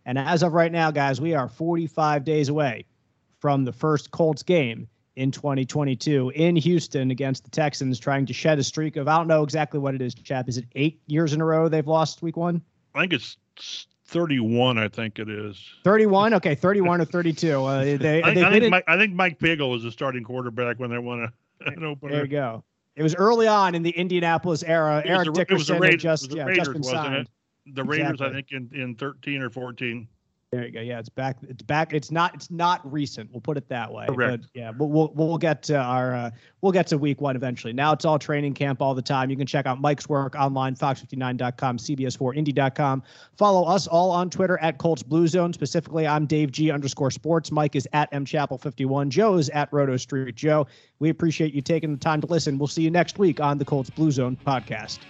And 0.06 0.18
as 0.18 0.42
of 0.42 0.54
right 0.54 0.72
now, 0.72 0.90
guys, 0.90 1.20
we 1.20 1.34
are 1.34 1.48
45 1.48 2.24
days 2.24 2.48
away 2.48 2.86
from 3.40 3.64
the 3.64 3.72
first 3.72 4.10
Colts 4.10 4.42
game 4.42 4.88
in 5.16 5.32
2022 5.32 6.32
in 6.34 6.54
Houston 6.54 7.10
against 7.10 7.44
the 7.44 7.50
Texans, 7.50 7.98
trying 7.98 8.24
to 8.26 8.32
shed 8.32 8.58
a 8.58 8.64
streak 8.64 8.96
of 8.96 9.08
I 9.08 9.16
don't 9.16 9.26
know 9.26 9.42
exactly 9.42 9.80
what 9.80 9.94
it 9.94 10.00
is, 10.00 10.14
chap. 10.14 10.48
Is 10.48 10.58
it 10.58 10.64
eight 10.76 11.00
years 11.08 11.32
in 11.32 11.40
a 11.40 11.44
row 11.44 11.68
they've 11.68 11.86
lost 11.86 12.22
week 12.22 12.36
one? 12.36 12.62
I 12.94 13.00
think 13.00 13.12
it's 13.12 13.36
31, 14.06 14.78
I 14.78 14.88
think 14.88 15.18
it 15.18 15.28
is. 15.28 15.62
31? 15.84 16.34
Okay, 16.34 16.54
31 16.54 17.00
or 17.00 17.04
32. 17.04 17.64
Uh, 17.64 17.84
they, 17.98 18.22
I, 18.22 18.30
I, 18.30 18.34
think 18.34 18.70
Mike, 18.70 18.84
I 18.88 18.96
think 18.96 19.12
Mike 19.14 19.38
Pagel 19.38 19.70
was 19.70 19.82
the 19.82 19.92
starting 19.92 20.24
quarterback 20.24 20.78
when 20.78 20.90
they 20.90 20.98
won 20.98 21.24
a, 21.24 21.32
an 21.70 21.84
opener. 21.84 22.12
There 22.12 22.24
you 22.24 22.30
go. 22.30 22.64
It 22.96 23.02
was 23.02 23.14
early 23.14 23.46
on 23.46 23.74
in 23.74 23.82
the 23.82 23.90
Indianapolis 23.90 24.64
era. 24.64 25.02
Eric 25.04 25.32
Dickerson 25.32 25.78
Raiders, 25.78 26.02
just, 26.02 26.32
yeah, 26.32 26.44
Raiders, 26.44 26.66
just 26.66 26.72
been 26.72 26.82
signed. 26.82 27.14
It? 27.66 27.74
The 27.74 27.84
Raiders, 27.84 28.12
exactly. 28.12 28.26
I 28.26 28.32
think, 28.32 28.72
in, 28.72 28.80
in 28.80 28.94
13 28.96 29.42
or 29.42 29.50
14. 29.50 30.08
There 30.50 30.64
you 30.64 30.72
go. 30.72 30.80
Yeah, 30.80 30.98
it's 30.98 31.10
back. 31.10 31.36
It's 31.42 31.62
back. 31.62 31.92
It's 31.92 32.10
not. 32.10 32.34
It's 32.34 32.50
not 32.50 32.90
recent. 32.90 33.30
We'll 33.32 33.42
put 33.42 33.58
it 33.58 33.68
that 33.68 33.92
way. 33.92 34.06
Correct. 34.06 34.44
But 34.44 34.50
yeah, 34.54 34.72
we'll 34.78 34.88
we'll, 34.88 35.12
we'll 35.14 35.36
get 35.36 35.62
to 35.64 35.76
our 35.76 36.14
uh, 36.14 36.30
we'll 36.62 36.72
get 36.72 36.86
to 36.86 36.96
week 36.96 37.20
one 37.20 37.36
eventually. 37.36 37.74
Now 37.74 37.92
it's 37.92 38.06
all 38.06 38.18
training 38.18 38.54
camp 38.54 38.80
all 38.80 38.94
the 38.94 39.02
time. 39.02 39.28
You 39.28 39.36
can 39.36 39.46
check 39.46 39.66
out 39.66 39.78
Mike's 39.78 40.08
work 40.08 40.34
online, 40.36 40.74
fox59.com, 40.74 41.76
CBS4Indy.com. 41.76 43.02
Follow 43.36 43.68
us 43.68 43.86
all 43.86 44.10
on 44.10 44.30
Twitter 44.30 44.58
at 44.62 44.78
Colts 44.78 45.02
Blue 45.02 45.26
Zone. 45.26 45.52
Specifically, 45.52 46.06
I'm 46.06 46.24
Dave 46.24 46.50
G 46.50 46.70
underscore 46.70 47.10
Sports. 47.10 47.52
Mike 47.52 47.76
is 47.76 47.86
at 47.92 48.08
M 48.12 48.24
Chappell 48.24 48.56
51. 48.56 49.10
Joe 49.10 49.34
is 49.34 49.50
at 49.50 49.70
Roto 49.70 49.98
Street 49.98 50.34
Joe. 50.34 50.66
We 50.98 51.10
appreciate 51.10 51.52
you 51.52 51.60
taking 51.60 51.92
the 51.92 52.00
time 52.00 52.22
to 52.22 52.26
listen. 52.26 52.56
We'll 52.56 52.68
see 52.68 52.82
you 52.82 52.90
next 52.90 53.18
week 53.18 53.38
on 53.38 53.58
the 53.58 53.66
Colts 53.66 53.90
Blue 53.90 54.10
Zone 54.10 54.38
podcast. 54.46 55.00